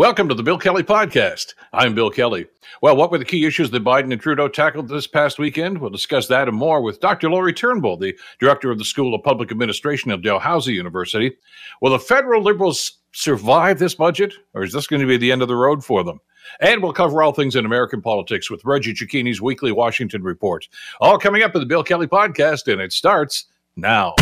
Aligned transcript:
Welcome 0.00 0.30
to 0.30 0.34
the 0.34 0.42
Bill 0.42 0.56
Kelly 0.56 0.82
Podcast. 0.82 1.52
I'm 1.74 1.94
Bill 1.94 2.08
Kelly. 2.08 2.46
Well, 2.80 2.96
what 2.96 3.10
were 3.10 3.18
the 3.18 3.24
key 3.26 3.44
issues 3.44 3.70
that 3.70 3.84
Biden 3.84 4.10
and 4.10 4.18
Trudeau 4.18 4.48
tackled 4.48 4.88
this 4.88 5.06
past 5.06 5.38
weekend? 5.38 5.76
We'll 5.76 5.90
discuss 5.90 6.26
that 6.28 6.48
and 6.48 6.56
more 6.56 6.80
with 6.80 7.00
Dr. 7.00 7.28
Lori 7.28 7.52
Turnbull, 7.52 7.98
the 7.98 8.18
director 8.38 8.70
of 8.70 8.78
the 8.78 8.84
School 8.86 9.14
of 9.14 9.22
Public 9.22 9.50
Administration 9.50 10.10
at 10.10 10.22
Dalhousie 10.22 10.72
University. 10.72 11.36
Will 11.82 11.90
the 11.90 11.98
federal 11.98 12.42
liberals 12.42 12.92
survive 13.12 13.78
this 13.78 13.94
budget, 13.94 14.32
or 14.54 14.62
is 14.62 14.72
this 14.72 14.86
going 14.86 15.02
to 15.02 15.06
be 15.06 15.18
the 15.18 15.30
end 15.30 15.42
of 15.42 15.48
the 15.48 15.54
road 15.54 15.84
for 15.84 16.02
them? 16.02 16.18
And 16.60 16.82
we'll 16.82 16.94
cover 16.94 17.22
all 17.22 17.32
things 17.32 17.54
in 17.54 17.66
American 17.66 18.00
politics 18.00 18.50
with 18.50 18.64
Reggie 18.64 18.94
Cecchini's 18.94 19.42
weekly 19.42 19.70
Washington 19.70 20.22
report. 20.22 20.66
All 21.02 21.18
coming 21.18 21.42
up 21.42 21.54
in 21.54 21.60
the 21.60 21.66
Bill 21.66 21.84
Kelly 21.84 22.06
Podcast, 22.06 22.72
and 22.72 22.80
it 22.80 22.94
starts 22.94 23.48
now. 23.76 24.14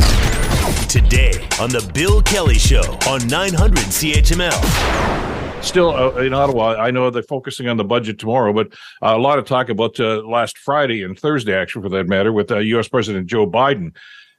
Today 0.88 1.34
on 1.60 1.70
the 1.70 1.88
Bill 1.94 2.20
Kelly 2.22 2.58
Show 2.58 2.98
on 3.06 3.24
900 3.28 3.84
CHML 3.84 5.37
still 5.62 5.90
uh, 5.90 6.16
in 6.16 6.34
Ottawa, 6.34 6.76
I 6.76 6.90
know 6.90 7.10
they're 7.10 7.22
focusing 7.22 7.68
on 7.68 7.76
the 7.76 7.84
budget 7.84 8.18
tomorrow, 8.18 8.52
but 8.52 8.68
uh, 9.02 9.16
a 9.16 9.18
lot 9.18 9.38
of 9.38 9.44
talk 9.44 9.68
about 9.68 9.98
uh, 10.00 10.22
last 10.26 10.58
Friday 10.58 11.02
and 11.02 11.18
Thursday, 11.18 11.54
actually, 11.54 11.82
for 11.82 11.88
that 11.90 12.06
matter, 12.06 12.32
with 12.32 12.50
U.S. 12.50 12.86
Uh, 12.86 12.90
President 12.90 13.26
Joe 13.26 13.46
Biden. 13.46 13.94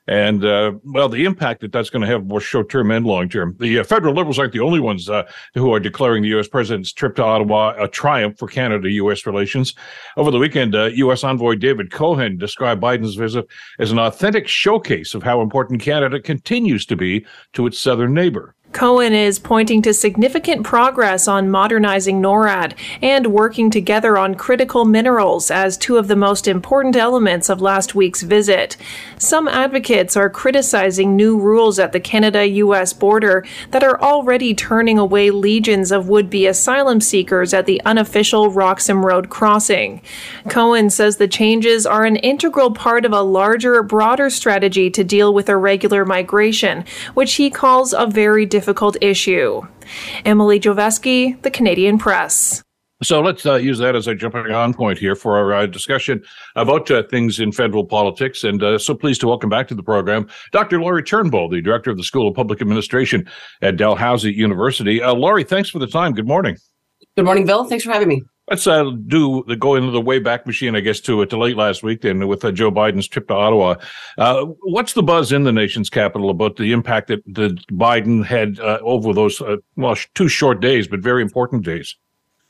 And 0.07 0.43
uh, 0.43 0.73
well, 0.83 1.07
the 1.07 1.25
impact 1.25 1.61
that 1.61 1.71
that's 1.71 1.91
going 1.91 2.01
to 2.01 2.07
have 2.07 2.27
both 2.27 2.41
short 2.41 2.69
term 2.69 2.89
and 2.89 3.05
long 3.05 3.29
term. 3.29 3.55
The 3.59 3.79
uh, 3.79 3.83
federal 3.83 4.15
liberals 4.15 4.39
aren't 4.39 4.53
the 4.53 4.59
only 4.59 4.79
ones 4.79 5.07
who 5.53 5.71
are 5.71 5.79
declaring 5.79 6.23
the 6.23 6.29
U.S. 6.29 6.47
president's 6.47 6.91
trip 6.91 7.15
to 7.17 7.23
Ottawa 7.23 7.75
a 7.77 7.88
triumph 7.88 8.39
for 8.39 8.47
Canada 8.47 8.89
U.S. 8.89 9.27
relations. 9.27 9.75
Over 10.17 10.31
the 10.31 10.39
weekend, 10.39 10.73
U.S. 10.73 11.23
envoy 11.23 11.55
David 11.55 11.91
Cohen 11.91 12.38
described 12.38 12.81
Biden's 12.81 13.15
visit 13.15 13.45
as 13.77 13.91
an 13.91 13.99
authentic 13.99 14.47
showcase 14.47 15.13
of 15.13 15.21
how 15.21 15.41
important 15.41 15.79
Canada 15.79 16.19
continues 16.19 16.88
to 16.88 16.95
be 16.95 17.23
to 17.53 17.67
its 17.67 17.77
southern 17.77 18.15
neighbor. 18.15 18.55
Cohen 18.71 19.13
is 19.13 19.39
pointing 19.39 19.81
to 19.81 19.93
significant 19.93 20.63
progress 20.63 21.27
on 21.27 21.49
modernizing 21.49 22.21
NORAD 22.21 22.73
and 23.01 23.27
working 23.27 23.71
together 23.71 24.15
on 24.15 24.35
critical 24.35 24.85
minerals 24.85 25.49
as 25.49 25.75
two 25.75 25.97
of 25.97 26.07
the 26.07 26.16
most 26.16 26.47
important 26.47 26.95
elements 26.95 27.49
of 27.49 27.61
last 27.61 27.95
week's 27.95 28.21
visit. 28.21 28.77
Some 29.17 29.47
advocates 29.47 30.16
are 30.16 30.29
criticizing 30.29 31.16
new 31.16 31.38
rules 31.39 31.79
at 31.79 31.94
the 31.94 31.99
Canada 31.99 32.47
US 32.47 32.94
border 32.94 33.44
that 33.71 33.83
are 33.83 33.99
already 33.99 34.53
turning 34.53 34.99
away 34.99 35.31
legions 35.31 35.91
of 35.91 36.07
would 36.07 36.29
be 36.29 36.45
asylum 36.45 37.01
seekers 37.01 37.55
at 37.55 37.66
the 37.66 37.81
unofficial 37.85 38.51
Roxham 38.51 39.03
Road 39.03 39.29
crossing. 39.29 39.99
Cohen 40.47 40.91
says 40.91 41.17
the 41.17 41.27
changes 41.27 41.88
are 41.88 42.05
an 42.05 42.17
integral 42.17 42.72
part 42.72 43.03
of 43.03 43.13
a 43.13 43.22
larger, 43.22 43.81
broader 43.81 44.29
strategy 44.29 44.91
to 44.91 45.03
deal 45.03 45.33
with 45.33 45.49
irregular 45.49 46.05
migration, 46.05 46.85
which 47.16 47.33
he 47.33 47.49
calls 47.49 47.94
a 47.94 48.05
very 48.05 48.45
difficult 48.45 48.58
difficult 48.59 48.97
issue. 49.02 49.61
Emily 50.25 50.59
Joveski, 50.59 51.41
The 51.43 51.49
Canadian 51.49 51.97
Press. 51.97 52.61
So 53.01 53.21
let's 53.21 53.45
uh, 53.45 53.55
use 53.55 53.77
that 53.79 53.95
as 53.95 54.07
a 54.07 54.13
jumping 54.13 54.51
on 54.51 54.73
point 54.73 54.99
here 54.99 55.16
for 55.16 55.38
our 55.38 55.53
uh, 55.53 55.66
discussion 55.66 56.21
about 56.57 56.91
uh, 56.91 57.03
things 57.09 57.39
in 57.39 57.53
federal 57.53 57.85
politics. 57.85 58.43
And 58.43 58.61
uh, 58.61 58.77
so 58.77 58.93
pleased 58.93 59.21
to 59.21 59.27
welcome 59.27 59.49
back 59.49 59.69
to 59.69 59.75
the 59.75 59.83
program 59.83 60.27
Dr. 60.51 60.81
Lori 60.81 61.03
Turnbull, 61.03 61.47
the 61.47 61.61
director 61.61 61.89
of 61.89 61.95
the 61.95 62.03
School 62.03 62.27
of 62.27 62.35
Public 62.35 62.59
Administration 62.59 63.25
at 63.61 63.77
Dalhousie 63.77 64.33
University. 64.33 65.01
Uh, 65.01 65.13
Lori, 65.13 65.45
thanks 65.45 65.69
for 65.69 65.79
the 65.79 65.88
time. 65.88 66.11
Good 66.11 66.27
morning. 66.27 66.57
Good 67.16 67.23
morning, 67.23 67.45
Bill. 67.45 67.63
Thanks 67.63 67.85
for 67.85 67.94
having 67.94 68.09
me. 68.09 68.23
Let's 68.50 68.66
uh, 68.66 68.92
do 69.08 69.44
the 69.47 69.55
go 69.55 69.75
into 69.75 69.92
the 69.92 70.02
way 70.02 70.17
back 70.17 70.47
machine, 70.47 70.75
I 70.75 70.80
guess, 70.80 71.00
to 71.02 71.25
to 71.25 71.38
late 71.38 71.55
last 71.55 71.83
week 71.83 72.02
then 72.02 72.28
with 72.28 72.44
uh, 72.44 72.52
Joe 72.52 72.72
Biden's 72.72 73.08
trip 73.08 73.28
to 73.28 73.36
Ottawa. 73.36 73.75
Uh, 74.17 74.45
what's 74.61 74.94
the 74.94 75.03
buzz 75.03 75.31
in 75.31 75.44
the 75.44 75.52
nation's 75.52 75.89
capital 75.89 76.30
about 76.30 76.56
the 76.56 76.72
impact 76.72 77.09
that, 77.09 77.23
that 77.36 77.66
Biden 77.67 78.25
had 78.25 78.59
uh, 78.59 78.80
over 78.81 79.14
those 79.14 79.39
uh, 79.41 79.58
well 79.75 79.95
two 80.16 80.28
short 80.28 80.61
days, 80.61 80.88
but 80.88 81.00
very 81.00 81.22
important 81.22 81.64
days? 81.64 81.95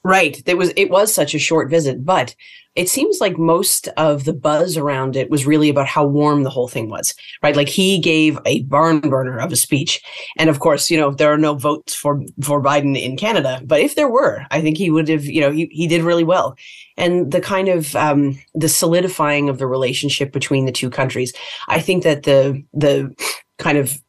Right. 0.04 0.42
It 0.46 0.58
was 0.58 0.72
it 0.78 0.90
was 0.90 1.14
such 1.14 1.36
a 1.36 1.40
short 1.40 1.70
visit, 1.70 2.06
but 2.06 2.34
it 2.76 2.88
seems 2.88 3.20
like 3.20 3.38
most 3.38 3.90
of 3.98 4.24
the 4.24 4.32
buzz 4.32 4.78
around 4.78 5.18
it 5.18 5.30
was 5.30 5.46
really 5.46 5.68
about 5.68 5.88
how 5.88 6.06
warm 6.06 6.44
the 6.44 6.50
whole 6.50 6.70
thing 6.70 6.90
was. 6.90 7.14
Right? 7.44 7.56
Like 7.56 7.68
he 7.68 8.00
gave 8.00 8.40
a 8.46 8.64
barn 8.64 9.02
burner 9.02 9.38
of 9.40 9.52
a 9.52 9.58
speech. 9.58 10.02
And 10.38 10.50
of 10.50 10.62
course, 10.62 10.90
you 10.90 10.98
know, 10.98 11.12
there 11.12 11.34
are 11.34 11.38
no 11.38 11.56
votes 11.56 11.94
for 11.94 12.24
for 12.42 12.64
Biden 12.64 12.98
in 12.98 13.18
Canada, 13.18 13.62
but 13.66 13.82
if 13.82 13.96
there 13.96 14.08
were, 14.08 14.46
I 14.52 14.62
think 14.62 14.78
he 14.78 14.90
would 14.90 15.10
have, 15.10 15.26
you 15.26 15.42
know, 15.42 15.52
he 15.52 15.68
he 15.70 15.86
did 15.86 16.04
really 16.04 16.24
well. 16.24 16.56
And 16.96 17.32
the 17.34 17.42
kind 17.42 17.68
of 17.68 17.94
um 17.98 18.40
the 18.56 18.70
solidifying 18.70 19.50
of 19.50 19.58
the 19.58 19.68
relationship 19.68 20.32
between 20.32 20.66
the 20.66 20.72
two 20.72 20.90
countries. 20.90 21.34
I 21.68 21.82
think 21.82 22.04
that 22.04 22.24
the 22.24 22.64
the 22.74 23.14
kind 23.58 23.78
of 23.78 24.02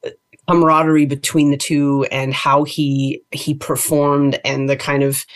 camaraderie 0.49 1.07
between 1.07 1.51
the 1.51 1.57
two 1.57 2.07
and 2.13 2.33
how 2.33 2.63
he 2.63 3.23
he 3.33 3.55
performed 3.55 4.39
and 4.45 4.69
the 4.69 4.77
kind 4.77 5.03
of 5.03 5.27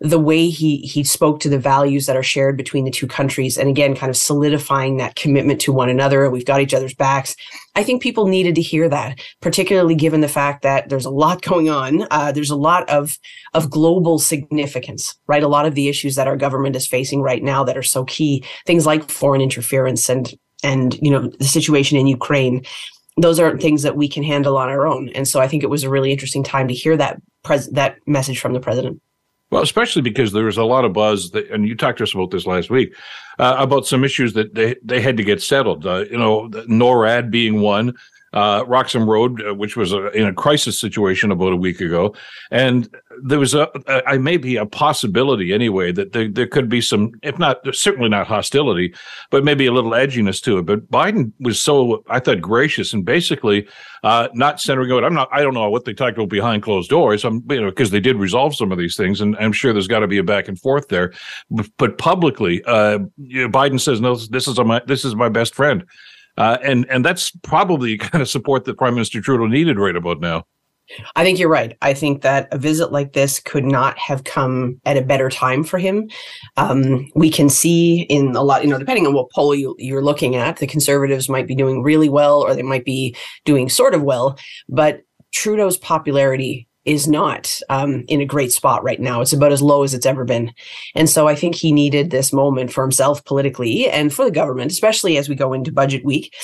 the 0.00 0.18
way 0.18 0.48
he 0.48 0.78
he 0.78 1.04
spoke 1.04 1.38
to 1.40 1.48
the 1.48 1.58
values 1.58 2.06
that 2.06 2.16
are 2.16 2.22
shared 2.22 2.56
between 2.56 2.84
the 2.84 2.90
two 2.90 3.06
countries 3.06 3.56
and 3.56 3.68
again 3.68 3.94
kind 3.94 4.10
of 4.10 4.16
solidifying 4.16 4.96
that 4.96 5.14
commitment 5.14 5.60
to 5.60 5.72
one 5.72 5.88
another 5.88 6.28
we've 6.28 6.44
got 6.44 6.60
each 6.60 6.74
other's 6.74 6.94
backs. 6.94 7.36
I 7.76 7.82
think 7.84 8.02
people 8.02 8.26
needed 8.26 8.54
to 8.56 8.62
hear 8.62 8.88
that 8.88 9.20
particularly 9.40 9.94
given 9.94 10.20
the 10.20 10.28
fact 10.28 10.62
that 10.62 10.88
there's 10.88 11.04
a 11.04 11.10
lot 11.10 11.42
going 11.42 11.70
on. 11.70 12.06
Uh, 12.10 12.32
there's 12.32 12.50
a 12.50 12.56
lot 12.56 12.88
of 12.90 13.16
of 13.54 13.70
global 13.70 14.18
significance 14.18 15.16
right? 15.26 15.42
A 15.42 15.48
lot 15.48 15.66
of 15.66 15.74
the 15.74 15.88
issues 15.88 16.16
that 16.16 16.28
our 16.28 16.36
government 16.36 16.76
is 16.76 16.86
facing 16.86 17.22
right 17.22 17.42
now 17.42 17.62
that 17.64 17.76
are 17.76 17.82
so 17.82 18.04
key 18.04 18.44
things 18.66 18.86
like 18.86 19.08
foreign 19.10 19.40
interference 19.40 20.08
and 20.08 20.34
and 20.64 20.94
you 21.00 21.10
know 21.10 21.30
the 21.38 21.44
situation 21.44 21.98
in 21.98 22.06
ukraine 22.06 22.64
those 23.16 23.38
aren't 23.38 23.62
things 23.62 23.82
that 23.82 23.96
we 23.96 24.08
can 24.08 24.24
handle 24.24 24.58
on 24.58 24.68
our 24.68 24.88
own. 24.88 25.08
And 25.10 25.28
so 25.28 25.40
i 25.40 25.46
think 25.46 25.62
it 25.62 25.70
was 25.70 25.84
a 25.84 25.90
really 25.90 26.10
interesting 26.10 26.42
time 26.42 26.66
to 26.66 26.74
hear 26.74 26.96
that 26.96 27.20
pres- 27.44 27.70
that 27.70 27.96
message 28.06 28.40
from 28.40 28.54
the 28.54 28.60
president 28.60 29.00
well, 29.50 29.62
especially 29.62 30.02
because 30.02 30.32
there 30.32 30.44
was 30.44 30.56
a 30.56 30.64
lot 30.64 30.84
of 30.84 30.92
buzz, 30.92 31.30
that, 31.30 31.48
and 31.50 31.68
you 31.68 31.76
talked 31.76 31.98
to 31.98 32.04
us 32.04 32.14
about 32.14 32.30
this 32.30 32.46
last 32.46 32.70
week, 32.70 32.94
uh, 33.38 33.56
about 33.58 33.86
some 33.86 34.04
issues 34.04 34.32
that 34.32 34.54
they, 34.54 34.76
they 34.82 35.00
had 35.00 35.16
to 35.16 35.24
get 35.24 35.42
settled. 35.42 35.86
Uh, 35.86 36.04
you 36.10 36.18
know, 36.18 36.48
NORAD 36.68 37.30
being 37.30 37.60
one, 37.60 37.94
uh, 38.34 38.64
Roxham 38.66 39.08
Road, 39.08 39.42
uh, 39.46 39.54
which 39.54 39.76
was 39.76 39.92
a, 39.92 40.08
in 40.10 40.26
a 40.26 40.34
crisis 40.34 40.78
situation 40.78 41.30
about 41.30 41.52
a 41.52 41.56
week 41.56 41.80
ago, 41.80 42.14
and 42.50 42.94
there 43.22 43.38
was 43.38 43.54
a, 43.54 43.70
a, 43.86 44.14
a 44.14 44.18
maybe 44.18 44.56
a 44.56 44.66
possibility 44.66 45.52
anyway 45.52 45.92
that 45.92 46.12
there, 46.12 46.28
there 46.28 46.46
could 46.46 46.68
be 46.68 46.80
some, 46.80 47.12
if 47.22 47.38
not 47.38 47.58
certainly 47.74 48.08
not 48.08 48.26
hostility, 48.26 48.92
but 49.30 49.44
maybe 49.44 49.66
a 49.66 49.72
little 49.72 49.92
edginess 49.92 50.42
to 50.42 50.58
it. 50.58 50.66
But 50.66 50.90
Biden 50.90 51.32
was 51.38 51.62
so 51.62 52.04
I 52.10 52.18
thought 52.18 52.40
gracious 52.40 52.92
and 52.92 53.04
basically 53.04 53.68
uh, 54.02 54.28
not 54.34 54.60
centering 54.60 54.90
out. 54.90 55.04
I'm 55.04 55.14
not. 55.14 55.28
I 55.32 55.42
don't 55.42 55.54
know 55.54 55.70
what 55.70 55.84
they 55.84 55.94
talked 55.94 56.18
about 56.18 56.28
behind 56.28 56.64
closed 56.64 56.90
doors. 56.90 57.24
I'm 57.24 57.44
you 57.48 57.60
know 57.60 57.70
because 57.70 57.90
they 57.90 58.00
did 58.00 58.16
resolve 58.16 58.56
some 58.56 58.72
of 58.72 58.78
these 58.78 58.96
things, 58.96 59.20
and 59.20 59.36
I'm 59.36 59.52
sure 59.52 59.72
there's 59.72 59.88
got 59.88 60.00
to 60.00 60.08
be 60.08 60.18
a 60.18 60.24
back 60.24 60.48
and 60.48 60.58
forth 60.58 60.88
there. 60.88 61.12
But 61.78 61.98
publicly, 61.98 62.64
uh, 62.64 62.98
you 63.16 63.42
know, 63.42 63.48
Biden 63.48 63.80
says 63.80 64.00
no. 64.00 64.16
This 64.16 64.48
is 64.48 64.58
my 64.58 64.82
this 64.86 65.04
is 65.04 65.14
my 65.14 65.28
best 65.28 65.54
friend. 65.54 65.84
Uh, 66.36 66.58
and 66.62 66.86
and 66.90 67.04
that's 67.04 67.30
probably 67.42 67.96
kind 67.98 68.22
of 68.22 68.28
support 68.28 68.64
that 68.64 68.76
Prime 68.76 68.94
Minister 68.94 69.20
Trudeau 69.20 69.46
needed 69.46 69.78
right 69.78 69.96
about 69.96 70.20
now. 70.20 70.44
I 71.16 71.24
think 71.24 71.38
you're 71.38 71.48
right. 71.48 71.76
I 71.80 71.94
think 71.94 72.22
that 72.22 72.48
a 72.52 72.58
visit 72.58 72.92
like 72.92 73.14
this 73.14 73.40
could 73.40 73.64
not 73.64 73.98
have 73.98 74.24
come 74.24 74.80
at 74.84 74.98
a 74.98 75.02
better 75.02 75.30
time 75.30 75.64
for 75.64 75.78
him. 75.78 76.10
Um, 76.58 77.10
we 77.14 77.30
can 77.30 77.48
see 77.48 78.02
in 78.02 78.36
a 78.36 78.42
lot, 78.42 78.62
you 78.62 78.68
know, 78.68 78.78
depending 78.78 79.06
on 79.06 79.14
what 79.14 79.30
poll 79.30 79.54
you, 79.54 79.74
you're 79.78 80.04
looking 80.04 80.36
at, 80.36 80.58
the 80.58 80.66
conservatives 80.66 81.28
might 81.28 81.46
be 81.46 81.54
doing 81.54 81.82
really 81.82 82.10
well 82.10 82.42
or 82.42 82.54
they 82.54 82.62
might 82.62 82.84
be 82.84 83.16
doing 83.46 83.70
sort 83.70 83.94
of 83.94 84.02
well. 84.02 84.38
But 84.68 85.02
Trudeau's 85.32 85.78
popularity 85.78 86.68
is 86.84 87.08
not 87.08 87.60
um, 87.70 88.04
in 88.08 88.20
a 88.20 88.26
great 88.26 88.52
spot 88.52 88.82
right 88.84 89.00
now. 89.00 89.20
It's 89.20 89.32
about 89.32 89.52
as 89.52 89.62
low 89.62 89.82
as 89.82 89.94
it's 89.94 90.06
ever 90.06 90.24
been. 90.24 90.52
And 90.94 91.08
so 91.08 91.26
I 91.26 91.34
think 91.34 91.54
he 91.54 91.72
needed 91.72 92.10
this 92.10 92.32
moment 92.32 92.72
for 92.72 92.82
himself 92.82 93.24
politically 93.24 93.88
and 93.88 94.12
for 94.12 94.24
the 94.24 94.30
government, 94.30 94.70
especially 94.70 95.16
as 95.16 95.28
we 95.28 95.34
go 95.34 95.52
into 95.52 95.72
budget 95.72 96.04
week, 96.04 96.34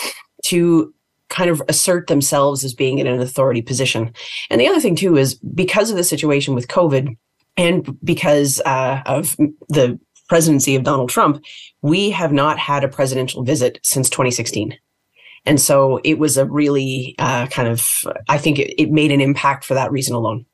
to 0.46 0.94
kind 1.28 1.50
of 1.50 1.62
assert 1.68 2.08
themselves 2.08 2.64
as 2.64 2.74
being 2.74 2.98
in 2.98 3.06
an 3.06 3.20
authority 3.20 3.62
position. 3.62 4.12
And 4.50 4.60
the 4.60 4.66
other 4.66 4.80
thing, 4.80 4.96
too, 4.96 5.16
is 5.16 5.34
because 5.34 5.90
of 5.90 5.96
the 5.96 6.04
situation 6.04 6.54
with 6.54 6.68
COVID 6.68 7.16
and 7.56 7.98
because 8.04 8.60
uh, 8.64 9.02
of 9.06 9.36
the 9.68 9.98
presidency 10.28 10.74
of 10.76 10.84
Donald 10.84 11.10
Trump, 11.10 11.42
we 11.82 12.10
have 12.10 12.32
not 12.32 12.58
had 12.58 12.84
a 12.84 12.88
presidential 12.88 13.42
visit 13.42 13.78
since 13.82 14.08
2016. 14.08 14.76
And 15.46 15.60
so 15.60 16.00
it 16.04 16.18
was 16.18 16.36
a 16.36 16.44
really 16.44 17.14
uh, 17.18 17.46
kind 17.46 17.68
of, 17.68 17.86
I 18.28 18.38
think 18.38 18.58
it, 18.58 18.80
it 18.80 18.90
made 18.90 19.10
an 19.10 19.20
impact 19.20 19.64
for 19.64 19.74
that 19.74 19.90
reason 19.90 20.14
alone 20.14 20.44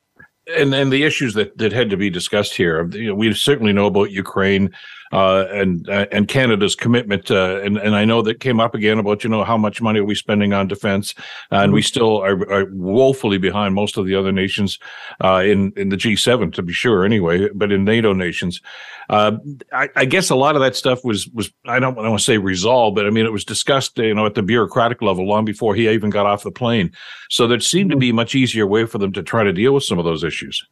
and 0.55 0.73
and 0.73 0.91
the 0.91 1.03
issues 1.03 1.33
that 1.33 1.57
that 1.57 1.73
had 1.73 1.89
to 1.89 1.97
be 1.97 2.09
discussed 2.09 2.55
here. 2.55 2.87
You 2.93 3.09
know, 3.09 3.15
we 3.15 3.33
certainly 3.33 3.73
know 3.73 3.87
about 3.87 4.11
Ukraine 4.11 4.73
uh, 5.11 5.45
and 5.51 5.89
uh, 5.89 6.05
and 6.11 6.27
Canada's 6.27 6.75
commitment, 6.75 7.31
uh, 7.31 7.61
and 7.63 7.77
and 7.77 7.95
I 7.95 8.05
know 8.05 8.21
that 8.23 8.39
came 8.39 8.59
up 8.59 8.75
again 8.75 8.99
about 8.99 9.23
you 9.23 9.29
know 9.29 9.43
how 9.43 9.57
much 9.57 9.81
money 9.81 9.99
are 9.99 10.05
we 10.05 10.15
spending 10.15 10.53
on 10.53 10.67
defense, 10.67 11.13
and 11.51 11.67
mm-hmm. 11.67 11.73
we 11.73 11.81
still 11.81 12.17
are, 12.21 12.51
are, 12.51 12.65
woefully 12.71 13.37
behind 13.37 13.75
most 13.75 13.97
of 13.97 14.05
the 14.05 14.15
other 14.15 14.31
nations 14.31 14.79
uh, 15.23 15.43
in 15.45 15.71
in 15.77 15.89
the 15.89 15.97
G7 15.97 16.53
to 16.53 16.61
be 16.61 16.73
sure 16.73 17.05
anyway, 17.05 17.49
but 17.53 17.71
in 17.71 17.83
NATO 17.85 18.13
nations, 18.13 18.61
uh, 19.09 19.37
I, 19.71 19.89
I, 19.95 20.05
guess 20.05 20.29
a 20.29 20.35
lot 20.35 20.55
of 20.55 20.61
that 20.61 20.75
stuff 20.75 21.03
was 21.03 21.27
was 21.29 21.51
I 21.65 21.79
don't, 21.79 21.97
I 21.97 22.01
don't 22.01 22.11
want 22.11 22.19
to 22.19 22.25
say 22.25 22.37
resolved, 22.37 22.95
but 22.95 23.05
I 23.05 23.09
mean 23.09 23.25
it 23.25 23.31
was 23.31 23.45
discussed 23.45 23.97
you 23.97 24.13
know 24.13 24.25
at 24.25 24.35
the 24.35 24.43
bureaucratic 24.43 25.01
level 25.01 25.25
long 25.25 25.45
before 25.45 25.75
he 25.75 25.87
even 25.89 26.09
got 26.09 26.25
off 26.25 26.43
the 26.43 26.51
plane, 26.51 26.91
so 27.29 27.47
there 27.47 27.59
seemed 27.59 27.91
to 27.91 27.95
mm-hmm. 27.95 28.01
be 28.01 28.09
a 28.09 28.13
much 28.13 28.35
easier 28.35 28.67
way 28.67 28.85
for 28.85 28.97
them 28.97 29.13
to 29.13 29.23
try 29.23 29.43
to 29.43 29.53
deal 29.53 29.73
with 29.73 29.83
some 29.83 29.99
of 29.99 30.05
those 30.05 30.23
issues. 30.23 30.65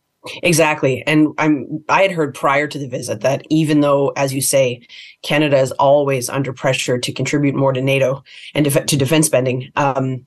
Exactly. 0.43 1.03
And 1.05 1.29
I'm 1.37 1.83
I 1.89 2.01
had 2.01 2.11
heard 2.11 2.33
prior 2.33 2.67
to 2.67 2.79
the 2.79 2.87
visit 2.87 3.21
that 3.21 3.45
even 3.49 3.81
though 3.81 4.09
as 4.09 4.33
you 4.33 4.41
say 4.41 4.85
Canada 5.23 5.57
is 5.57 5.71
always 5.73 6.29
under 6.29 6.53
pressure 6.53 6.97
to 6.97 7.11
contribute 7.11 7.55
more 7.55 7.73
to 7.73 7.81
NATO 7.81 8.23
and 8.53 8.65
def- 8.65 8.85
to 8.87 8.97
defense 8.97 9.27
spending 9.27 9.71
um, 9.75 10.25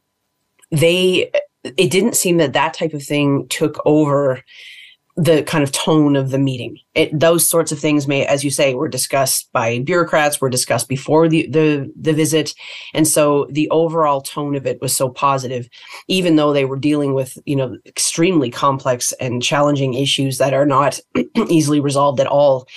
they 0.71 1.31
it 1.65 1.91
didn't 1.91 2.17
seem 2.17 2.37
that 2.39 2.53
that 2.53 2.75
type 2.75 2.95
of 2.95 3.03
thing 3.03 3.47
took 3.49 3.81
over 3.85 4.43
the 5.19 5.43
kind 5.43 5.65
of 5.65 5.73
tone 5.73 6.15
of 6.15 6.31
the 6.31 6.39
meeting. 6.39 6.79
It, 6.95 7.19
those 7.19 7.45
sorts 7.45 7.73
of 7.73 7.81
things 7.81 8.07
may, 8.07 8.25
as 8.25 8.45
you 8.45 8.53
say, 8.53 8.75
were 8.75 8.89
discussed 8.89 9.51
by 9.53 9.81
bureaucrats, 9.81 10.41
were 10.41 10.49
discussed 10.49 10.89
before 10.89 11.29
the, 11.29 11.49
the, 11.49 11.93
the 12.01 12.13
visit. 12.13 12.55
And 12.95 13.07
so 13.07 13.49
the 13.51 13.69
overall 13.71 14.21
tone 14.21 14.55
of 14.55 14.65
it 14.65 14.81
was 14.81 14.95
so 14.95 15.09
positive, 15.09 15.69
even 16.07 16.37
though 16.37 16.53
they 16.53 16.65
were 16.65 16.79
dealing 16.79 17.15
with, 17.15 17.37
you 17.47 17.57
know, 17.57 17.77
extremely 17.85 18.49
complex 18.49 19.13
and 19.15 19.43
challenging 19.43 19.95
issues 19.95 20.39
that 20.39 20.55
are 20.55 20.67
not 20.67 21.01
easily 21.49 21.81
resolved 21.81 22.21
at 22.21 22.29
all. 22.29 22.69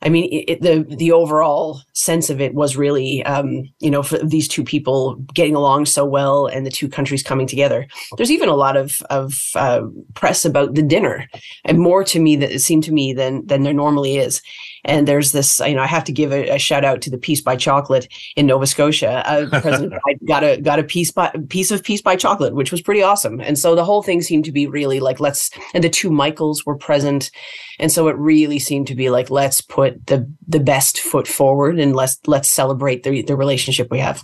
I 0.00 0.08
mean, 0.08 0.28
it, 0.30 0.62
the 0.62 0.86
the 0.96 1.10
overall 1.10 1.80
sense 1.92 2.30
of 2.30 2.40
it 2.40 2.54
was 2.54 2.76
really, 2.76 3.24
um, 3.24 3.64
you 3.80 3.90
know, 3.90 4.02
for 4.02 4.18
these 4.18 4.46
two 4.46 4.62
people 4.62 5.16
getting 5.34 5.56
along 5.56 5.86
so 5.86 6.04
well 6.04 6.46
and 6.46 6.64
the 6.64 6.70
two 6.70 6.88
countries 6.88 7.22
coming 7.22 7.48
together. 7.48 7.86
There's 8.16 8.30
even 8.30 8.48
a 8.48 8.54
lot 8.54 8.76
of 8.76 9.02
of 9.10 9.34
uh, 9.56 9.82
press 10.14 10.44
about 10.44 10.74
the 10.74 10.82
dinner, 10.82 11.28
and 11.64 11.80
more 11.80 12.04
to 12.04 12.20
me 12.20 12.36
that 12.36 12.52
it 12.52 12.60
seemed 12.60 12.84
to 12.84 12.92
me 12.92 13.12
than 13.12 13.44
than 13.46 13.64
there 13.64 13.74
normally 13.74 14.18
is. 14.18 14.40
And 14.84 15.08
there's 15.08 15.32
this, 15.32 15.60
you 15.60 15.74
know, 15.74 15.82
I 15.82 15.86
have 15.86 16.04
to 16.04 16.12
give 16.12 16.32
a, 16.32 16.50
a 16.50 16.58
shout 16.58 16.84
out 16.84 17.00
to 17.02 17.10
the 17.10 17.18
Peace 17.18 17.40
by 17.40 17.56
Chocolate 17.56 18.08
in 18.36 18.46
Nova 18.46 18.66
Scotia. 18.66 19.22
Uh, 19.26 19.48
President 19.60 19.92
Biden 19.92 20.26
got 20.26 20.44
a 20.44 20.60
got 20.60 20.78
a 20.78 20.84
piece 20.84 21.10
by 21.10 21.32
piece 21.48 21.70
of 21.70 21.82
Peace 21.82 22.02
by 22.02 22.16
Chocolate, 22.16 22.54
which 22.54 22.70
was 22.70 22.80
pretty 22.80 23.02
awesome. 23.02 23.40
And 23.40 23.58
so 23.58 23.74
the 23.74 23.84
whole 23.84 24.02
thing 24.02 24.22
seemed 24.22 24.44
to 24.44 24.52
be 24.52 24.66
really 24.66 25.00
like 25.00 25.20
let's. 25.20 25.50
And 25.74 25.82
the 25.82 25.90
two 25.90 26.10
Michaels 26.10 26.64
were 26.64 26.76
present, 26.76 27.30
and 27.78 27.90
so 27.90 28.08
it 28.08 28.16
really 28.16 28.58
seemed 28.58 28.86
to 28.88 28.94
be 28.94 29.10
like 29.10 29.30
let's 29.30 29.60
put 29.60 30.06
the 30.06 30.30
the 30.46 30.60
best 30.60 31.00
foot 31.00 31.26
forward 31.26 31.78
and 31.78 31.94
let's 31.94 32.18
let's 32.26 32.50
celebrate 32.50 33.02
the 33.02 33.22
the 33.22 33.36
relationship 33.36 33.90
we 33.90 33.98
have. 33.98 34.22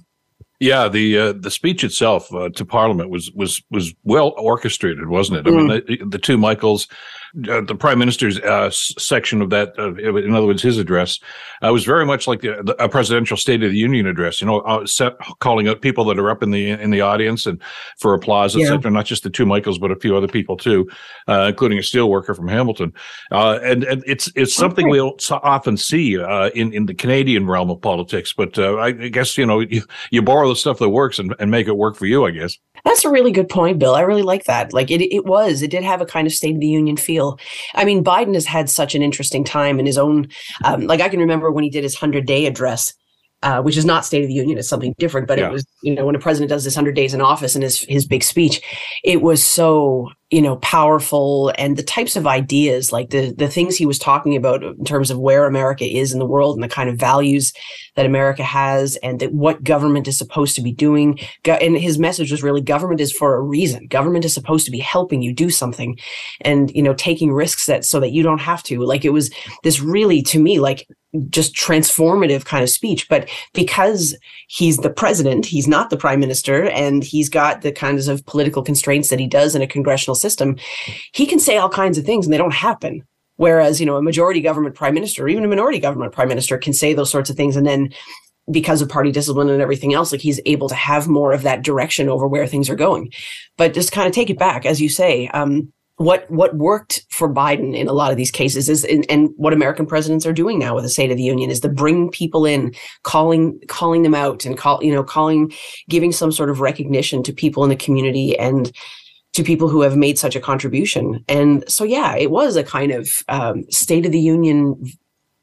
Yeah, 0.61 0.89
the 0.89 1.19
uh, 1.19 1.33
the 1.33 1.51
speech 1.51 1.83
itself 1.83 2.33
uh, 2.33 2.49
to 2.51 2.65
Parliament 2.65 3.11
was 3.11 3.31
was 3.33 3.63
was 3.71 3.93
well 4.05 4.35
orchestrated, 4.39 5.09
wasn't 5.09 5.39
it? 5.39 5.47
I 5.47 5.51
mm. 5.51 5.57
mean, 5.57 5.83
the, 5.87 6.07
the, 6.11 6.19
two 6.19 6.39
Michaels, 6.39 6.87
uh, 7.49 7.61
the 7.63 7.75
Prime 7.75 7.99
Minister's 7.99 8.39
uh, 8.41 8.71
section 8.71 9.43
of 9.43 9.51
that, 9.51 9.75
in 9.77 10.35
other 10.35 10.47
words, 10.47 10.63
his 10.63 10.79
address, 10.79 11.19
uh, 11.63 11.73
was 11.73 11.85
very 11.85 12.07
much 12.07 12.29
like 12.29 12.43
the, 12.43 12.63
the, 12.63 12.77
a 12.83 12.89
presidential 12.89 13.37
State 13.37 13.63
of 13.63 13.71
the 13.73 13.77
Union 13.77 14.07
address. 14.07 14.41
You 14.41 14.47
know, 14.47 14.61
uh, 14.61 14.87
set, 14.87 15.15
calling 15.41 15.67
out 15.67 15.81
people 15.81 16.05
that 16.05 16.19
are 16.19 16.31
up 16.31 16.43
in 16.43 16.51
the 16.51 16.71
in 16.71 16.91
the 16.91 17.01
audience 17.01 17.47
and 17.47 17.61
for 17.99 18.15
applause, 18.15 18.57
etc. 18.57 18.91
Not 18.91 19.07
just 19.07 19.25
the 19.25 19.31
two 19.31 19.47
Michaels, 19.47 19.79
but 19.79 19.91
a 19.91 19.97
few 19.97 20.17
other 20.17 20.29
people 20.29 20.57
too, 20.57 20.89
including 21.27 21.79
a 21.79 21.83
steelworker 21.83 22.37
from 22.37 22.49
Hamilton. 22.49 22.93
and 23.31 23.83
and 23.83 24.05
it's 24.07 24.31
it's 24.37 24.55
something 24.55 24.87
okay. 24.87 24.93
we'll 24.93 25.17
often 25.43 25.77
see 25.77 26.15
in 26.15 26.73
in 26.73 26.87
the 26.87 26.95
Canadian 26.95 27.47
realm 27.47 27.71
of 27.71 27.81
politics. 27.81 28.33
But 28.33 28.57
I 28.59 28.93
guess 28.93 29.37
you 29.37 29.47
know 29.47 29.61
you, 29.61 29.83
you 30.11 30.23
borrow 30.23 30.45
borrow 30.45 30.53
the 30.53 30.57
stuff 30.57 30.79
that 30.79 30.91
works 30.91 31.19
and, 31.19 31.35
and 31.39 31.51
make 31.51 31.67
it 31.69 31.77
work 31.77 31.97
for 31.97 32.07
you, 32.07 32.27
I 32.27 32.31
guess. 32.31 32.59
That's 32.85 33.05
a 33.05 33.11
really 33.11 33.33
good 33.33 33.49
point, 33.49 33.79
Bill. 33.79 33.95
I 33.95 34.03
really 34.03 34.23
like 34.23 34.45
that. 34.45 34.73
Like 34.73 34.91
it, 34.91 35.01
it 35.01 35.25
was, 35.25 35.63
it 35.63 35.71
did 35.71 35.83
have 35.85 36.01
a 36.01 36.07
kind 36.07 36.27
of 36.27 36.33
State 36.33 36.55
of 36.55 36.61
the 36.61 36.67
Union 36.67 36.97
feel. 36.97 37.24
I 37.75 37.85
mean, 37.85 38.05
Biden 38.05 38.35
has 38.35 38.47
had 38.47 38.71
such 38.71 38.95
an 38.95 39.03
interesting 39.03 39.45
time 39.45 39.79
in 39.79 39.87
his 39.87 39.99
own, 39.99 40.29
um, 40.65 40.87
like 40.87 41.01
I 41.01 41.09
can 41.09 41.21
remember 41.21 41.51
when 41.51 41.65
he 41.65 41.71
did 41.71 41.83
his 41.83 41.95
100 41.95 42.27
day 42.27 42.47
address 42.47 42.93
uh, 43.45 43.61
which 43.61 43.77
is 43.77 43.85
not 43.85 44.07
State 44.07 44.23
of 44.23 44.29
the 44.29 44.35
Union. 44.35 44.57
It's 44.57 44.69
something 44.69 44.95
different. 44.99 45.29
But 45.29 45.39
yeah. 45.39 45.49
it 45.49 45.53
was, 45.53 45.67
you 45.83 45.95
know, 45.95 46.07
when 46.07 46.15
a 46.15 46.19
president 46.19 46.49
does 46.49 46.65
this 46.65 46.77
100 46.77 46.95
days 46.95 47.13
in 47.13 47.21
office 47.21 47.55
and 47.55 47.63
his, 47.63 47.81
his 47.81 48.07
big 48.07 48.25
speech, 48.25 48.63
it 49.05 49.21
was 49.21 49.45
so, 49.45 50.11
you 50.35 50.43
know, 50.43 50.57
powerful. 50.57 51.53
And 51.59 51.77
the 51.77 51.83
types 51.85 52.17
of 52.17 52.27
ideas, 52.27 52.93
like 52.93 53.11
the, 53.11 53.33
the 53.39 53.47
things 53.47 53.77
he 53.77 53.87
was 53.87 54.01
talking 54.01 54.35
about 54.35 54.65
in 54.65 54.85
terms 54.85 55.13
of 55.13 55.21
where 55.21 55.47
America 55.47 55.85
is 55.85 56.13
in 56.13 56.19
the 56.19 56.27
world 56.27 56.57
and 56.57 56.65
the 56.65 56.75
kind 56.75 56.91
of 56.91 56.99
values 56.99 57.53
that 57.95 58.05
America 58.05 58.43
has 58.43 58.97
and 58.97 59.21
that 59.21 59.33
what 59.33 59.63
government 59.63 60.09
is 60.09 60.19
supposed 60.19 60.57
to 60.57 60.61
be 60.61 60.73
doing. 60.73 61.21
And 61.45 61.79
his 61.79 62.01
message 62.01 62.33
was 62.33 62.43
really 62.43 62.61
government 62.61 63.01
is 63.01 63.13
for 63.13 63.37
a 63.37 63.41
reason. 63.41 63.87
Government 63.87 64.25
is 64.25 64.35
supposed 64.35 64.65
to 64.65 64.73
be 64.73 64.81
helping 64.81 65.23
you 65.23 65.33
do 65.33 65.51
something 65.51 65.97
and, 66.41 66.75
you 66.75 66.83
know, 66.83 66.95
taking 66.95 67.31
risks 67.33 67.67
that 67.67 67.85
so 67.85 68.01
that 68.01 68.11
you 68.11 68.25
don't 68.25 68.41
have 68.41 68.65
to. 68.65 68.81
Like 68.81 69.05
it 69.05 69.11
was 69.11 69.31
this 69.63 69.79
really, 69.79 70.21
to 70.23 70.41
me, 70.41 70.59
like 70.59 70.89
just 71.31 71.55
transformative 71.55 72.45
kind 72.45 72.63
of 72.63 72.71
speech. 72.71 73.09
But 73.09 73.29
because 73.53 74.17
he's 74.49 74.79
the 74.79 74.91
president, 74.91 75.47
he's 75.47 75.69
not 75.69 75.91
the 75.91 75.97
prime 75.97 76.21
minister, 76.21 76.69
and 76.71 77.05
he's 77.05 77.29
got 77.29 77.63
the 77.63 77.73
kinds 77.73 78.09
of 78.09 78.25
political 78.27 78.63
constraints 78.63 79.11
that 79.11 79.21
he 79.21 79.27
does 79.27 79.55
in 79.55 79.63
a 79.63 79.67
congressional 79.67 80.17
system, 80.25 80.57
he 81.13 81.27
can 81.27 81.39
say 81.39 81.57
all 81.59 81.69
kinds 81.69 81.99
of 81.99 82.05
things 82.05 82.27
and 82.27 82.33
they 82.33 82.39
don't 82.39 82.55
happen. 82.55 83.03
Whereas, 83.37 83.81
you 83.81 83.87
know, 83.87 83.97
a 83.97 84.03
majority 84.03 84.41
government 84.41 84.75
prime 84.75 84.95
minister, 84.95 85.25
or 85.25 85.29
even 85.29 85.45
a 85.45 85.49
minority 85.49 85.81
government 85.81 86.13
prime 86.13 86.29
minister 86.29 86.57
can 86.57 86.73
say 86.73 86.95
those 86.95 87.11
sorts 87.11 87.31
of 87.31 87.37
things 87.37 87.57
and 87.57 87.67
then 87.67 87.93
because 88.51 88.83
of 88.83 88.89
party 88.89 89.11
discipline 89.11 89.49
and 89.49 89.63
everything 89.63 89.95
else, 89.95 90.13
like 90.13 90.21
he's 90.21 90.41
able 90.47 90.69
to 90.69 90.75
have 90.75 91.09
more 91.09 91.33
of 91.33 91.43
that 91.43 91.63
direction 91.63 92.09
over 92.09 92.29
where 92.29 92.47
things 92.47 92.69
are 92.69 92.77
going. 92.77 93.11
But 93.57 93.75
just 93.75 93.93
kind 93.93 94.07
of 94.07 94.13
take 94.13 94.31
it 94.31 94.39
back, 94.39 94.67
as 94.67 94.81
you 94.81 94.89
say, 94.89 95.29
um, 95.29 95.73
what 95.97 96.29
what 96.29 96.57
worked 96.57 97.05
for 97.11 97.33
Biden 97.33 97.75
in 97.75 97.87
a 97.87 97.93
lot 97.93 98.11
of 98.11 98.17
these 98.17 98.31
cases 98.31 98.69
is 98.69 98.85
and, 98.85 99.07
and 99.09 99.31
what 99.37 99.53
American 99.53 99.87
presidents 99.87 100.27
are 100.27 100.33
doing 100.33 100.59
now 100.59 100.75
with 100.75 100.85
the 100.85 100.91
State 100.91 101.13
of 101.13 101.17
the 101.17 101.23
Union 101.23 101.51
is 101.51 101.61
to 101.61 101.69
bring 101.69 102.11
people 102.11 102.45
in, 102.45 102.75
calling 103.05 103.61
calling 103.69 104.03
them 104.03 104.15
out 104.15 104.45
and 104.45 104.59
call 104.59 104.83
you 104.83 104.93
know 104.93 105.05
calling 105.05 105.53
giving 105.89 106.11
some 106.11 106.33
sort 106.33 106.51
of 106.51 106.61
recognition 106.61 107.23
to 107.23 107.33
people 107.33 107.63
in 107.63 107.71
the 107.71 107.77
community 107.77 108.37
and 108.39 108.73
to 109.35 109.43
people 109.43 109.69
who 109.69 109.83
have 109.83 109.97
made 109.97 110.19
such 110.19 110.37
a 110.37 110.41
contribution. 110.41 111.25
And 111.29 111.65
so 111.69 111.85
yeah, 111.85 112.17
it 112.17 112.31
was 112.31 112.57
a 112.57 112.65
kind 112.65 112.93
of 112.93 113.23
um, 113.29 113.65
State 113.71 114.07
of 114.07 114.13
the 114.13 114.21
Union 114.21 114.83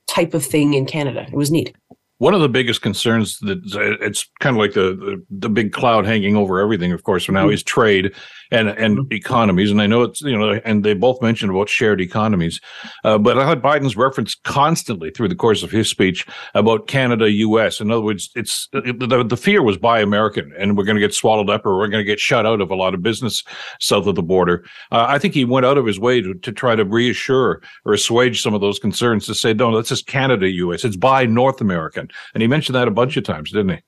type 0.07 0.33
of 0.33 0.43
thing 0.43 0.73
in 0.73 0.85
Canada. 0.85 1.25
It 1.27 1.35
was 1.35 1.51
neat. 1.51 1.75
One 2.21 2.35
of 2.35 2.41
the 2.41 2.49
biggest 2.49 2.83
concerns 2.83 3.39
that 3.39 3.63
it's 3.99 4.29
kind 4.41 4.55
of 4.55 4.59
like 4.59 4.73
the, 4.73 4.95
the, 4.95 5.25
the 5.31 5.49
big 5.49 5.71
cloud 5.73 6.05
hanging 6.05 6.35
over 6.35 6.59
everything, 6.59 6.91
of 6.91 7.01
course, 7.01 7.25
for 7.25 7.31
now 7.31 7.45
mm-hmm. 7.45 7.53
is 7.53 7.63
trade 7.63 8.13
and 8.51 8.69
and 8.69 8.99
mm-hmm. 8.99 9.13
economies. 9.13 9.71
And 9.71 9.81
I 9.81 9.87
know 9.87 10.03
it's 10.03 10.21
you 10.21 10.37
know, 10.37 10.59
and 10.63 10.83
they 10.83 10.93
both 10.93 11.21
mentioned 11.21 11.51
about 11.51 11.69
shared 11.69 12.01
economies. 12.01 12.59
Uh, 13.03 13.17
but 13.17 13.39
I 13.39 13.47
had 13.47 13.61
Biden's 13.61 13.95
reference 13.95 14.35
constantly 14.35 15.09
through 15.09 15.29
the 15.29 15.35
course 15.35 15.63
of 15.63 15.71
his 15.71 15.89
speech 15.89 16.27
about 16.53 16.87
Canada, 16.87 17.31
U.S. 17.31 17.79
In 17.79 17.89
other 17.89 18.01
words, 18.01 18.29
it's 18.35 18.67
it, 18.73 18.99
the, 18.99 19.23
the 19.23 19.37
fear 19.37 19.63
was 19.63 19.77
buy 19.77 20.01
American, 20.01 20.53
and 20.59 20.77
we're 20.77 20.83
going 20.83 20.97
to 20.97 21.01
get 21.01 21.13
swallowed 21.13 21.49
up, 21.49 21.65
or 21.65 21.77
we're 21.77 21.87
going 21.87 22.05
to 22.05 22.11
get 22.11 22.19
shut 22.19 22.45
out 22.45 22.61
of 22.61 22.69
a 22.69 22.75
lot 22.75 22.93
of 22.93 23.01
business 23.01 23.43
south 23.79 24.05
of 24.05 24.15
the 24.15 24.21
border. 24.21 24.63
Uh, 24.91 25.05
I 25.07 25.17
think 25.17 25.33
he 25.33 25.45
went 25.45 25.65
out 25.65 25.77
of 25.77 25.85
his 25.85 25.99
way 25.99 26.21
to, 26.21 26.33
to 26.33 26.51
try 26.51 26.75
to 26.75 26.85
reassure 26.85 27.61
or 27.85 27.93
assuage 27.93 28.41
some 28.41 28.53
of 28.53 28.61
those 28.61 28.79
concerns 28.79 29.25
to 29.25 29.33
say, 29.33 29.53
no, 29.53 29.75
this 29.75 29.91
is 29.91 30.01
Canada, 30.03 30.49
U.S. 30.49 30.83
It's 30.83 30.97
buy 30.97 31.25
North 31.25 31.61
American, 31.61 32.09
and 32.33 32.41
he 32.41 32.47
mentioned 32.47 32.75
that 32.75 32.87
a 32.87 32.91
bunch 32.91 33.17
of 33.17 33.23
times, 33.23 33.51
didn't 33.51 33.69
he? 33.69 33.83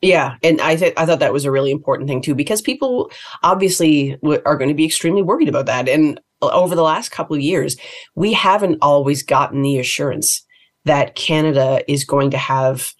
Yeah, 0.00 0.36
and 0.44 0.60
I 0.60 0.76
th- 0.76 0.94
I 0.96 1.06
thought 1.06 1.18
that 1.18 1.32
was 1.32 1.44
a 1.44 1.50
really 1.50 1.72
important 1.72 2.08
thing 2.08 2.22
too 2.22 2.34
because 2.34 2.62
people 2.62 3.10
obviously 3.42 4.12
w- 4.22 4.40
are 4.46 4.56
going 4.56 4.68
to 4.68 4.74
be 4.74 4.84
extremely 4.84 5.22
worried 5.22 5.48
about 5.48 5.66
that. 5.66 5.88
And 5.88 6.20
uh, 6.40 6.50
over 6.52 6.76
the 6.76 6.82
last 6.82 7.10
couple 7.10 7.34
of 7.34 7.42
years, 7.42 7.76
we 8.14 8.32
haven't 8.32 8.78
always 8.80 9.22
gotten 9.22 9.62
the 9.62 9.78
assurance 9.78 10.44
that 10.84 11.16
Canada 11.16 11.82
is 11.88 12.04
going 12.04 12.30
to 12.30 12.38
have 12.38 12.92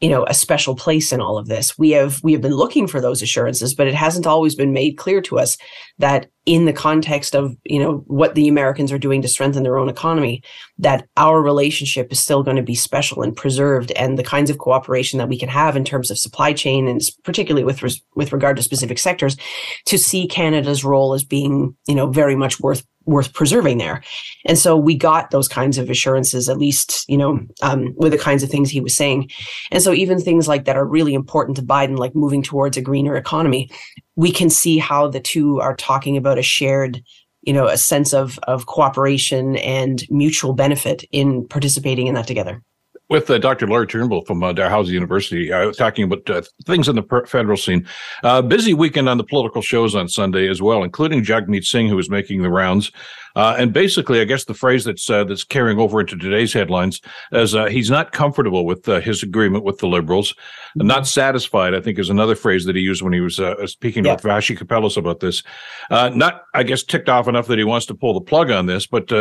you 0.00 0.08
know 0.08 0.24
a 0.26 0.34
special 0.34 0.74
place 0.74 1.12
in 1.12 1.20
all 1.20 1.38
of 1.38 1.46
this. 1.46 1.78
We 1.78 1.90
have 1.90 2.22
we 2.22 2.32
have 2.32 2.42
been 2.42 2.54
looking 2.54 2.86
for 2.86 3.00
those 3.00 3.22
assurances 3.22 3.74
but 3.74 3.86
it 3.86 3.94
hasn't 3.94 4.26
always 4.26 4.54
been 4.54 4.72
made 4.72 4.98
clear 4.98 5.20
to 5.22 5.38
us 5.38 5.56
that 5.98 6.26
in 6.46 6.64
the 6.64 6.72
context 6.72 7.34
of 7.34 7.56
you 7.64 7.78
know 7.78 8.04
what 8.06 8.34
the 8.34 8.48
americans 8.48 8.92
are 8.92 8.98
doing 8.98 9.20
to 9.20 9.28
strengthen 9.28 9.64
their 9.64 9.76
own 9.76 9.88
economy 9.88 10.42
that 10.78 11.06
our 11.16 11.42
relationship 11.42 12.10
is 12.12 12.20
still 12.20 12.42
going 12.42 12.56
to 12.56 12.62
be 12.62 12.74
special 12.74 13.22
and 13.22 13.36
preserved 13.36 13.90
and 13.92 14.16
the 14.16 14.22
kinds 14.22 14.48
of 14.48 14.58
cooperation 14.58 15.18
that 15.18 15.28
we 15.28 15.38
can 15.38 15.48
have 15.48 15.76
in 15.76 15.84
terms 15.84 16.10
of 16.10 16.18
supply 16.18 16.52
chain 16.52 16.86
and 16.86 17.00
particularly 17.24 17.64
with 17.64 17.82
res- 17.82 18.00
with 18.14 18.32
regard 18.32 18.56
to 18.56 18.62
specific 18.62 18.98
sectors 18.98 19.36
to 19.84 19.98
see 19.98 20.26
canada's 20.26 20.84
role 20.84 21.12
as 21.12 21.24
being 21.24 21.76
you 21.86 21.94
know 21.94 22.06
very 22.06 22.36
much 22.36 22.60
worth 22.60 22.86
worth 23.06 23.32
preserving 23.32 23.78
there. 23.78 24.02
And 24.44 24.58
so 24.58 24.76
we 24.76 24.96
got 24.96 25.30
those 25.30 25.48
kinds 25.48 25.78
of 25.78 25.88
assurances, 25.88 26.48
at 26.48 26.58
least, 26.58 27.04
you 27.08 27.16
know, 27.16 27.40
um, 27.62 27.94
with 27.96 28.12
the 28.12 28.18
kinds 28.18 28.42
of 28.42 28.50
things 28.50 28.68
he 28.68 28.80
was 28.80 28.94
saying. 28.94 29.30
And 29.70 29.82
so 29.82 29.92
even 29.92 30.20
things 30.20 30.48
like 30.48 30.64
that 30.64 30.76
are 30.76 30.84
really 30.84 31.14
important 31.14 31.56
to 31.56 31.62
Biden, 31.62 31.98
like 31.98 32.14
moving 32.14 32.42
towards 32.42 32.76
a 32.76 32.82
greener 32.82 33.16
economy, 33.16 33.70
we 34.16 34.30
can 34.30 34.50
see 34.50 34.78
how 34.78 35.08
the 35.08 35.20
two 35.20 35.60
are 35.60 35.76
talking 35.76 36.16
about 36.16 36.38
a 36.38 36.42
shared 36.42 37.02
you 37.42 37.52
know 37.52 37.66
a 37.66 37.78
sense 37.78 38.12
of 38.12 38.38
of 38.42 38.66
cooperation 38.66 39.56
and 39.58 40.04
mutual 40.10 40.52
benefit 40.52 41.04
in 41.12 41.46
participating 41.46 42.08
in 42.08 42.14
that 42.14 42.26
together 42.26 42.60
with 43.08 43.30
uh, 43.30 43.38
Dr. 43.38 43.66
Laura 43.66 43.86
Turnbull 43.86 44.24
from 44.24 44.42
uh, 44.42 44.52
Dalhousie 44.52 44.92
University, 44.92 45.52
uh, 45.52 45.72
talking 45.72 46.04
about 46.04 46.28
uh, 46.28 46.42
things 46.64 46.88
in 46.88 46.96
the 46.96 47.24
federal 47.26 47.56
scene. 47.56 47.86
Uh, 48.22 48.42
busy 48.42 48.74
weekend 48.74 49.08
on 49.08 49.18
the 49.18 49.24
political 49.24 49.62
shows 49.62 49.94
on 49.94 50.08
Sunday 50.08 50.48
as 50.48 50.60
well, 50.60 50.82
including 50.82 51.22
Jagmeet 51.22 51.64
Singh, 51.64 51.88
who 51.88 51.96
was 51.96 52.10
making 52.10 52.42
the 52.42 52.50
rounds. 52.50 52.90
Uh, 53.36 53.54
and 53.58 53.72
basically, 53.72 54.20
I 54.20 54.24
guess 54.24 54.46
the 54.46 54.54
phrase 54.54 54.84
that's 54.84 55.10
uh, 55.10 55.22
that's 55.22 55.44
carrying 55.44 55.78
over 55.78 56.00
into 56.00 56.16
today's 56.16 56.54
headlines 56.54 57.02
is 57.32 57.54
he's 57.70 57.90
not 57.90 58.12
comfortable 58.12 58.64
with 58.64 58.86
his 58.86 59.22
agreement 59.22 59.62
with 59.62 59.76
the 59.76 59.86
Liberals, 59.86 60.32
mm-hmm. 60.32 60.86
not 60.86 61.06
satisfied. 61.06 61.74
I 61.74 61.82
think 61.82 61.98
is 61.98 62.08
another 62.08 62.34
phrase 62.34 62.64
that 62.64 62.76
he 62.76 62.80
used 62.80 63.02
when 63.02 63.12
he 63.12 63.20
was 63.20 63.38
speaking 63.66 64.06
yeah. 64.06 64.12
with 64.12 64.22
Vassy 64.22 64.56
Kapelos 64.56 64.96
about 64.96 65.20
this. 65.20 65.42
not, 65.90 66.44
I 66.54 66.62
guess, 66.62 66.82
ticked 66.82 67.10
off 67.10 67.28
enough 67.28 67.46
that 67.48 67.58
he 67.58 67.64
wants 67.64 67.84
to 67.86 67.94
pull 67.94 68.14
the 68.14 68.22
plug 68.22 68.50
on 68.50 68.64
this, 68.64 68.86
but 68.86 69.12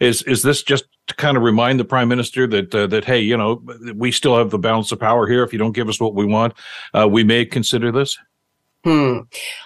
is 0.00 0.22
is 0.22 0.42
this 0.42 0.64
just 0.64 0.86
to 1.10 1.16
kind 1.16 1.36
of 1.36 1.42
remind 1.42 1.78
the 1.78 1.84
prime 1.84 2.08
minister 2.08 2.46
that 2.46 2.70
that 2.70 3.04
hey, 3.04 3.18
you 3.18 3.36
know, 3.36 3.62
we 3.94 4.12
still 4.12 4.36
have 4.36 4.50
the 4.50 4.58
balance 4.58 4.92
of 4.92 5.00
power 5.00 5.26
here. 5.26 5.42
If 5.42 5.52
you 5.52 5.58
don't 5.58 5.72
give 5.72 5.88
us 5.88 6.00
what 6.00 6.14
we 6.14 6.24
want, 6.24 6.54
uh, 6.94 7.08
we 7.08 7.24
may 7.24 7.44
consider 7.44 7.92
this? 7.92 8.16
Hmm. 8.84 9.18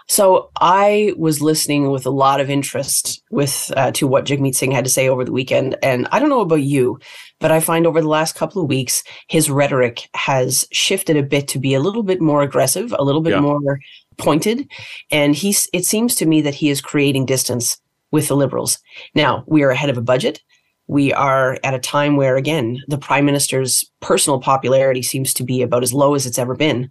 So 0.08 0.50
I 0.60 1.12
was 1.16 1.40
listening 1.40 1.90
with 1.90 2.04
a 2.04 2.10
lot 2.10 2.40
of 2.40 2.50
interest 2.50 3.22
with 3.30 3.70
uh, 3.76 3.92
to 3.92 4.08
what 4.08 4.24
Jagmeet 4.24 4.56
Singh 4.56 4.72
had 4.72 4.84
to 4.84 4.90
say 4.90 5.08
over 5.08 5.24
the 5.24 5.30
weekend, 5.32 5.76
and 5.84 6.08
I 6.10 6.18
don't 6.18 6.30
know 6.30 6.40
about 6.40 6.62
you, 6.62 6.98
but 7.38 7.52
I 7.52 7.60
find 7.60 7.86
over 7.86 8.00
the 8.00 8.08
last 8.08 8.34
couple 8.34 8.60
of 8.60 8.68
weeks 8.68 9.04
his 9.28 9.48
rhetoric 9.48 10.08
has 10.14 10.66
shifted 10.72 11.16
a 11.16 11.22
bit 11.22 11.46
to 11.48 11.60
be 11.60 11.74
a 11.74 11.80
little 11.80 12.02
bit 12.02 12.20
more 12.20 12.42
aggressive, 12.42 12.92
a 12.98 13.04
little 13.04 13.20
bit 13.20 13.34
yeah. 13.34 13.40
more 13.40 13.78
pointed, 14.16 14.68
and 15.12 15.36
he's. 15.36 15.68
It 15.72 15.84
seems 15.84 16.16
to 16.16 16.26
me 16.26 16.40
that 16.40 16.54
he 16.54 16.70
is 16.70 16.80
creating 16.80 17.26
distance 17.26 17.80
with 18.10 18.26
the 18.28 18.36
Liberals. 18.36 18.78
Now 19.14 19.44
we 19.46 19.62
are 19.62 19.70
ahead 19.70 19.90
of 19.90 19.98
a 19.98 20.02
budget 20.02 20.40
we 20.86 21.12
are 21.12 21.58
at 21.64 21.74
a 21.74 21.78
time 21.78 22.16
where, 22.16 22.36
again, 22.36 22.78
the 22.88 22.98
prime 22.98 23.24
minister's 23.24 23.84
personal 24.00 24.40
popularity 24.40 25.02
seems 25.02 25.32
to 25.34 25.44
be 25.44 25.62
about 25.62 25.82
as 25.82 25.92
low 25.92 26.14
as 26.14 26.26
it's 26.26 26.38
ever 26.38 26.54
been. 26.54 26.90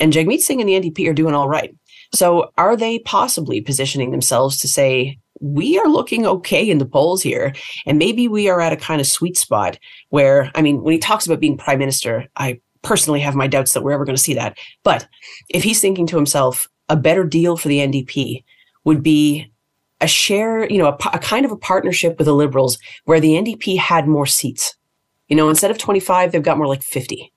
And 0.00 0.12
Jagmeet 0.12 0.40
Singh 0.40 0.60
and 0.60 0.68
the 0.68 0.80
NDP 0.80 1.08
are 1.08 1.14
doing 1.14 1.34
all 1.34 1.48
right. 1.48 1.74
So 2.14 2.50
are 2.58 2.76
they 2.76 2.98
possibly 3.00 3.60
positioning 3.60 4.10
themselves 4.10 4.58
to 4.58 4.68
say, 4.68 5.18
we 5.40 5.78
are 5.78 5.88
looking 5.88 6.26
okay 6.26 6.68
in 6.68 6.78
the 6.78 6.86
polls 6.86 7.22
here. 7.22 7.54
And 7.86 7.98
maybe 7.98 8.28
we 8.28 8.48
are 8.48 8.60
at 8.60 8.74
a 8.74 8.76
kind 8.76 9.00
of 9.00 9.06
sweet 9.06 9.38
spot 9.38 9.78
where, 10.10 10.50
I 10.54 10.60
mean, 10.60 10.82
when 10.82 10.92
he 10.92 10.98
talks 10.98 11.26
about 11.26 11.40
being 11.40 11.56
prime 11.56 11.78
minister, 11.78 12.26
I 12.36 12.60
personally 12.82 13.20
have 13.20 13.34
my 13.34 13.46
doubts 13.46 13.72
that 13.72 13.82
we're 13.82 13.92
ever 13.92 14.04
going 14.04 14.16
to 14.16 14.22
see 14.22 14.34
that. 14.34 14.58
But 14.84 15.08
if 15.48 15.62
he's 15.62 15.80
thinking 15.80 16.06
to 16.08 16.16
himself, 16.16 16.68
a 16.88 16.96
better 16.96 17.24
deal 17.24 17.56
for 17.56 17.68
the 17.68 17.78
NDP 17.78 18.44
would 18.84 19.02
be 19.02 19.50
a 20.00 20.08
share, 20.08 20.68
you 20.70 20.78
know, 20.78 20.88
a, 20.88 20.96
a 21.12 21.18
kind 21.18 21.44
of 21.44 21.52
a 21.52 21.56
partnership 21.56 22.18
with 22.18 22.26
the 22.26 22.34
Liberals 22.34 22.78
where 23.04 23.20
the 23.20 23.32
NDP 23.32 23.78
had 23.78 24.08
more 24.08 24.26
seats. 24.26 24.76
You 25.28 25.36
know, 25.36 25.48
instead 25.48 25.70
of 25.70 25.78
25, 25.78 26.32
they've 26.32 26.42
got 26.42 26.58
more 26.58 26.66
like 26.66 26.82
50 26.82 27.32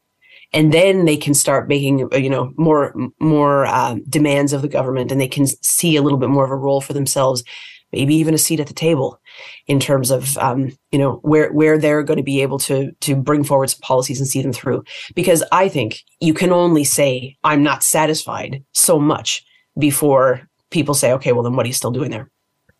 and 0.53 0.71
then 0.71 1.05
they 1.05 1.17
can 1.17 1.33
start 1.33 1.67
making 1.67 2.07
uh, 2.13 2.17
you 2.17 2.29
know 2.29 2.53
more 2.57 2.93
more 3.19 3.65
uh, 3.65 3.95
demands 4.07 4.53
of 4.53 4.61
the 4.61 4.67
government 4.67 5.11
and 5.11 5.19
they 5.19 5.27
can 5.27 5.47
see 5.47 5.95
a 5.95 6.01
little 6.01 6.19
bit 6.19 6.29
more 6.29 6.45
of 6.45 6.51
a 6.51 6.55
role 6.55 6.79
for 6.79 6.93
themselves 6.93 7.43
maybe 7.91 8.15
even 8.15 8.33
a 8.33 8.39
seat 8.39 8.59
at 8.59 8.67
the 8.67 8.73
table 8.73 9.19
in 9.67 9.79
terms 9.79 10.11
of 10.11 10.37
um, 10.37 10.71
you 10.91 10.99
know 10.99 11.19
where 11.23 11.51
where 11.51 11.77
they're 11.77 12.03
going 12.03 12.17
to 12.17 12.23
be 12.23 12.41
able 12.41 12.59
to 12.59 12.91
to 13.01 13.15
bring 13.15 13.43
forward 13.43 13.69
some 13.69 13.81
policies 13.81 14.19
and 14.19 14.27
see 14.27 14.41
them 14.41 14.53
through. 14.53 14.83
Because 15.15 15.43
i 15.51 15.67
think 15.67 16.01
you 16.19 16.33
can 16.33 16.51
only 16.51 16.83
say 16.83 17.35
i'm 17.43 17.63
not 17.63 17.83
satisfied 17.83 18.63
so 18.73 18.99
much 18.99 19.43
before 19.77 20.47
people 20.69 20.93
say 20.93 21.11
okay 21.13 21.31
well 21.31 21.43
then 21.43 21.55
what 21.55 21.65
are 21.65 21.67
you 21.67 21.73
still 21.73 21.91
doing 21.91 22.11
there 22.11 22.29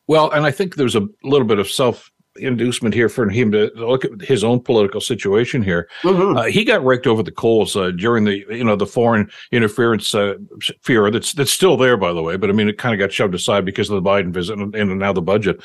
well, 0.07 0.31
and 0.31 0.45
I 0.45 0.51
think 0.51 0.75
there's 0.75 0.95
a 0.95 1.07
little 1.23 1.47
bit 1.47 1.59
of 1.59 1.69
self 1.69 2.11
inducement 2.35 2.95
here 2.95 3.09
for 3.09 3.29
him 3.29 3.51
to 3.51 3.71
look 3.75 4.05
at 4.05 4.21
his 4.21 4.43
own 4.43 4.59
political 4.59 4.99
situation 4.99 5.61
here. 5.61 5.87
Mm-hmm. 6.01 6.37
Uh, 6.37 6.43
he 6.43 6.63
got 6.63 6.83
raked 6.83 7.05
over 7.05 7.21
the 7.21 7.31
coals 7.31 7.75
uh, 7.75 7.91
during 7.91 8.23
the 8.23 8.43
you 8.49 8.63
know 8.63 8.75
the 8.75 8.85
foreign 8.85 9.29
interference 9.51 10.13
uh, 10.15 10.35
fear 10.81 11.09
that's 11.11 11.33
that's 11.33 11.51
still 11.51 11.77
there 11.77 11.97
by 11.97 12.13
the 12.13 12.23
way, 12.23 12.37
but 12.37 12.49
I 12.49 12.53
mean 12.53 12.69
it 12.69 12.77
kind 12.77 12.93
of 12.93 12.99
got 12.99 13.13
shoved 13.13 13.35
aside 13.35 13.65
because 13.65 13.89
of 13.89 14.01
the 14.01 14.09
Biden 14.09 14.31
visit 14.33 14.57
and, 14.57 14.73
and 14.75 14.99
now 14.99 15.13
the 15.13 15.21
budget. 15.21 15.61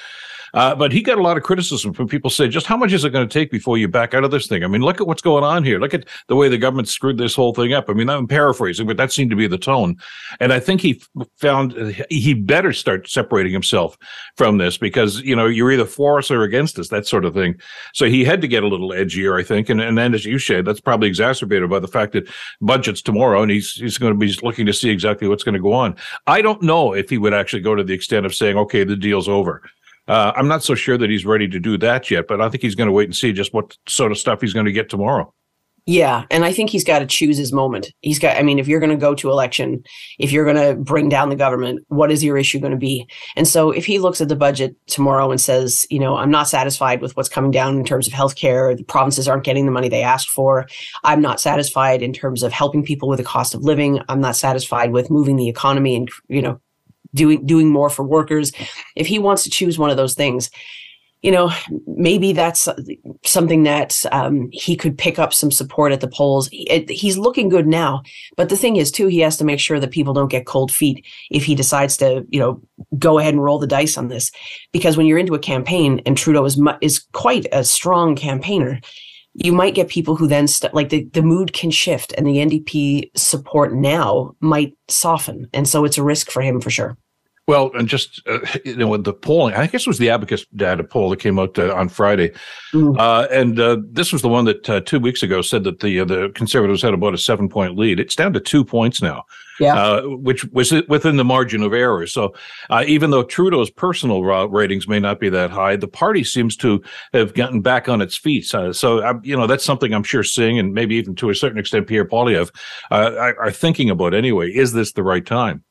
Uh, 0.54 0.74
but 0.74 0.92
he 0.92 1.02
got 1.02 1.18
a 1.18 1.22
lot 1.22 1.36
of 1.36 1.42
criticism 1.42 1.92
from 1.92 2.08
people 2.08 2.30
saying, 2.30 2.50
just 2.50 2.66
how 2.66 2.76
much 2.76 2.92
is 2.92 3.04
it 3.04 3.10
going 3.10 3.28
to 3.28 3.32
take 3.32 3.50
before 3.50 3.78
you 3.78 3.88
back 3.88 4.14
out 4.14 4.24
of 4.24 4.30
this 4.30 4.46
thing? 4.46 4.64
I 4.64 4.66
mean, 4.66 4.82
look 4.82 5.00
at 5.00 5.06
what's 5.06 5.22
going 5.22 5.44
on 5.44 5.64
here. 5.64 5.78
Look 5.78 5.94
at 5.94 6.06
the 6.28 6.36
way 6.36 6.48
the 6.48 6.58
government 6.58 6.88
screwed 6.88 7.18
this 7.18 7.34
whole 7.34 7.54
thing 7.54 7.72
up. 7.72 7.88
I 7.88 7.92
mean, 7.92 8.08
I'm 8.08 8.26
paraphrasing, 8.26 8.86
but 8.86 8.96
that 8.96 9.12
seemed 9.12 9.30
to 9.30 9.36
be 9.36 9.46
the 9.46 9.58
tone. 9.58 9.96
And 10.40 10.52
I 10.52 10.60
think 10.60 10.80
he 10.80 11.02
found 11.36 11.72
he 12.10 12.34
better 12.34 12.72
start 12.72 13.08
separating 13.08 13.52
himself 13.52 13.96
from 14.36 14.58
this 14.58 14.78
because, 14.78 15.20
you 15.20 15.36
know, 15.36 15.46
you're 15.46 15.72
either 15.72 15.84
for 15.84 16.18
us 16.18 16.30
or 16.30 16.42
against 16.42 16.78
us, 16.78 16.88
that 16.88 17.06
sort 17.06 17.24
of 17.24 17.34
thing. 17.34 17.60
So 17.94 18.06
he 18.06 18.24
had 18.24 18.40
to 18.40 18.48
get 18.48 18.62
a 18.62 18.68
little 18.68 18.90
edgier, 18.90 19.38
I 19.38 19.44
think. 19.44 19.68
And, 19.68 19.80
and 19.80 19.96
then, 19.96 20.14
as 20.14 20.24
you 20.24 20.38
said, 20.38 20.64
that's 20.64 20.80
probably 20.80 21.08
exacerbated 21.08 21.68
by 21.70 21.78
the 21.78 21.88
fact 21.88 22.12
that 22.12 22.28
budget's 22.60 23.02
tomorrow 23.02 23.42
and 23.42 23.50
he's, 23.50 23.74
he's 23.74 23.98
going 23.98 24.12
to 24.12 24.18
be 24.18 24.32
looking 24.42 24.66
to 24.66 24.72
see 24.72 24.90
exactly 24.90 25.28
what's 25.28 25.44
going 25.44 25.54
to 25.54 25.60
go 25.60 25.72
on. 25.72 25.96
I 26.26 26.42
don't 26.42 26.62
know 26.62 26.92
if 26.92 27.10
he 27.10 27.18
would 27.18 27.34
actually 27.34 27.62
go 27.62 27.74
to 27.74 27.84
the 27.84 27.94
extent 27.94 28.26
of 28.26 28.34
saying, 28.34 28.56
okay, 28.56 28.84
the 28.84 28.96
deal's 28.96 29.28
over. 29.28 29.62
Uh, 30.08 30.32
I'm 30.34 30.48
not 30.48 30.64
so 30.64 30.74
sure 30.74 30.96
that 30.98 31.10
he's 31.10 31.26
ready 31.26 31.46
to 31.48 31.60
do 31.60 31.76
that 31.78 32.10
yet, 32.10 32.26
but 32.26 32.40
I 32.40 32.48
think 32.48 32.62
he's 32.62 32.74
going 32.74 32.88
to 32.88 32.92
wait 32.92 33.04
and 33.04 33.14
see 33.14 33.32
just 33.32 33.52
what 33.52 33.76
sort 33.86 34.10
of 34.10 34.18
stuff 34.18 34.40
he's 34.40 34.54
going 34.54 34.66
to 34.66 34.72
get 34.72 34.88
tomorrow. 34.88 35.32
Yeah, 35.90 36.24
and 36.30 36.44
I 36.44 36.52
think 36.52 36.68
he's 36.68 36.84
got 36.84 36.98
to 36.98 37.06
choose 37.06 37.38
his 37.38 37.50
moment. 37.50 37.94
He's 38.02 38.18
got 38.18 38.36
I 38.36 38.42
mean 38.42 38.58
if 38.58 38.68
you're 38.68 38.78
going 38.78 38.90
to 38.90 38.96
go 38.96 39.14
to 39.14 39.30
election, 39.30 39.82
if 40.18 40.30
you're 40.30 40.44
going 40.44 40.56
to 40.56 40.78
bring 40.78 41.08
down 41.08 41.30
the 41.30 41.36
government, 41.36 41.82
what 41.88 42.12
is 42.12 42.22
your 42.22 42.36
issue 42.36 42.58
going 42.58 42.72
to 42.72 42.76
be? 42.76 43.08
And 43.36 43.48
so 43.48 43.70
if 43.70 43.86
he 43.86 43.98
looks 43.98 44.20
at 44.20 44.28
the 44.28 44.36
budget 44.36 44.76
tomorrow 44.86 45.30
and 45.30 45.40
says, 45.40 45.86
you 45.88 45.98
know, 45.98 46.18
I'm 46.18 46.30
not 46.30 46.46
satisfied 46.46 47.00
with 47.00 47.16
what's 47.16 47.30
coming 47.30 47.50
down 47.50 47.78
in 47.78 47.86
terms 47.86 48.06
of 48.06 48.12
healthcare, 48.12 48.76
the 48.76 48.84
provinces 48.84 49.26
aren't 49.26 49.44
getting 49.44 49.64
the 49.64 49.72
money 49.72 49.88
they 49.88 50.02
asked 50.02 50.28
for. 50.28 50.66
I'm 51.04 51.22
not 51.22 51.40
satisfied 51.40 52.02
in 52.02 52.12
terms 52.12 52.42
of 52.42 52.52
helping 52.52 52.84
people 52.84 53.08
with 53.08 53.18
the 53.18 53.24
cost 53.24 53.54
of 53.54 53.62
living. 53.62 53.98
I'm 54.10 54.20
not 54.20 54.36
satisfied 54.36 54.92
with 54.92 55.10
moving 55.10 55.36
the 55.36 55.48
economy 55.48 55.96
and, 55.96 56.10
you 56.28 56.42
know, 56.42 56.60
doing 57.14 57.44
doing 57.46 57.68
more 57.68 57.90
for 57.90 58.02
workers. 58.02 58.52
If 58.96 59.06
he 59.06 59.18
wants 59.18 59.44
to 59.44 59.50
choose 59.50 59.78
one 59.78 59.90
of 59.90 59.96
those 59.96 60.14
things 60.14 60.50
you 61.22 61.32
know 61.32 61.50
maybe 61.86 62.32
that's 62.32 62.68
something 63.24 63.64
that 63.64 64.04
um, 64.12 64.48
he 64.52 64.76
could 64.76 64.96
pick 64.96 65.18
up 65.18 65.34
some 65.34 65.50
support 65.50 65.92
at 65.92 66.00
the 66.00 66.08
polls. 66.08 66.48
He's 66.88 67.18
looking 67.18 67.48
good 67.48 67.66
now 67.66 68.02
but 68.36 68.48
the 68.48 68.56
thing 68.56 68.76
is 68.76 68.90
too 68.90 69.06
he 69.06 69.20
has 69.20 69.36
to 69.38 69.44
make 69.44 69.60
sure 69.60 69.80
that 69.80 69.90
people 69.90 70.14
don't 70.14 70.30
get 70.30 70.46
cold 70.46 70.70
feet 70.70 71.04
if 71.30 71.44
he 71.44 71.54
decides 71.54 71.96
to 71.98 72.24
you 72.28 72.38
know 72.38 72.60
go 72.98 73.18
ahead 73.18 73.34
and 73.34 73.42
roll 73.42 73.58
the 73.58 73.66
dice 73.66 73.96
on 73.96 74.08
this. 74.08 74.30
Because 74.72 74.96
when 74.96 75.06
you're 75.06 75.18
into 75.18 75.34
a 75.34 75.40
campaign 75.40 76.00
and 76.06 76.16
trudeau 76.16 76.44
is 76.44 76.56
mu- 76.56 76.78
is 76.80 77.00
quite 77.12 77.46
a 77.52 77.64
strong 77.64 78.14
campaigner 78.14 78.80
you 79.44 79.52
might 79.52 79.74
get 79.74 79.88
people 79.88 80.16
who 80.16 80.26
then 80.26 80.48
st- 80.48 80.74
like 80.74 80.88
the, 80.88 81.04
the 81.12 81.22
mood 81.22 81.52
can 81.52 81.70
shift 81.70 82.12
and 82.16 82.26
the 82.26 82.38
ndp 82.38 83.10
support 83.16 83.72
now 83.72 84.34
might 84.40 84.76
soften. 84.88 85.48
And 85.52 85.68
so 85.68 85.84
it's 85.84 85.98
a 85.98 86.02
risk 86.02 86.30
for 86.30 86.42
him 86.42 86.60
for 86.60 86.70
sure 86.70 86.96
well, 87.48 87.70
and 87.72 87.88
just 87.88 88.22
uh, 88.28 88.40
you 88.64 88.76
know, 88.76 88.96
the 88.98 89.14
polling, 89.14 89.54
I 89.54 89.66
guess 89.66 89.80
it 89.80 89.86
was 89.86 89.98
the 89.98 90.10
Abacus 90.10 90.44
data 90.54 90.84
poll 90.84 91.08
that 91.10 91.18
came 91.18 91.38
out 91.38 91.58
uh, 91.58 91.74
on 91.74 91.88
Friday, 91.88 92.30
mm. 92.74 92.96
uh, 92.98 93.26
and 93.32 93.58
uh, 93.58 93.78
this 93.90 94.12
was 94.12 94.20
the 94.20 94.28
one 94.28 94.44
that 94.44 94.68
uh, 94.68 94.80
two 94.80 95.00
weeks 95.00 95.22
ago 95.22 95.40
said 95.40 95.64
that 95.64 95.80
the 95.80 96.00
uh, 96.00 96.04
the 96.04 96.30
Conservatives 96.34 96.82
had 96.82 96.92
about 96.92 97.14
a 97.14 97.18
seven 97.18 97.48
point 97.48 97.76
lead. 97.76 97.98
It's 97.98 98.14
down 98.14 98.34
to 98.34 98.40
two 98.40 98.66
points 98.66 99.00
now, 99.00 99.24
yeah, 99.58 100.02
which 100.04 100.44
was 100.52 100.74
within 100.88 101.16
the 101.16 101.24
margin 101.24 101.62
of 101.62 101.72
error. 101.72 102.06
So, 102.06 102.34
even 102.86 103.12
though 103.12 103.24
Trudeau's 103.24 103.70
personal 103.70 104.22
ratings 104.22 104.86
may 104.86 105.00
not 105.00 105.18
be 105.18 105.30
that 105.30 105.50
high, 105.50 105.76
the 105.76 105.88
party 105.88 106.24
seems 106.24 106.54
to 106.58 106.82
have 107.14 107.32
gotten 107.32 107.62
back 107.62 107.88
on 107.88 108.02
its 108.02 108.18
feet. 108.18 108.44
so, 108.44 109.20
you 109.22 109.34
know, 109.34 109.46
that's 109.46 109.64
something 109.64 109.94
I'm 109.94 110.04
sure 110.04 110.22
Singh 110.22 110.58
and 110.58 110.74
maybe 110.74 110.96
even 110.96 111.14
to 111.16 111.30
a 111.30 111.34
certain 111.34 111.58
extent 111.58 111.86
Pierre 111.86 112.04
Poilievre 112.04 112.50
are 112.90 113.52
thinking 113.52 113.88
about 113.88 114.12
anyway. 114.12 114.50
Is 114.50 114.74
this 114.74 114.92
the 114.92 115.02
right 115.02 115.24
time? 115.24 115.64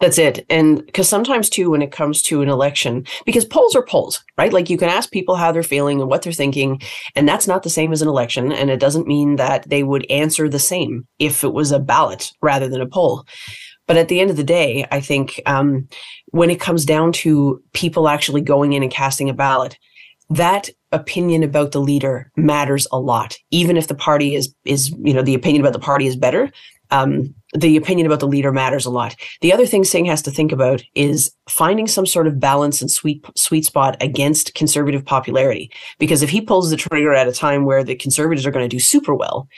That's 0.00 0.18
it. 0.18 0.44
And 0.50 0.84
because 0.84 1.08
sometimes, 1.08 1.48
too, 1.48 1.70
when 1.70 1.82
it 1.82 1.92
comes 1.92 2.22
to 2.22 2.42
an 2.42 2.48
election, 2.48 3.06
because 3.24 3.44
polls 3.44 3.74
are 3.74 3.84
polls, 3.84 4.24
right? 4.36 4.52
Like 4.52 4.70
you 4.70 4.78
can 4.78 4.88
ask 4.88 5.10
people 5.10 5.36
how 5.36 5.52
they're 5.52 5.62
feeling 5.62 6.00
and 6.00 6.10
what 6.10 6.22
they're 6.22 6.32
thinking, 6.32 6.80
and 7.14 7.28
that's 7.28 7.46
not 7.46 7.62
the 7.62 7.70
same 7.70 7.92
as 7.92 8.02
an 8.02 8.08
election. 8.08 8.52
And 8.52 8.70
it 8.70 8.80
doesn't 8.80 9.06
mean 9.06 9.36
that 9.36 9.68
they 9.68 9.82
would 9.82 10.10
answer 10.10 10.48
the 10.48 10.58
same 10.58 11.06
if 11.18 11.44
it 11.44 11.52
was 11.52 11.72
a 11.72 11.78
ballot 11.78 12.32
rather 12.42 12.68
than 12.68 12.80
a 12.80 12.86
poll. 12.86 13.26
But 13.86 13.96
at 13.96 14.08
the 14.08 14.20
end 14.20 14.30
of 14.30 14.36
the 14.36 14.44
day, 14.44 14.86
I 14.90 15.00
think 15.00 15.40
um, 15.46 15.88
when 16.26 16.50
it 16.50 16.60
comes 16.60 16.84
down 16.84 17.12
to 17.12 17.62
people 17.72 18.08
actually 18.08 18.40
going 18.40 18.72
in 18.72 18.82
and 18.82 18.92
casting 18.92 19.28
a 19.28 19.34
ballot, 19.34 19.78
that 20.30 20.70
opinion 20.90 21.42
about 21.42 21.72
the 21.72 21.80
leader 21.80 22.30
matters 22.36 22.86
a 22.92 22.98
lot. 22.98 23.36
Even 23.50 23.76
if 23.76 23.88
the 23.88 23.94
party 23.94 24.34
is 24.34 24.54
is 24.64 24.90
you 24.90 25.12
know 25.12 25.22
the 25.22 25.34
opinion 25.34 25.60
about 25.60 25.74
the 25.74 25.78
party 25.78 26.06
is 26.06 26.16
better, 26.16 26.50
um, 26.90 27.34
the 27.54 27.76
opinion 27.76 28.06
about 28.06 28.20
the 28.20 28.26
leader 28.26 28.52
matters 28.52 28.84
a 28.84 28.90
lot. 28.90 29.14
The 29.40 29.52
other 29.52 29.66
thing 29.66 29.84
Singh 29.84 30.06
has 30.06 30.22
to 30.22 30.30
think 30.30 30.52
about 30.52 30.82
is 30.94 31.32
finding 31.48 31.86
some 31.86 32.06
sort 32.06 32.26
of 32.26 32.40
balance 32.40 32.80
and 32.80 32.90
sweet 32.90 33.24
sweet 33.36 33.64
spot 33.64 33.96
against 34.00 34.54
conservative 34.54 35.04
popularity. 35.04 35.70
Because 35.98 36.22
if 36.22 36.30
he 36.30 36.40
pulls 36.40 36.70
the 36.70 36.76
trigger 36.76 37.14
at 37.14 37.28
a 37.28 37.32
time 37.32 37.64
where 37.64 37.84
the 37.84 37.94
conservatives 37.94 38.46
are 38.46 38.50
going 38.50 38.68
to 38.68 38.76
do 38.76 38.80
super 38.80 39.14
well, 39.14 39.48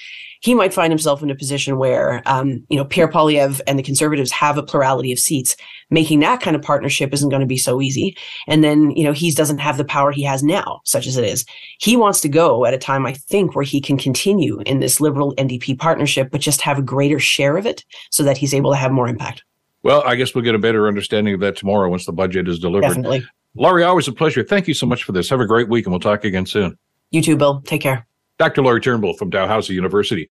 he 0.46 0.54
might 0.54 0.72
find 0.72 0.92
himself 0.92 1.24
in 1.24 1.30
a 1.30 1.34
position 1.34 1.76
where, 1.76 2.22
um, 2.24 2.64
you 2.68 2.76
know, 2.76 2.84
Pierre 2.84 3.08
Poilievre 3.08 3.60
and 3.66 3.76
the 3.76 3.82
Conservatives 3.82 4.30
have 4.30 4.56
a 4.56 4.62
plurality 4.62 5.10
of 5.10 5.18
seats. 5.18 5.56
Making 5.90 6.20
that 6.20 6.40
kind 6.40 6.54
of 6.54 6.62
partnership 6.62 7.12
isn't 7.12 7.30
going 7.30 7.40
to 7.40 7.46
be 7.46 7.56
so 7.56 7.82
easy. 7.82 8.16
And 8.46 8.62
then, 8.62 8.92
you 8.92 9.02
know, 9.02 9.10
he 9.10 9.32
doesn't 9.32 9.58
have 9.58 9.76
the 9.76 9.84
power 9.84 10.12
he 10.12 10.22
has 10.22 10.44
now, 10.44 10.82
such 10.84 11.08
as 11.08 11.16
it 11.16 11.24
is. 11.24 11.44
He 11.80 11.96
wants 11.96 12.20
to 12.20 12.28
go 12.28 12.64
at 12.64 12.74
a 12.74 12.78
time, 12.78 13.06
I 13.06 13.14
think, 13.14 13.56
where 13.56 13.64
he 13.64 13.80
can 13.80 13.98
continue 13.98 14.60
in 14.66 14.78
this 14.78 15.00
Liberal 15.00 15.34
NDP 15.34 15.80
partnership, 15.80 16.30
but 16.30 16.40
just 16.40 16.60
have 16.60 16.78
a 16.78 16.82
greater 16.82 17.18
share 17.18 17.56
of 17.56 17.66
it 17.66 17.84
so 18.12 18.22
that 18.22 18.36
he's 18.36 18.54
able 18.54 18.70
to 18.70 18.76
have 18.76 18.92
more 18.92 19.08
impact. 19.08 19.42
Well, 19.82 20.04
I 20.06 20.14
guess 20.14 20.32
we'll 20.32 20.44
get 20.44 20.54
a 20.54 20.60
better 20.60 20.86
understanding 20.86 21.34
of 21.34 21.40
that 21.40 21.56
tomorrow 21.56 21.90
once 21.90 22.06
the 22.06 22.12
budget 22.12 22.46
is 22.46 22.60
delivered. 22.60 22.86
Definitely. 22.86 23.26
Lori, 23.56 23.82
always 23.82 24.06
a 24.06 24.12
pleasure. 24.12 24.44
Thank 24.44 24.68
you 24.68 24.74
so 24.74 24.86
much 24.86 25.02
for 25.02 25.10
this. 25.10 25.28
Have 25.28 25.40
a 25.40 25.46
great 25.46 25.68
week, 25.68 25.86
and 25.86 25.92
we'll 25.92 25.98
talk 25.98 26.24
again 26.24 26.46
soon. 26.46 26.78
You 27.10 27.20
too, 27.20 27.36
Bill. 27.36 27.62
Take 27.62 27.80
care. 27.80 28.06
Dr. 28.38 28.62
Lori 28.62 28.80
Turnbull 28.80 29.14
from 29.14 29.30
Dalhousie 29.30 29.74
University. 29.74 30.30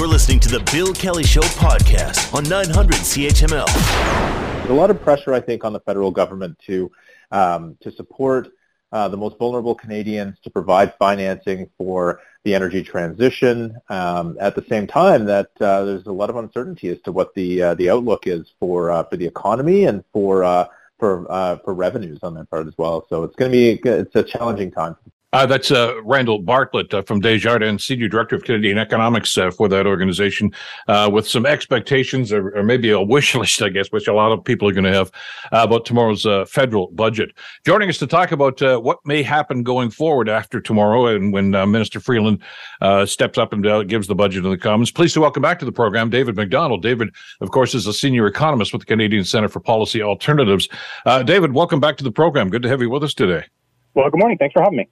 You're 0.00 0.08
listening 0.08 0.40
to 0.40 0.48
the 0.48 0.60
Bill 0.72 0.94
Kelly 0.94 1.24
Show 1.24 1.42
podcast 1.42 2.32
on 2.32 2.44
900 2.44 2.94
CHML. 2.94 3.66
There's 3.66 4.70
a 4.70 4.72
lot 4.72 4.88
of 4.88 5.02
pressure, 5.02 5.34
I 5.34 5.40
think, 5.40 5.62
on 5.62 5.74
the 5.74 5.80
federal 5.80 6.10
government 6.10 6.58
to 6.68 6.90
um, 7.30 7.76
to 7.82 7.92
support 7.92 8.48
uh, 8.92 9.08
the 9.08 9.18
most 9.18 9.36
vulnerable 9.36 9.74
Canadians, 9.74 10.38
to 10.44 10.48
provide 10.48 10.94
financing 10.98 11.68
for 11.76 12.20
the 12.44 12.54
energy 12.54 12.82
transition. 12.82 13.76
Um, 13.90 14.38
at 14.40 14.54
the 14.54 14.64
same 14.70 14.86
time, 14.86 15.26
that 15.26 15.50
uh, 15.60 15.84
there's 15.84 16.06
a 16.06 16.12
lot 16.12 16.30
of 16.30 16.36
uncertainty 16.36 16.88
as 16.88 16.98
to 17.02 17.12
what 17.12 17.34
the 17.34 17.62
uh, 17.62 17.74
the 17.74 17.90
outlook 17.90 18.26
is 18.26 18.50
for 18.58 18.90
uh, 18.90 19.02
for 19.02 19.18
the 19.18 19.26
economy 19.26 19.84
and 19.84 20.02
for 20.14 20.44
uh, 20.44 20.64
for 20.98 21.30
uh, 21.30 21.58
for 21.62 21.74
revenues 21.74 22.20
on 22.22 22.32
that 22.36 22.48
part 22.48 22.66
as 22.66 22.78
well. 22.78 23.04
So 23.10 23.22
it's 23.24 23.36
going 23.36 23.52
to 23.52 23.54
be 23.54 23.78
it's 23.86 24.16
a 24.16 24.22
challenging 24.22 24.70
time 24.70 24.96
uh, 25.32 25.46
that's 25.46 25.70
uh, 25.70 25.94
Randall 26.04 26.40
Bartlett 26.40 26.92
uh, 26.92 27.02
from 27.02 27.20
Desjardins, 27.20 27.84
Senior 27.84 28.08
Director 28.08 28.34
of 28.34 28.42
Canadian 28.42 28.78
Economics 28.78 29.36
uh, 29.38 29.50
for 29.50 29.68
that 29.68 29.86
organization, 29.86 30.52
uh, 30.88 31.08
with 31.12 31.26
some 31.26 31.46
expectations 31.46 32.32
or, 32.32 32.50
or, 32.56 32.64
maybe 32.64 32.90
a 32.90 33.00
wish 33.00 33.34
list, 33.36 33.62
I 33.62 33.68
guess, 33.68 33.88
which 33.92 34.08
a 34.08 34.12
lot 34.12 34.32
of 34.32 34.44
people 34.44 34.68
are 34.68 34.72
going 34.72 34.84
to 34.84 34.92
have 34.92 35.10
uh, 35.52 35.62
about 35.62 35.84
tomorrow's 35.84 36.26
federal 36.50 36.88
budget. 36.88 37.30
Joining 37.64 37.88
us 37.88 37.98
to 37.98 38.06
talk 38.06 38.32
about 38.32 38.60
what 38.82 38.98
may 39.04 39.22
happen 39.22 39.62
going 39.62 39.90
forward 39.90 40.28
after 40.28 40.60
tomorrow 40.60 41.06
and 41.06 41.32
when 41.32 41.50
Minister 41.50 42.00
Freeland 42.00 42.42
steps 43.06 43.38
up 43.38 43.52
and 43.52 43.88
gives 43.88 44.06
the 44.06 44.14
budget 44.14 44.44
in 44.44 44.50
the 44.50 44.58
Commons. 44.58 44.90
Pleased 44.90 45.14
to 45.14 45.20
welcome 45.20 45.42
back 45.42 45.58
to 45.60 45.64
the 45.64 45.72
program 45.72 46.10
David 46.10 46.36
Macdonald. 46.36 46.82
David, 46.82 47.10
of 47.40 47.50
course, 47.50 47.74
is 47.74 47.86
a 47.86 47.92
senior 47.92 48.26
economist 48.26 48.72
with 48.72 48.82
the 48.82 48.86
Canadian 48.86 49.24
Centre 49.24 49.48
for 49.48 49.60
Policy 49.60 50.02
Alternatives. 50.02 50.68
David, 51.24 51.52
welcome 51.52 51.80
back 51.80 51.96
to 51.98 52.04
the 52.04 52.12
program. 52.12 52.50
Good 52.50 52.62
to 52.62 52.68
have 52.68 52.80
you 52.80 52.90
with 52.90 53.04
us 53.04 53.14
today. 53.14 53.44
Well, 53.94 54.08
good 54.10 54.20
morning. 54.20 54.38
Thanks 54.38 54.52
for 54.52 54.62
having 54.62 54.78
me. 54.78 54.88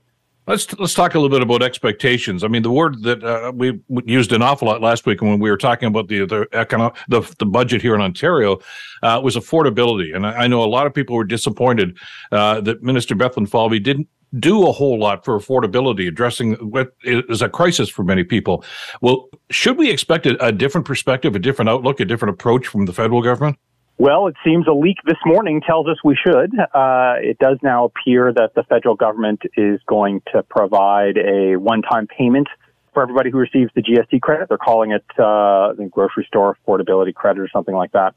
Let's 0.48 0.78
let's 0.78 0.94
talk 0.94 1.14
a 1.14 1.18
little 1.18 1.36
bit 1.36 1.42
about 1.42 1.62
expectations. 1.62 2.42
I 2.42 2.48
mean, 2.48 2.62
the 2.62 2.70
word 2.70 3.02
that 3.02 3.22
uh, 3.22 3.52
we 3.54 3.78
used 4.06 4.32
an 4.32 4.40
awful 4.40 4.66
lot 4.66 4.80
last 4.80 5.04
week 5.04 5.20
when 5.20 5.38
we 5.38 5.50
were 5.50 5.58
talking 5.58 5.88
about 5.88 6.08
the 6.08 6.24
the 6.24 6.48
economic 6.54 6.96
the, 7.06 7.20
the 7.38 7.44
budget 7.44 7.82
here 7.82 7.94
in 7.94 8.00
Ontario 8.00 8.58
uh, 9.02 9.20
was 9.22 9.36
affordability, 9.36 10.16
and 10.16 10.26
I, 10.26 10.44
I, 10.44 10.46
know 10.46 10.64
a 10.64 10.64
lot 10.64 10.86
of 10.86 10.94
people 10.94 11.16
were 11.16 11.24
disappointed 11.24 11.98
uh, 12.32 12.62
that 12.62 12.82
Minister 12.82 13.14
Bethlenfalvy 13.14 13.82
didn't 13.82 14.08
do 14.38 14.66
a 14.66 14.72
whole 14.72 14.98
lot 14.98 15.22
for 15.22 15.38
affordability, 15.38 16.08
addressing 16.08 16.54
what 16.54 16.94
is 17.04 17.42
a 17.42 17.50
crisis 17.50 17.90
for 17.90 18.02
many 18.02 18.24
people. 18.24 18.64
Well, 19.02 19.28
should 19.50 19.76
we 19.76 19.90
expect 19.90 20.24
a, 20.24 20.42
a 20.42 20.50
different 20.50 20.86
perspective, 20.86 21.36
a 21.36 21.38
different 21.38 21.68
outlook, 21.68 22.00
a 22.00 22.06
different 22.06 22.32
approach 22.32 22.66
from 22.66 22.86
the 22.86 22.94
federal 22.94 23.20
government? 23.20 23.58
Well, 24.00 24.28
it 24.28 24.36
seems 24.46 24.68
a 24.68 24.72
leak 24.72 24.98
this 25.04 25.18
morning 25.26 25.60
tells 25.60 25.88
us 25.88 25.96
we 26.04 26.16
should. 26.16 26.56
Uh, 26.56 27.14
it 27.20 27.36
does 27.40 27.58
now 27.64 27.84
appear 27.86 28.32
that 28.32 28.54
the 28.54 28.62
federal 28.62 28.94
government 28.94 29.42
is 29.56 29.80
going 29.88 30.22
to 30.32 30.44
provide 30.44 31.18
a 31.18 31.56
one-time 31.56 32.06
payment 32.06 32.46
for 32.94 33.02
everybody 33.02 33.32
who 33.32 33.38
receives 33.38 33.72
the 33.74 33.82
GST 33.82 34.20
credit. 34.20 34.48
They're 34.48 34.56
calling 34.56 34.92
it 34.92 35.04
uh, 35.18 35.72
the 35.72 35.88
grocery 35.90 36.24
store 36.28 36.56
affordability 36.56 37.12
credit 37.12 37.40
or 37.40 37.48
something 37.52 37.74
like 37.74 37.90
that. 37.90 38.14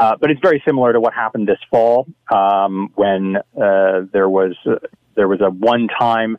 Uh, 0.00 0.16
but 0.18 0.30
it's 0.30 0.40
very 0.40 0.62
similar 0.66 0.94
to 0.94 1.00
what 1.00 1.12
happened 1.12 1.46
this 1.46 1.60
fall 1.70 2.06
um, 2.34 2.90
when 2.94 3.36
uh, 3.36 4.06
there 4.10 4.30
was 4.30 4.56
uh, 4.64 4.76
there 5.14 5.28
was 5.28 5.42
a 5.42 5.50
one-time 5.50 6.38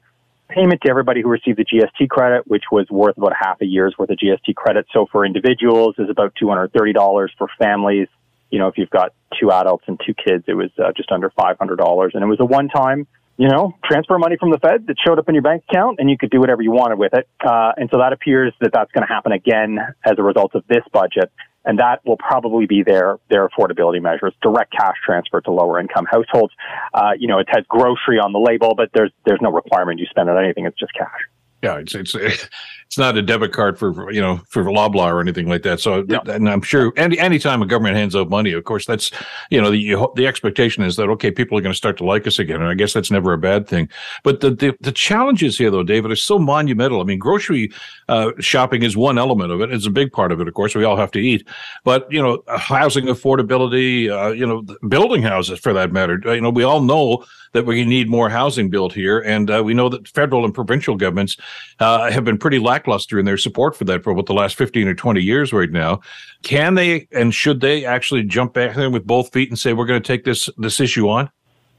payment 0.50 0.82
to 0.82 0.90
everybody 0.90 1.22
who 1.22 1.30
received 1.30 1.60
the 1.60 1.66
GST 1.66 2.10
credit, 2.10 2.48
which 2.48 2.64
was 2.72 2.88
worth 2.90 3.18
about 3.18 3.34
half 3.40 3.62
a 3.62 3.66
year's 3.66 3.94
worth 4.00 4.10
of 4.10 4.18
GST 4.18 4.56
credit. 4.56 4.88
So 4.92 5.06
for 5.12 5.26
individuals, 5.26 5.94
is 6.00 6.10
about 6.10 6.34
two 6.40 6.50
hundred 6.50 6.74
thirty 6.74 6.94
dollars. 6.94 7.32
For 7.38 7.48
families, 7.60 8.08
you 8.50 8.60
know, 8.60 8.68
if 8.68 8.78
you've 8.78 8.90
got 8.90 9.14
two 9.40 9.52
adults 9.52 9.86
and 9.88 10.00
two 10.06 10.14
kids, 10.14 10.44
it 10.48 10.54
was 10.54 10.70
uh, 10.78 10.92
just 10.96 11.12
under 11.12 11.30
$500. 11.30 12.10
And 12.14 12.24
it 12.24 12.28
was 12.28 12.40
a 12.40 12.46
one 12.46 12.68
time, 12.68 13.08
you 13.38 13.48
know, 13.48 13.74
transfer 13.86 14.18
money 14.18 14.38
from 14.40 14.52
the 14.52 14.60
Fed 14.60 14.88
that 14.88 14.96
showed 15.06 15.20
up 15.20 15.30
in 15.30 15.36
your 15.36 15.42
bank 15.42 15.64
account 15.70 16.00
and 16.00 16.10
you 16.10 16.18
could 16.18 16.30
do 16.30 16.40
whatever 16.40 16.62
you 16.62 16.72
wanted 16.72 16.98
with 16.98 17.14
it. 17.14 17.28
Uh, 17.46 17.72
and 17.78 17.90
so 17.92 18.00
that 18.00 18.12
appears 18.14 18.54
that 18.62 18.72
that's 18.74 18.92
going 18.92 19.06
to 19.08 19.14
happen 19.14 19.32
again 19.32 19.80
as 20.04 20.14
a 20.18 20.24
result 20.24 20.56
of 20.56 20.64
this 20.68 20.84
budget. 20.92 21.32
And 21.66 21.80
that 21.80 22.04
will 22.06 22.18
probably 22.18 22.66
be 22.66 22.84
their, 22.84 23.20
their 23.30 23.48
affordability 23.48 24.02
measures, 24.02 24.34
direct 24.42 24.72
cash 24.72 24.96
transfer 25.06 25.42
to 25.42 25.52
lower 25.52 25.80
income 25.80 26.08
households. 26.10 26.54
Uh, 26.94 27.12
you 27.18 27.28
know, 27.28 27.40
it 27.40 27.48
has 27.50 27.64
grocery 27.68 28.18
on 28.18 28.32
the 28.32 28.40
label, 28.40 28.74
but 28.76 28.90
there's, 28.94 29.12
there's 29.26 29.42
no 29.42 29.52
requirement 29.52 30.00
you 30.00 30.06
spend 30.10 30.30
on 30.30 30.44
anything. 30.44 30.66
It's 30.66 30.80
just 30.80 30.94
cash. 30.94 31.20
Yeah, 31.62 31.78
it's 31.78 31.94
it's 31.94 32.16
it's 32.16 32.98
not 32.98 33.18
a 33.18 33.22
debit 33.22 33.52
card 33.52 33.78
for 33.78 34.12
you 34.12 34.22
know 34.22 34.38
for 34.48 34.64
Loblaw 34.64 35.14
or 35.14 35.20
anything 35.20 35.48
like 35.48 35.62
that. 35.64 35.80
So, 35.80 36.06
yeah. 36.08 36.22
and 36.26 36.50
I'm 36.50 36.62
sure 36.62 36.94
any 36.96 37.20
anytime 37.20 37.62
a 37.62 37.66
government 37.66 37.98
hands 37.98 38.16
out 38.16 38.30
money, 38.30 38.54
of 38.54 38.64
course, 38.64 38.86
that's 38.86 39.12
you 39.52 39.62
know 39.62 39.70
the 39.70 40.08
the 40.16 40.26
expectation 40.26 40.84
is 40.84 40.96
that 40.96 41.10
okay, 41.10 41.32
people 41.32 41.58
are 41.58 41.62
going 41.62 41.74
to 41.74 41.78
start 41.78 41.98
to 41.98 42.06
like 42.06 42.26
us 42.26 42.40
again, 42.40 42.62
and 42.62 42.70
I 42.70 42.76
guess 42.76 42.94
that's 42.94 43.12
never 43.12 43.34
a 43.34 43.38
bad 43.38 43.68
thing. 43.68 43.90
But 44.24 44.40
the 44.40 44.52
the, 44.52 44.76
the 44.80 44.92
challenges 44.94 45.58
here, 45.58 45.70
though, 45.70 45.84
David, 45.84 46.12
are 46.12 46.16
so 46.16 46.40
monumental. 46.40 47.02
I 47.02 47.04
mean, 47.04 47.20
grocery 47.20 47.72
uh, 48.08 48.32
shopping 48.40 48.82
is 48.82 48.96
one 48.96 49.18
element 49.18 49.52
of 49.52 49.60
it. 49.62 49.72
It's 49.72 49.86
a 49.86 49.92
big 49.92 50.12
part 50.12 50.32
of 50.32 50.40
it, 50.40 50.48
of 50.48 50.54
course. 50.54 50.74
We 50.74 50.86
all 50.86 50.98
have 50.98 51.12
to 51.12 51.20
eat, 51.20 51.48
but 51.84 52.12
you 52.12 52.22
know, 52.22 52.42
housing 52.58 53.06
affordability, 53.06 54.10
uh, 54.10 54.32
you 54.32 54.48
know, 54.48 54.64
building 54.88 55.22
houses 55.22 55.60
for 55.60 55.74
that 55.74 55.92
matter. 55.92 56.22
You 56.26 56.42
know, 56.42 56.50
we 56.50 56.64
all 56.64 56.82
know 56.82 57.26
that 57.54 57.66
we 57.66 57.84
need 57.86 58.10
more 58.10 58.30
housing 58.30 58.70
built 58.70 58.94
here, 58.94 59.20
and 59.20 59.50
uh, 59.50 59.62
we 59.64 59.74
know 59.74 59.90
that 59.90 60.08
federal 60.08 60.46
and 60.46 60.54
provincial 60.54 60.96
governments 60.96 61.38
uh, 61.80 62.12
have 62.12 62.24
been 62.24 62.38
pretty 62.38 62.60
lackluster 62.60 63.20
in 63.20 63.26
their 63.26 63.38
support 63.38 63.76
for 63.76 63.86
that 63.86 64.04
for 64.04 64.12
about 64.12 64.28
the 64.28 64.34
last 64.34 64.56
15 64.56 64.88
or 64.88 64.94
20 64.94 65.22
years 65.22 65.52
right 65.54 65.72
now. 65.72 66.02
Can 66.44 66.76
they 66.76 67.08
and 67.12 67.34
should 67.34 67.62
they 67.62 67.86
actually 67.86 68.24
jump 68.24 68.54
back 68.54 68.78
in 68.78 68.92
with 68.92 69.06
both 69.06 69.32
feet 69.32 69.50
and 69.50 69.58
say 69.58 69.74
we're 69.74 69.86
going 69.86 70.02
to 70.02 70.08
take 70.08 70.24
this 70.24 70.50
this 70.58 70.80
issue 70.80 71.10
on? 71.10 71.30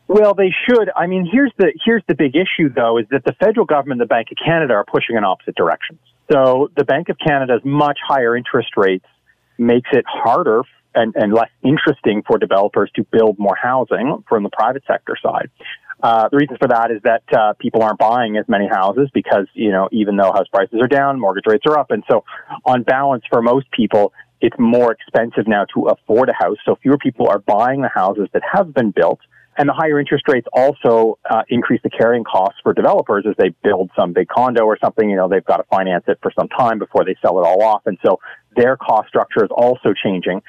Well, 0.09 0.35
they 0.35 0.53
should. 0.67 0.91
I 0.97 1.07
mean, 1.07 1.29
here's 1.31 1.53
the 1.57 1.73
here's 1.85 2.03
the 2.09 2.15
big 2.15 2.35
issue 2.35 2.69
though 2.69 2.99
is 2.99 3.07
that 3.11 3.25
the 3.25 3.33
federal 3.35 3.65
government 3.65 4.01
and 4.01 4.09
the 4.09 4.13
Bank 4.13 4.29
of 4.33 4.39
Canada 4.45 4.75
are 4.75 4.85
pushing 4.85 5.17
in 5.17 5.25
opposite 5.25 5.55
directions. 5.55 6.01
So 6.31 6.71
the 6.77 6.85
Bank 6.85 7.09
of 7.09 7.19
Canada's 7.19 7.61
much 7.65 7.99
higher 8.07 8.37
interest 8.37 8.77
rates 8.77 9.07
makes 9.59 9.89
it 9.93 10.05
harder 10.09 10.63
and, 10.95 11.15
and 11.17 11.33
less 11.33 11.51
interesting 11.63 12.23
for 12.27 12.39
developers 12.39 12.91
to 12.97 13.05
build 13.05 13.39
more 13.39 13.57
housing 13.61 14.25
from 14.29 14.43
the 14.43 14.51
private 14.51 14.83
sector 14.87 15.17
side. 15.23 15.51
Uh, 16.03 16.29
the 16.31 16.37
reason 16.37 16.57
for 16.59 16.69
that 16.69 16.91
is 16.91 17.01
that 17.03 17.23
uh, 17.37 17.53
people 17.59 17.83
aren't 17.83 17.99
buying 17.99 18.37
as 18.37 18.47
many 18.49 18.67
houses 18.67 19.11
because 19.13 19.47
you 19.53 19.71
know 19.71 19.89
even 19.93 20.17
though 20.17 20.33
house 20.33 20.49
prices 20.53 20.79
are 20.81 20.89
down, 20.89 21.21
mortgage 21.21 21.45
rates 21.47 21.65
are 21.67 21.79
up, 21.79 21.91
and 21.91 22.03
so 22.11 22.25
on 22.65 22.83
balance 22.83 23.23
for 23.31 23.43
most 23.43 23.71
people, 23.71 24.13
it's 24.41 24.57
more 24.59 24.93
expensive 24.93 25.47
now 25.47 25.67
to 25.75 25.89
afford 25.89 26.31
a 26.31 26.33
house. 26.33 26.57
So 26.65 26.77
fewer 26.83 26.97
people 26.97 27.29
are 27.29 27.39
buying 27.39 27.83
the 27.83 27.91
houses 27.91 28.29
that 28.33 28.43
have 28.51 28.73
been 28.73 28.91
built. 28.91 29.21
And 29.59 29.69
the 29.69 29.75
higher 29.75 30.01
interest 30.01 30.25
rates 30.27 30.47
also 30.55 31.19
uh, 31.29 31.43
increase 31.51 31.83
the 31.83 31.91
carrying 31.91 32.25
costs 32.25 32.59
for 32.63 32.73
developers 32.73 33.27
as 33.29 33.35
they 33.37 33.51
build 33.63 33.91
some 33.99 34.15
big 34.15 34.29
condo 34.29 34.65
or 34.65 34.79
something. 34.83 35.11
You 35.11 35.17
know, 35.17 35.29
they've 35.29 35.45
got 35.45 35.59
to 35.59 35.65
finance 35.65 36.05
it 36.09 36.19
for 36.23 36.33
some 36.39 36.49
time 36.49 36.79
before 36.79 37.05
they 37.05 37.17
sell 37.21 37.39
it 37.39 37.47
all 37.47 37.63
off. 37.63 37.83
And 37.85 37.99
so 38.03 38.21
their 38.57 38.79
cost 38.79 39.09
structure 39.09 39.45
is 39.45 39.51
also 39.51 39.93
changing. 39.93 40.41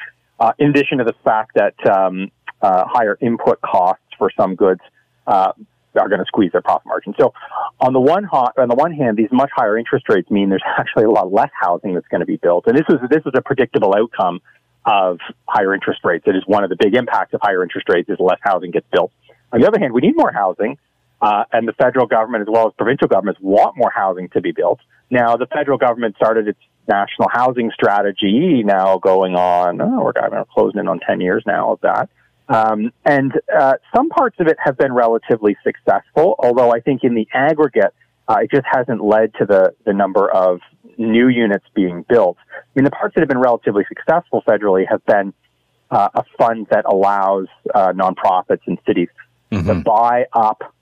Uh, 0.41 0.53
in 0.57 0.71
addition 0.71 0.97
to 0.97 1.03
the 1.03 1.13
fact 1.23 1.51
that 1.53 1.75
um, 1.87 2.31
uh, 2.63 2.83
higher 2.87 3.15
input 3.21 3.61
costs 3.61 4.03
for 4.17 4.31
some 4.35 4.55
goods 4.55 4.81
uh, 5.27 5.51
are 5.95 6.09
going 6.09 6.19
to 6.19 6.25
squeeze 6.25 6.51
their 6.51 6.63
profit 6.63 6.87
margin. 6.87 7.13
So, 7.19 7.31
on 7.79 7.93
the 7.93 7.99
one 7.99 8.25
on 8.25 8.67
the 8.67 8.73
one 8.73 8.91
hand, 8.91 9.17
these 9.17 9.31
much 9.31 9.51
higher 9.55 9.77
interest 9.77 10.09
rates 10.09 10.31
mean 10.31 10.49
there's 10.49 10.63
actually 10.79 11.03
a 11.03 11.11
lot 11.11 11.31
less 11.31 11.51
housing 11.53 11.93
that's 11.93 12.07
going 12.07 12.21
to 12.21 12.25
be 12.25 12.37
built, 12.37 12.65
and 12.65 12.75
this 12.75 12.87
is 12.89 12.97
this 13.11 13.21
is 13.23 13.33
a 13.35 13.41
predictable 13.41 13.93
outcome 13.95 14.39
of 14.83 15.19
higher 15.47 15.75
interest 15.75 15.99
rates. 16.03 16.23
It 16.25 16.35
is 16.35 16.41
one 16.47 16.63
of 16.63 16.71
the 16.71 16.75
big 16.75 16.95
impacts 16.95 17.35
of 17.35 17.41
higher 17.43 17.61
interest 17.61 17.87
rates 17.87 18.09
is 18.09 18.17
less 18.19 18.39
housing 18.41 18.71
gets 18.71 18.87
built. 18.91 19.11
On 19.53 19.61
the 19.61 19.67
other 19.67 19.79
hand, 19.79 19.93
we 19.93 20.01
need 20.01 20.15
more 20.15 20.31
housing, 20.31 20.79
uh, 21.21 21.43
and 21.53 21.67
the 21.67 21.73
federal 21.73 22.07
government 22.07 22.41
as 22.41 22.47
well 22.51 22.65
as 22.65 22.73
provincial 22.79 23.07
governments 23.07 23.39
want 23.43 23.77
more 23.77 23.91
housing 23.93 24.27
to 24.29 24.41
be 24.41 24.53
built. 24.53 24.79
Now, 25.11 25.37
the 25.37 25.45
federal 25.45 25.77
government 25.77 26.15
started 26.15 26.47
its 26.47 26.59
national 26.87 27.29
housing 27.31 27.71
strategy 27.71 28.63
now 28.63 28.97
going 28.97 29.35
on. 29.35 29.81
Oh, 29.81 30.03
we're, 30.03 30.29
we're 30.29 30.45
closing 30.53 30.79
in 30.79 30.87
on 30.87 30.99
ten 30.99 31.21
years 31.21 31.43
now 31.45 31.73
of 31.73 31.81
that. 31.81 32.09
Um, 32.49 32.91
and 33.05 33.31
uh, 33.57 33.75
some 33.95 34.09
parts 34.09 34.35
of 34.39 34.47
it 34.47 34.57
have 34.59 34.77
been 34.77 34.91
relatively 34.91 35.55
successful, 35.63 36.35
although 36.39 36.73
I 36.73 36.81
think 36.81 37.03
in 37.03 37.15
the 37.15 37.27
aggregate, 37.33 37.93
uh, 38.27 38.39
it 38.41 38.51
just 38.51 38.65
hasn't 38.69 39.01
led 39.01 39.33
to 39.35 39.45
the, 39.45 39.73
the 39.85 39.93
number 39.93 40.29
of 40.29 40.59
new 40.97 41.29
units 41.29 41.65
being 41.73 42.03
built. 42.09 42.37
I 42.53 42.63
mean, 42.75 42.83
the 42.83 42.91
parts 42.91 43.15
that 43.15 43.21
have 43.21 43.29
been 43.29 43.39
relatively 43.39 43.85
successful 43.87 44.43
federally 44.45 44.85
have 44.89 45.05
been 45.05 45.33
uh, 45.91 46.09
a 46.13 46.23
fund 46.37 46.67
that 46.71 46.85
allows 46.85 47.47
uh, 47.73 47.93
nonprofits 47.93 48.61
and 48.65 48.77
cities 48.85 49.09
mm-hmm. 49.51 49.67
to 49.67 49.75
buy 49.75 50.25
up 50.33 50.73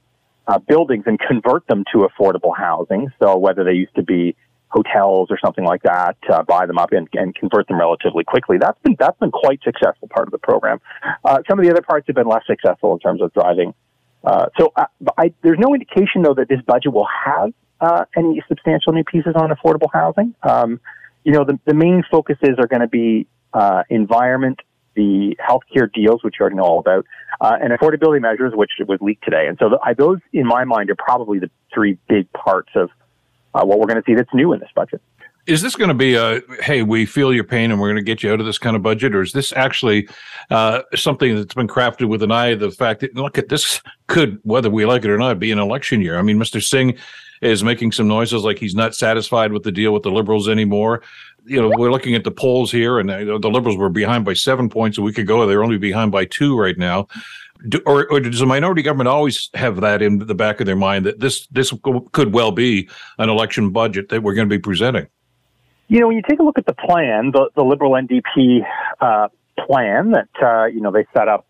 uh, 0.48 0.58
buildings 0.58 1.04
and 1.06 1.20
convert 1.20 1.68
them 1.68 1.84
to 1.92 2.08
affordable 2.08 2.56
housing. 2.58 3.12
So 3.22 3.38
whether 3.38 3.64
they 3.64 3.74
used 3.74 3.96
to 3.96 4.04
be 4.04 4.36
hotels 4.70 5.30
or 5.32 5.38
something 5.44 5.66
like 5.66 5.82
that, 5.84 6.16
uh, 6.32 6.44
buy 6.44 6.66
them 6.66 6.78
up 6.78 6.92
and, 6.92 7.08
and, 7.14 7.36
convert 7.36 7.68
them 7.68 7.80
relatively 7.80 8.24
quickly. 8.24 8.58
That's 8.60 8.80
been 8.84 8.96
that's 9.00 9.18
been 9.20 9.32
quite 9.32 9.62
successful 9.64 10.08
part 10.08 10.28
of 10.28 10.32
the 10.32 10.38
program. 10.38 10.80
Uh, 11.24 11.40
some 11.50 11.60
of 11.60 11.66
the 11.66 11.72
other 11.72 11.82
parts 11.82 12.08
have 12.08 12.16
been 12.16 12.28
less 12.28 12.44
successful 12.46 12.94
in 12.94 13.00
terms 13.00 13.22
of 13.22 13.34
driving. 13.34 13.74
Uh, 14.24 14.48
so 14.60 14.72
uh, 14.76 14.86
I, 15.18 15.34
there's 15.42 15.60
no 15.60 15.74
indication 15.74 16.22
though 16.22 16.36
that 16.36 16.50
this 16.50 16.62
budget 16.68 16.94
will 16.94 17.08
have 17.26 17.54
uh, 17.82 18.06
any 18.16 18.44
substantial 18.48 18.94
new 18.94 19.04
pieces 19.04 19.34
on 19.36 19.50
affordable 19.50 19.88
housing. 19.92 20.36
Um, 20.44 20.80
you 21.24 21.32
know, 21.32 21.44
the, 21.44 21.60
the 21.66 21.74
main 21.74 22.04
focuses 22.10 22.56
are 22.60 22.68
going 22.68 22.82
to 22.82 22.88
be 22.88 23.28
uh, 23.54 23.84
environment, 23.90 24.60
the 24.96 25.36
healthcare 25.40 25.92
deals, 25.92 26.24
which 26.24 26.36
you 26.40 26.44
already 26.44 26.58
know 26.58 26.64
all 26.64 26.80
about, 26.80 27.06
and 27.42 27.72
affordability 27.72 28.22
measures, 28.22 28.52
which 28.54 28.72
was 28.88 29.00
leaked 29.02 29.24
today. 29.24 29.48
And 29.48 29.58
so 29.60 29.70
the, 29.70 29.96
those, 29.98 30.20
in 30.34 30.46
my 30.46 30.66
mind, 30.66 30.90
are 30.90 30.96
probably 30.96 31.40
the 31.40 31.50
three 31.74 31.98
big 32.08 32.32
parts 32.34 32.70
of 32.76 32.90
uh, 33.54 33.64
what 33.66 33.80
we're 33.80 33.88
going 33.88 34.02
to 34.02 34.06
see 34.06 34.16
that's 34.16 34.34
new 34.34 34.54
in 34.54 34.60
this 34.60 34.70
budget. 34.76 35.02
Is 35.48 35.62
this 35.62 35.76
going 35.76 35.88
to 35.88 35.96
be 35.96 36.16
a 36.16 36.42
hey, 36.62 36.84
we 36.84 37.06
feel 37.06 37.34
your 37.34 37.44
pain 37.44 37.72
and 37.72 37.82
we're 37.82 37.88
going 37.88 37.96
to 37.96 38.04
get 38.04 38.22
you 38.22 38.32
out 38.32 38.40
of 38.40 38.46
this 38.46 38.60
kind 38.60 38.76
of 38.76 38.84
budget, 38.84 39.16
or 39.16 39.22
is 39.22 39.32
this 39.32 39.52
actually 39.54 40.08
uh, 40.52 40.82
something 40.96 41.36
that's 41.36 41.56
been 41.56 41.68
crafted 41.68 42.08
with 42.08 42.22
an 42.22 42.32
eye 42.32 42.48
of 42.48 42.60
the 42.60 42.70
fact 42.70 43.00
that 43.02 43.16
look 43.16 43.38
at 43.38 43.50
this 43.50 43.82
could, 44.08 44.40
whether 44.44 44.70
we 44.70 44.86
like 44.86 45.04
it 45.06 45.10
or 45.10 45.18
not, 45.18 45.40
be 45.40 45.52
an 45.52 45.58
election 45.58 46.02
year? 46.02 46.20
I 46.20 46.22
mean, 46.22 46.38
Mr. 46.38 46.62
Singh 46.62 46.98
is 47.42 47.64
making 47.64 47.92
some 47.92 48.08
noises 48.08 48.44
like 48.44 48.60
he's 48.60 48.76
not 48.76 48.94
satisfied 48.94 49.52
with 49.52 49.64
the 49.64 49.72
deal 49.72 49.94
with 49.94 50.04
the 50.04 50.12
liberals 50.12 50.50
anymore. 50.50 51.02
You 51.46 51.62
know, 51.62 51.72
we're 51.76 51.92
looking 51.92 52.16
at 52.16 52.24
the 52.24 52.32
polls 52.32 52.72
here, 52.72 53.00
and 53.00 53.10
uh, 53.10 53.40
the 53.40 53.50
liberals 53.50 53.78
were 53.78 53.90
behind 53.90 54.26
by 54.26 54.34
seven 54.34 54.70
points 54.70 54.98
a 54.98 55.02
week 55.02 55.18
ago. 55.18 55.48
They're 55.48 55.64
only 55.64 55.78
behind 55.78 56.12
by 56.12 56.26
two 56.26 56.60
right 56.60 56.78
now. 56.78 57.08
Do, 57.68 57.82
or, 57.86 58.10
or, 58.10 58.22
does 58.22 58.40
the 58.40 58.46
minority 58.46 58.82
government 58.82 59.10
always 59.10 59.50
have 59.54 59.82
that 59.82 60.02
in 60.02 60.20
the 60.20 60.36
back 60.36 60.62
of 60.62 60.66
their 60.66 60.78
mind 60.78 61.06
that 61.06 61.20
this 61.20 61.46
this 61.48 61.74
could 62.14 62.34
well 62.34 62.52
be 62.52 62.90
an 63.18 63.30
election 63.30 63.72
budget 63.72 64.08
that 64.10 64.24
we're 64.24 64.34
going 64.34 64.48
to 64.48 64.56
be 64.56 64.62
presenting? 64.62 65.08
You 65.90 66.00
know, 66.00 66.08
when 66.08 66.16
you 66.16 66.24
take 66.28 66.40
a 66.40 66.44
look 66.44 66.58
at 66.58 66.66
the 66.66 66.74
plan, 66.74 67.32
the, 67.32 67.50
the 67.56 67.64
Liberal 67.64 67.94
NDP 67.94 68.62
uh, 69.02 69.28
plan 69.66 70.12
that 70.12 70.30
uh, 70.42 70.66
you 70.68 70.80
know 70.80 70.92
they 70.92 71.06
set 71.14 71.28
up, 71.28 71.48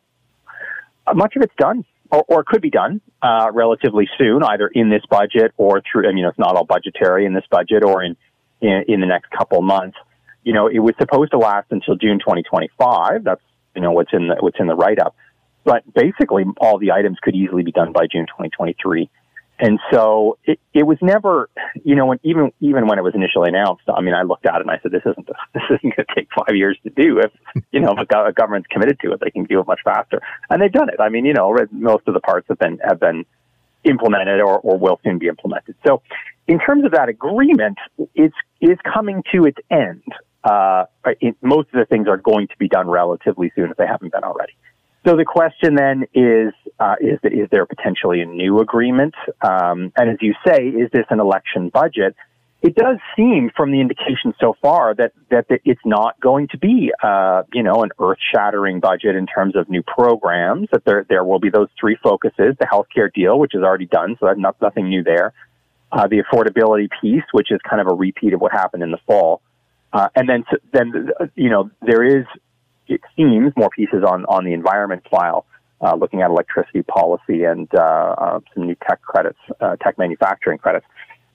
uh, 1.05 1.13
much 1.13 1.35
of 1.35 1.43
it's 1.43 1.53
done, 1.59 1.85
or, 2.11 2.23
or 2.27 2.43
could 2.43 2.61
be 2.61 2.71
done 2.71 3.01
uh, 3.21 3.51
relatively 3.53 4.09
soon, 4.17 4.41
either 4.43 4.67
in 4.67 4.89
this 4.89 5.03
budget 5.09 5.53
or 5.57 5.81
through. 5.91 6.09
I 6.09 6.13
mean, 6.13 6.25
it's 6.25 6.39
not 6.39 6.55
all 6.55 6.65
budgetary 6.65 7.25
in 7.25 7.33
this 7.33 7.45
budget 7.51 7.83
or 7.83 8.03
in 8.03 8.15
in, 8.61 8.83
in 8.87 8.99
the 8.99 9.07
next 9.07 9.29
couple 9.31 9.61
months. 9.61 9.97
You 10.43 10.53
know, 10.53 10.67
it 10.67 10.79
was 10.79 10.95
supposed 10.99 11.31
to 11.31 11.37
last 11.37 11.67
until 11.69 11.95
June 11.95 12.17
2025. 12.19 13.23
That's 13.23 13.41
you 13.75 13.81
know 13.81 13.91
what's 13.91 14.13
in 14.13 14.27
the 14.27 14.37
what's 14.39 14.59
in 14.59 14.67
the 14.67 14.75
write 14.75 14.99
up. 14.99 15.15
But 15.63 15.83
basically, 15.93 16.45
all 16.57 16.77
the 16.77 16.91
items 16.91 17.17
could 17.21 17.35
easily 17.35 17.63
be 17.63 17.71
done 17.71 17.91
by 17.91 18.07
June 18.11 18.25
2023. 18.27 19.09
And 19.61 19.77
so 19.91 20.37
it, 20.45 20.57
it 20.73 20.83
was 20.83 20.97
never, 21.01 21.49
you 21.83 21.93
know, 21.93 22.05
when, 22.05 22.19
even 22.23 22.53
even 22.61 22.87
when 22.87 22.97
it 22.97 23.01
was 23.01 23.13
initially 23.13 23.49
announced, 23.49 23.83
I 23.93 23.99
mean, 23.99 24.13
I 24.13 24.21
looked 24.21 24.45
at 24.45 24.55
it 24.55 24.61
and 24.61 24.71
I 24.71 24.79
said, 24.81 24.91
this 24.91 25.01
isn't 25.05 25.27
this 25.53 25.63
isn't 25.69 25.95
going 25.95 26.07
to 26.07 26.15
take 26.15 26.29
five 26.33 26.55
years 26.55 26.77
to 26.83 26.89
do. 26.89 27.19
If 27.19 27.31
you 27.71 27.81
know 27.81 27.93
if 27.97 27.99
a, 27.99 28.31
government's 28.31 28.67
committed 28.67 28.99
to 29.01 29.11
it, 29.11 29.19
they 29.19 29.31
can 29.31 29.43
do 29.43 29.59
it 29.59 29.67
much 29.67 29.81
faster, 29.83 30.21
and 30.49 30.61
they've 30.61 30.71
done 30.71 30.87
it. 30.87 31.01
I 31.01 31.09
mean, 31.09 31.25
you 31.25 31.33
know, 31.33 31.53
most 31.71 32.07
of 32.07 32.13
the 32.13 32.21
parts 32.21 32.47
have 32.47 32.57
been 32.57 32.79
have 32.87 33.01
been 33.01 33.25
implemented 33.83 34.39
or, 34.41 34.59
or 34.59 34.77
will 34.77 34.99
soon 35.03 35.19
be 35.19 35.27
implemented. 35.27 35.75
So, 35.85 36.01
in 36.47 36.59
terms 36.59 36.85
of 36.85 36.91
that 36.91 37.09
agreement, 37.09 37.77
it's 38.15 38.35
is 38.61 38.77
coming 38.91 39.23
to 39.33 39.45
its 39.45 39.57
end. 39.69 40.03
Uh, 40.41 40.85
it, 41.19 41.35
most 41.41 41.67
of 41.73 41.79
the 41.79 41.85
things 41.85 42.07
are 42.07 42.17
going 42.17 42.47
to 42.47 42.57
be 42.57 42.69
done 42.69 42.89
relatively 42.89 43.51
soon 43.55 43.71
if 43.71 43.77
they 43.77 43.85
haven't 43.85 44.13
been 44.13 44.23
already. 44.23 44.53
So 45.05 45.15
the 45.15 45.25
question 45.25 45.75
then 45.75 46.03
is, 46.13 46.53
uh, 46.79 46.95
is, 46.99 47.19
is 47.23 47.47
there 47.51 47.65
potentially 47.65 48.21
a 48.21 48.25
new 48.25 48.59
agreement? 48.59 49.15
Um, 49.41 49.93
and 49.95 50.09
as 50.09 50.17
you 50.21 50.33
say, 50.45 50.67
is 50.67 50.91
this 50.91 51.05
an 51.09 51.19
election 51.19 51.69
budget? 51.69 52.15
It 52.61 52.75
does 52.75 52.97
seem 53.15 53.51
from 53.55 53.71
the 53.71 53.79
indication 53.79 54.33
so 54.41 54.57
far 54.61 54.93
that, 54.95 55.13
that 55.29 55.45
it's 55.63 55.79
not 55.85 56.19
going 56.19 56.49
to 56.49 56.57
be, 56.57 56.91
uh, 57.01 57.43
you 57.53 57.63
know, 57.63 57.83
an 57.83 57.91
earth-shattering 57.97 58.81
budget 58.81 59.15
in 59.15 59.25
terms 59.25 59.55
of 59.55 59.69
new 59.69 59.81
programs, 59.81 60.67
that 60.73 60.83
there, 60.83 61.05
there 61.07 61.23
will 61.23 61.39
be 61.39 61.49
those 61.49 61.69
three 61.79 61.97
focuses, 62.03 62.57
the 62.59 62.67
healthcare 62.69 63.11
deal, 63.13 63.39
which 63.39 63.55
is 63.55 63.63
already 63.63 63.85
done, 63.85 64.17
so 64.19 64.25
that's 64.25 64.37
not, 64.37 64.57
nothing 64.61 64.89
new 64.89 65.03
there. 65.03 65.31
Uh, 65.93 66.07
the 66.07 66.21
affordability 66.21 66.89
piece, 67.01 67.23
which 67.31 67.49
is 67.49 67.59
kind 67.67 67.81
of 67.81 67.87
a 67.87 67.95
repeat 67.95 68.33
of 68.33 68.41
what 68.41 68.51
happened 68.51 68.83
in 68.83 68.91
the 68.91 68.99
fall. 69.07 69.41
Uh, 69.93 70.09
and 70.15 70.27
then, 70.27 70.43
then, 70.73 71.09
you 71.35 71.49
know, 71.49 71.71
there 71.81 72.03
is 72.03 72.25
it 72.89 73.01
seems, 73.15 73.53
more 73.55 73.69
pieces 73.69 74.03
on, 74.05 74.25
on 74.25 74.43
the 74.43 74.53
environment 74.53 75.03
file, 75.09 75.45
uh, 75.81 75.95
looking 75.95 76.21
at 76.21 76.29
electricity 76.29 76.81
policy 76.81 77.43
and 77.43 77.69
uh, 77.73 77.81
uh, 77.81 78.39
some 78.53 78.65
new 78.65 78.75
tech 78.87 79.01
credits, 79.01 79.39
uh, 79.61 79.75
tech 79.77 79.97
manufacturing 79.97 80.57
credits, 80.57 80.85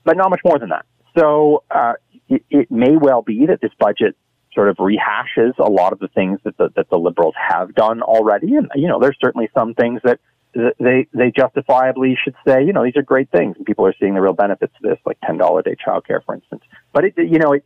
but 0.04 0.16
not 0.16 0.28
much 0.28 0.40
more 0.44 0.58
than 0.58 0.68
that. 0.68 0.84
So 1.16 1.62
uh, 1.70 1.94
it, 2.28 2.44
it, 2.50 2.70
may 2.70 2.96
well 2.96 3.22
be 3.22 3.46
that 3.46 3.60
this 3.62 3.70
budget 3.78 4.16
sort 4.52 4.68
of 4.68 4.76
rehashes 4.76 5.56
a 5.58 5.70
lot 5.70 5.92
of 5.92 6.00
the 6.00 6.08
things 6.08 6.40
that 6.44 6.56
the, 6.58 6.70
that 6.76 6.90
the 6.90 6.98
liberals 6.98 7.34
have 7.36 7.74
done 7.74 8.02
already, 8.02 8.56
and 8.56 8.68
you 8.74 8.88
know, 8.88 8.98
there's 9.00 9.16
certainly 9.20 9.48
some 9.54 9.74
things 9.74 10.00
that 10.04 10.18
they 10.54 11.06
they 11.12 11.32
justifiably 11.34 12.16
should 12.22 12.34
say, 12.46 12.64
you 12.64 12.72
know, 12.72 12.84
these 12.84 12.96
are 12.96 13.02
great 13.02 13.30
things, 13.30 13.56
and 13.56 13.66
people 13.66 13.86
are 13.86 13.94
seeing 13.98 14.14
the 14.14 14.20
real 14.20 14.32
benefits 14.32 14.72
of 14.76 14.82
this, 14.88 14.98
like 15.04 15.18
ten 15.24 15.36
dollar 15.36 15.62
day 15.62 15.76
childcare, 15.84 16.24
for 16.24 16.34
instance. 16.34 16.62
But 16.92 17.04
it, 17.04 17.14
you 17.16 17.38
know, 17.38 17.52
it, 17.52 17.64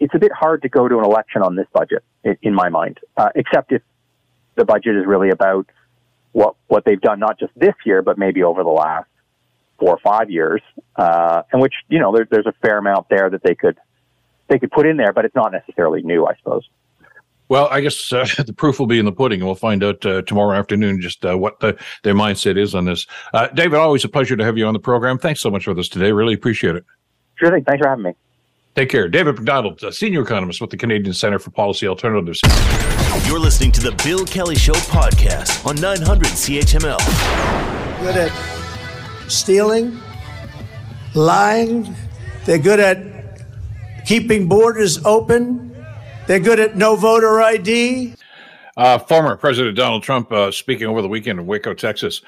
it's 0.00 0.14
a 0.14 0.18
bit 0.18 0.32
hard 0.32 0.62
to 0.62 0.68
go 0.68 0.88
to 0.88 0.98
an 0.98 1.04
election 1.04 1.42
on 1.42 1.56
this 1.56 1.66
budget, 1.72 2.04
in 2.42 2.54
my 2.54 2.68
mind, 2.68 2.98
uh, 3.16 3.30
except 3.34 3.72
if 3.72 3.82
the 4.56 4.64
budget 4.64 4.96
is 4.96 5.06
really 5.06 5.30
about 5.30 5.66
what 6.32 6.56
what 6.66 6.84
they've 6.84 7.00
done, 7.00 7.18
not 7.18 7.38
just 7.38 7.52
this 7.56 7.74
year, 7.84 8.02
but 8.02 8.18
maybe 8.18 8.42
over 8.42 8.62
the 8.62 8.70
last 8.70 9.08
four 9.78 9.90
or 9.90 9.98
five 9.98 10.30
years, 10.30 10.60
uh, 10.96 11.42
in 11.52 11.60
which 11.60 11.74
you 11.88 11.98
know 11.98 12.14
there, 12.14 12.26
there's 12.30 12.46
a 12.46 12.54
fair 12.60 12.78
amount 12.78 13.08
there 13.08 13.30
that 13.30 13.42
they 13.42 13.54
could 13.54 13.76
they 14.48 14.58
could 14.58 14.70
put 14.70 14.86
in 14.86 14.96
there, 14.96 15.12
but 15.12 15.24
it's 15.24 15.34
not 15.34 15.52
necessarily 15.52 16.02
new, 16.02 16.26
I 16.26 16.34
suppose. 16.36 16.68
Well, 17.48 17.68
I 17.70 17.80
guess 17.80 18.12
uh, 18.12 18.26
the 18.46 18.52
proof 18.52 18.78
will 18.78 18.86
be 18.86 18.98
in 18.98 19.04
the 19.04 19.12
pudding, 19.12 19.40
and 19.40 19.46
we'll 19.46 19.54
find 19.54 19.82
out 19.82 20.04
uh, 20.04 20.22
tomorrow 20.22 20.56
afternoon 20.56 21.00
just 21.00 21.24
uh, 21.24 21.36
what 21.36 21.60
the, 21.60 21.78
their 22.02 22.14
mindset 22.14 22.58
is 22.58 22.74
on 22.74 22.84
this. 22.84 23.06
Uh, 23.32 23.48
David, 23.48 23.78
always 23.78 24.04
a 24.04 24.08
pleasure 24.08 24.36
to 24.36 24.44
have 24.44 24.58
you 24.58 24.66
on 24.66 24.74
the 24.74 24.80
program. 24.80 25.18
Thanks 25.18 25.40
so 25.40 25.50
much 25.50 25.64
for 25.64 25.74
this 25.74 25.88
today. 25.88 26.12
Really 26.12 26.34
appreciate 26.34 26.76
it. 26.76 26.84
Sure 27.36 27.50
thing. 27.50 27.64
Thanks 27.64 27.82
for 27.82 27.88
having 27.88 28.04
me. 28.04 28.12
Take 28.78 28.90
care. 28.90 29.08
David 29.08 29.34
Macdonald, 29.34 29.82
a 29.82 29.92
senior 29.92 30.22
economist 30.22 30.60
with 30.60 30.70
the 30.70 30.76
Canadian 30.76 31.12
Center 31.12 31.40
for 31.40 31.50
Policy 31.50 31.88
Alternatives. 31.88 32.40
You're 33.26 33.40
listening 33.40 33.72
to 33.72 33.80
the 33.80 33.90
Bill 34.04 34.24
Kelly 34.24 34.54
Show 34.54 34.74
podcast 34.74 35.66
on 35.66 35.74
900 35.80 36.28
CHML. 36.28 36.98
Good 38.00 38.16
at 38.16 39.28
stealing, 39.28 40.00
lying. 41.16 41.92
They're 42.44 42.58
good 42.58 42.78
at 42.78 43.42
keeping 44.06 44.46
borders 44.46 45.04
open. 45.04 45.74
They're 46.28 46.38
good 46.38 46.60
at 46.60 46.76
no 46.76 46.94
voter 46.94 47.42
ID. 47.42 48.14
Uh, 48.76 49.00
former 49.00 49.36
President 49.36 49.76
Donald 49.76 50.04
Trump 50.04 50.30
uh, 50.30 50.52
speaking 50.52 50.86
over 50.86 51.02
the 51.02 51.08
weekend 51.08 51.40
in 51.40 51.46
Waco, 51.46 51.74
Texas 51.74 52.22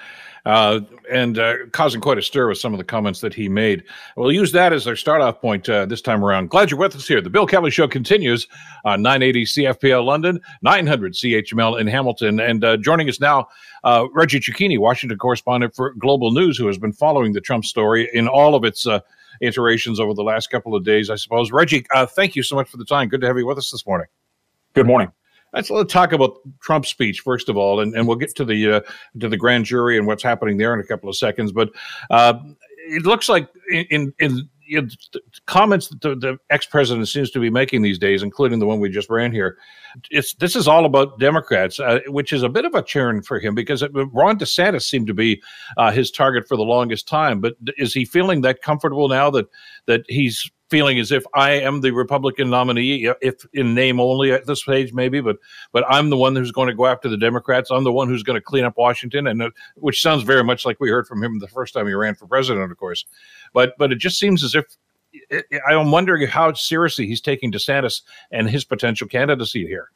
uh, 0.47 0.81
and 1.11 1.39
uh, 1.39 1.55
causing 1.73 2.01
quite 2.01 2.19
a 2.19 2.23
stir 2.23 2.49
with 2.49 2.59
some 2.59 2.73
of 2.73 2.79
the 2.79 2.85
comments 2.85 3.21
that 3.21 3.35
he 3.35 3.49
made. 3.49 3.85
We'll 4.17 4.33
use 4.33 4.53
that 4.53 4.73
as 4.73 4.87
our 4.87 4.97
start 4.97 5.21
off 5.21 5.41
point 5.41 5.69
uh, 5.69 5.87
this 5.87 6.01
time 6.03 6.25
around. 6.25 6.51
Glad 6.51 6.71
you're 6.71 6.81
with 6.81 6.95
us 6.97 7.07
here. 7.07 7.21
The 7.21 7.31
Bill 7.31 7.47
Kelly 7.47 7.71
Show 7.71 7.89
continues 7.89 8.47
on 8.85 9.03
980 9.03 9.45
CFPL 9.45 10.05
London, 10.05 10.41
900 10.63 11.15
CHML 11.15 11.81
in 11.81 11.87
Hamilton. 11.87 12.41
And 12.41 12.65
uh, 12.65 12.77
joining 12.77 13.09
us 13.09 13.21
now, 13.21 13.49
uh, 13.85 14.07
Reggie 14.13 14.41
Cecchini, 14.41 14.79
Washington 14.79 15.19
correspondent 15.19 15.75
for 15.75 15.95
Global 15.95 16.31
News, 16.31 16.57
who 16.57 16.67
has 16.67 16.79
been 16.79 16.93
following 16.93 17.33
the 17.33 17.41
Trump 17.41 17.65
story 17.65 18.09
in 18.13 18.29
all 18.29 18.55
of 18.55 18.65
its 18.65 18.87
uh, 18.87 19.01
iterations 19.41 20.01
over 20.01 20.15
the 20.15 20.23
last 20.23 20.51
couple 20.51 20.75
of 20.75 20.85
days, 20.85 21.11
I 21.11 21.17
suppose. 21.17 21.51
Reggie, 21.51 21.85
thank 22.09 22.37
you 22.37 22.43
so 22.43 22.57
much 22.57 22.69
for 22.69 22.77
the 22.77 22.85
time. 22.85 23.09
Good 23.09 23.21
to 23.23 23.27
have 23.27 23.39
you 23.39 23.47
with 23.47 23.59
us 23.59 23.71
this 23.71 23.87
morning. 23.87 24.07
Good 24.75 24.87
morning. 24.87 25.11
Let's, 25.53 25.71
let's 25.71 25.93
talk 25.93 26.13
about 26.13 26.39
Trump's 26.63 26.89
speech 26.89 27.21
first 27.21 27.49
of 27.49 27.57
all, 27.57 27.81
and, 27.81 27.95
and 27.95 28.07
we'll 28.07 28.17
get 28.17 28.35
to 28.37 28.45
the 28.45 28.73
uh, 28.73 28.81
to 29.19 29.29
the 29.29 29.37
grand 29.37 29.65
jury 29.65 29.99
and 29.99 30.07
what's 30.07 30.23
happening 30.23 30.59
there 30.59 30.75
in 30.75 30.81
a 30.81 30.87
couple 30.87 31.09
of 31.09 31.17
seconds. 31.17 31.53
But 31.53 31.71
uh, 32.11 32.35
it 32.89 33.05
looks 33.05 33.29
like 33.29 33.49
in 33.69 34.13
in, 34.19 34.49
in 34.69 34.91
comments 35.47 35.89
that 35.89 36.01
the, 36.01 36.15
the 36.15 36.39
ex 36.51 36.67
president 36.67 37.09
seems 37.09 37.31
to 37.33 37.41
be 37.41 37.51
making 37.51 37.83
these 37.83 37.99
days, 37.99 38.23
including 38.23 38.59
the 38.59 38.67
one 38.67 38.81
we 38.81 38.89
just 38.89 39.11
ran 39.11 39.33
here, 39.33 39.59
it's 40.11 40.35
this 40.35 40.55
is 40.55 40.69
all 40.69 40.85
about 40.85 41.19
Democrats, 41.19 41.81
uh, 41.81 42.01
which 42.07 42.33
is 42.33 42.43
a 42.43 42.49
bit 42.49 42.65
of 42.65 42.75
a 42.75 42.83
churn 42.83 43.23
for 43.23 43.39
him 43.39 43.55
because 43.55 43.83
it, 43.83 43.91
Ron 43.95 44.39
DeSantis 44.39 44.83
seemed 44.83 45.09
to 45.09 45.15
be 45.15 45.43
uh, 45.77 45.91
his 45.91 46.11
target 46.11 46.47
for 46.47 46.57
the 46.57 46.63
longest 46.63 47.09
time. 47.09 47.41
But 47.41 47.55
is 47.77 47.93
he 47.93 48.05
feeling 48.05 48.43
that 48.43 48.63
comfortable 48.63 49.09
now 49.09 49.31
that 49.31 49.49
that 49.87 50.03
he's 50.09 50.51
feeling 50.71 50.99
as 50.99 51.11
if 51.11 51.25
I 51.35 51.51
am 51.53 51.81
the 51.81 51.91
Republican 51.91 52.49
nominee, 52.49 53.13
if 53.21 53.45
in 53.53 53.75
name 53.75 54.01
only 54.01 54.33
at 54.33 54.47
this 54.47 54.63
stage, 54.63 54.93
maybe, 54.93 55.21
but 55.21 55.37
but 55.73 55.85
I'm 55.89 56.11
the 56.11 56.17
one 56.17 56.37
who's 56.37 56.53
going 56.53 56.69
to 56.69 56.75
go 56.75 56.87
after 56.87 57.09
the 57.09 57.17
Democrats. 57.17 57.71
I'm 57.71 57.85
the 57.85 57.93
one 57.93 58.09
who's 58.09 58.23
going 58.23 58.37
to 58.37 58.41
clean 58.41 58.65
up 58.65 58.77
Washington, 58.77 59.27
and 59.27 59.43
uh, 59.43 59.51
which 59.75 60.01
sounds 60.01 60.23
very 60.23 60.45
much 60.45 60.65
like 60.65 60.79
we 60.81 60.89
heard 60.89 61.07
from 61.07 61.23
him 61.23 61.39
the 61.39 61.49
first 61.49 61.75
time 61.75 61.87
he 61.87 61.93
ran 61.93 62.15
for 62.15 62.27
president, 62.27 62.71
of 62.71 62.79
course. 62.79 63.05
But 63.53 63.75
but 63.77 63.93
it 63.93 63.99
just 63.99 64.19
seems 64.19 64.45
as 64.45 64.55
if 64.55 64.65
I'm 65.67 65.91
wondering 65.91 66.27
how 66.29 66.53
seriously 66.53 67.07
he's 67.07 67.21
taking 67.21 67.51
DeSantis 67.51 68.03
and 68.31 68.49
his 68.49 68.65
potential 68.65 69.09
candidacy 69.09 69.67
here. 69.67 69.91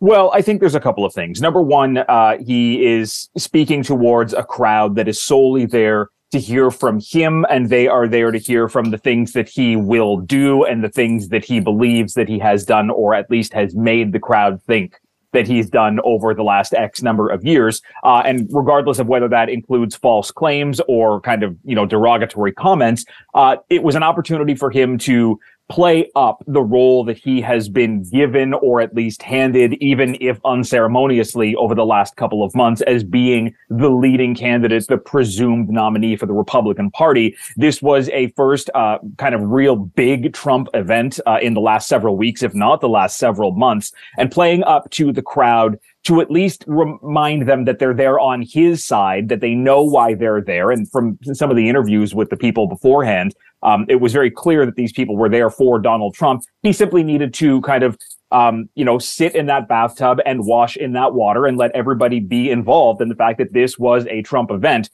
Well, 0.00 0.30
I 0.32 0.42
think 0.42 0.60
there's 0.60 0.76
a 0.76 0.80
couple 0.80 1.04
of 1.04 1.12
things. 1.12 1.40
Number 1.40 1.60
one, 1.60 1.98
uh, 1.98 2.38
he 2.38 2.86
is 2.86 3.28
speaking 3.36 3.82
towards 3.82 4.32
a 4.32 4.44
crowd 4.44 4.94
that 4.94 5.08
is 5.08 5.20
solely 5.20 5.66
there 5.66 6.08
to 6.30 6.38
hear 6.38 6.70
from 6.70 7.00
him 7.00 7.46
and 7.48 7.70
they 7.70 7.88
are 7.88 8.06
there 8.06 8.30
to 8.30 8.38
hear 8.38 8.68
from 8.68 8.90
the 8.90 8.98
things 8.98 9.32
that 9.32 9.48
he 9.48 9.76
will 9.76 10.18
do 10.18 10.64
and 10.64 10.84
the 10.84 10.88
things 10.88 11.28
that 11.28 11.44
he 11.44 11.60
believes 11.60 12.14
that 12.14 12.28
he 12.28 12.38
has 12.38 12.64
done 12.64 12.90
or 12.90 13.14
at 13.14 13.30
least 13.30 13.52
has 13.52 13.74
made 13.74 14.12
the 14.12 14.20
crowd 14.20 14.62
think 14.62 15.00
that 15.32 15.46
he's 15.46 15.68
done 15.68 16.00
over 16.04 16.34
the 16.34 16.42
last 16.42 16.72
X 16.74 17.02
number 17.02 17.28
of 17.28 17.44
years. 17.44 17.82
Uh, 18.02 18.22
and 18.24 18.48
regardless 18.50 18.98
of 18.98 19.06
whether 19.06 19.28
that 19.28 19.48
includes 19.48 19.94
false 19.94 20.30
claims 20.30 20.80
or 20.88 21.20
kind 21.20 21.42
of, 21.42 21.56
you 21.64 21.74
know, 21.74 21.84
derogatory 21.84 22.52
comments, 22.52 23.04
uh, 23.34 23.56
it 23.68 23.82
was 23.82 23.94
an 23.94 24.02
opportunity 24.02 24.54
for 24.54 24.70
him 24.70 24.96
to 24.98 25.38
play 25.68 26.10
up 26.16 26.42
the 26.46 26.62
role 26.62 27.04
that 27.04 27.18
he 27.18 27.40
has 27.40 27.68
been 27.68 28.02
given 28.10 28.54
or 28.54 28.80
at 28.80 28.94
least 28.94 29.22
handed, 29.22 29.74
even 29.74 30.16
if 30.20 30.40
unceremoniously 30.44 31.54
over 31.56 31.74
the 31.74 31.84
last 31.84 32.16
couple 32.16 32.42
of 32.42 32.54
months 32.54 32.80
as 32.82 33.04
being 33.04 33.54
the 33.68 33.90
leading 33.90 34.34
candidate, 34.34 34.86
the 34.88 34.96
presumed 34.96 35.68
nominee 35.68 36.16
for 36.16 36.26
the 36.26 36.32
Republican 36.32 36.90
Party. 36.90 37.36
This 37.56 37.82
was 37.82 38.08
a 38.10 38.28
first 38.28 38.70
uh, 38.74 38.98
kind 39.18 39.34
of 39.34 39.42
real 39.42 39.76
big 39.76 40.32
Trump 40.32 40.68
event 40.74 41.20
uh, 41.26 41.38
in 41.42 41.54
the 41.54 41.60
last 41.60 41.88
several 41.88 42.16
weeks, 42.16 42.42
if 42.42 42.54
not 42.54 42.80
the 42.80 42.88
last 42.88 43.18
several 43.18 43.52
months, 43.52 43.92
and 44.16 44.30
playing 44.30 44.64
up 44.64 44.90
to 44.92 45.12
the 45.12 45.22
crowd 45.22 45.78
to 46.08 46.22
at 46.22 46.30
least 46.30 46.64
remind 46.66 47.46
them 47.46 47.66
that 47.66 47.78
they're 47.78 47.92
there 47.92 48.18
on 48.18 48.40
his 48.40 48.82
side, 48.82 49.28
that 49.28 49.42
they 49.42 49.54
know 49.54 49.82
why 49.82 50.14
they're 50.14 50.40
there. 50.40 50.70
And 50.70 50.90
from 50.90 51.18
some 51.34 51.50
of 51.50 51.56
the 51.56 51.68
interviews 51.68 52.14
with 52.14 52.30
the 52.30 52.36
people 52.36 52.66
beforehand, 52.66 53.34
um, 53.62 53.84
it 53.90 53.96
was 53.96 54.14
very 54.14 54.30
clear 54.30 54.64
that 54.64 54.76
these 54.76 54.90
people 54.90 55.18
were 55.18 55.28
there 55.28 55.50
for 55.50 55.78
Donald 55.78 56.14
Trump. 56.14 56.44
He 56.62 56.72
simply 56.72 57.02
needed 57.02 57.34
to 57.34 57.60
kind 57.60 57.82
of, 57.82 57.98
um, 58.32 58.70
you 58.74 58.86
know, 58.86 58.98
sit 58.98 59.34
in 59.34 59.44
that 59.46 59.68
bathtub 59.68 60.18
and 60.24 60.46
wash 60.46 60.78
in 60.78 60.94
that 60.94 61.12
water 61.12 61.44
and 61.44 61.58
let 61.58 61.72
everybody 61.72 62.20
be 62.20 62.50
involved 62.50 63.02
in 63.02 63.10
the 63.10 63.14
fact 63.14 63.36
that 63.36 63.52
this 63.52 63.78
was 63.78 64.06
a 64.06 64.22
Trump 64.22 64.50
event. 64.50 64.88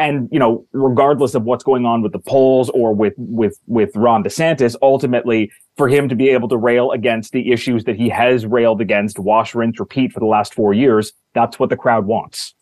And, 0.00 0.30
you 0.32 0.38
know, 0.38 0.66
regardless 0.72 1.34
of 1.34 1.42
what's 1.42 1.62
going 1.62 1.84
on 1.84 2.00
with 2.00 2.12
the 2.12 2.18
polls 2.18 2.70
or 2.70 2.94
with, 2.94 3.12
with, 3.18 3.60
with 3.66 3.94
Ron 3.94 4.24
DeSantis, 4.24 4.74
ultimately 4.80 5.52
for 5.76 5.88
him 5.88 6.08
to 6.08 6.14
be 6.14 6.30
able 6.30 6.48
to 6.48 6.56
rail 6.56 6.90
against 6.92 7.32
the 7.32 7.52
issues 7.52 7.84
that 7.84 7.96
he 7.96 8.08
has 8.08 8.46
railed 8.46 8.80
against, 8.80 9.18
wash, 9.18 9.54
rinse, 9.54 9.78
repeat 9.78 10.10
for 10.10 10.20
the 10.20 10.26
last 10.26 10.54
four 10.54 10.72
years, 10.72 11.12
that's 11.34 11.58
what 11.58 11.68
the 11.68 11.76
crowd 11.76 12.06
wants. 12.06 12.54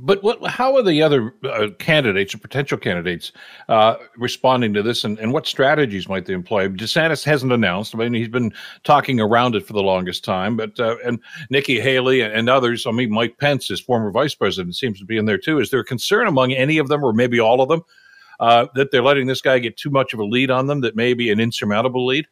But 0.00 0.22
what? 0.22 0.46
How 0.46 0.76
are 0.76 0.82
the 0.82 1.02
other 1.02 1.34
uh, 1.42 1.68
candidates 1.80 2.32
or 2.32 2.38
potential 2.38 2.78
candidates 2.78 3.32
uh, 3.68 3.96
responding 4.16 4.72
to 4.74 4.82
this, 4.82 5.02
and, 5.02 5.18
and 5.18 5.32
what 5.32 5.44
strategies 5.44 6.08
might 6.08 6.26
they 6.26 6.34
employ? 6.34 6.68
DeSantis 6.68 7.24
hasn't 7.24 7.50
announced. 7.50 7.96
I 7.96 7.98
mean, 7.98 8.14
he's 8.14 8.28
been 8.28 8.52
talking 8.84 9.18
around 9.18 9.56
it 9.56 9.66
for 9.66 9.72
the 9.72 9.82
longest 9.82 10.24
time. 10.24 10.56
But 10.56 10.78
uh, 10.78 10.96
and 11.04 11.18
Nikki 11.50 11.80
Haley 11.80 12.20
and 12.20 12.48
others. 12.48 12.86
I 12.86 12.92
mean, 12.92 13.10
Mike 13.10 13.38
Pence, 13.38 13.66
his 13.66 13.80
former 13.80 14.12
vice 14.12 14.36
president, 14.36 14.76
seems 14.76 15.00
to 15.00 15.04
be 15.04 15.16
in 15.16 15.24
there 15.24 15.36
too. 15.36 15.58
Is 15.58 15.70
there 15.70 15.82
concern 15.82 16.28
among 16.28 16.52
any 16.52 16.78
of 16.78 16.86
them, 16.86 17.02
or 17.02 17.12
maybe 17.12 17.40
all 17.40 17.60
of 17.60 17.68
them, 17.68 17.82
uh, 18.38 18.66
that 18.76 18.92
they're 18.92 19.02
letting 19.02 19.26
this 19.26 19.40
guy 19.40 19.58
get 19.58 19.76
too 19.76 19.90
much 19.90 20.14
of 20.14 20.20
a 20.20 20.24
lead 20.24 20.48
on 20.48 20.68
them? 20.68 20.80
That 20.82 20.94
may 20.94 21.12
be 21.12 21.28
an 21.32 21.40
insurmountable 21.40 22.06
lead. 22.06 22.26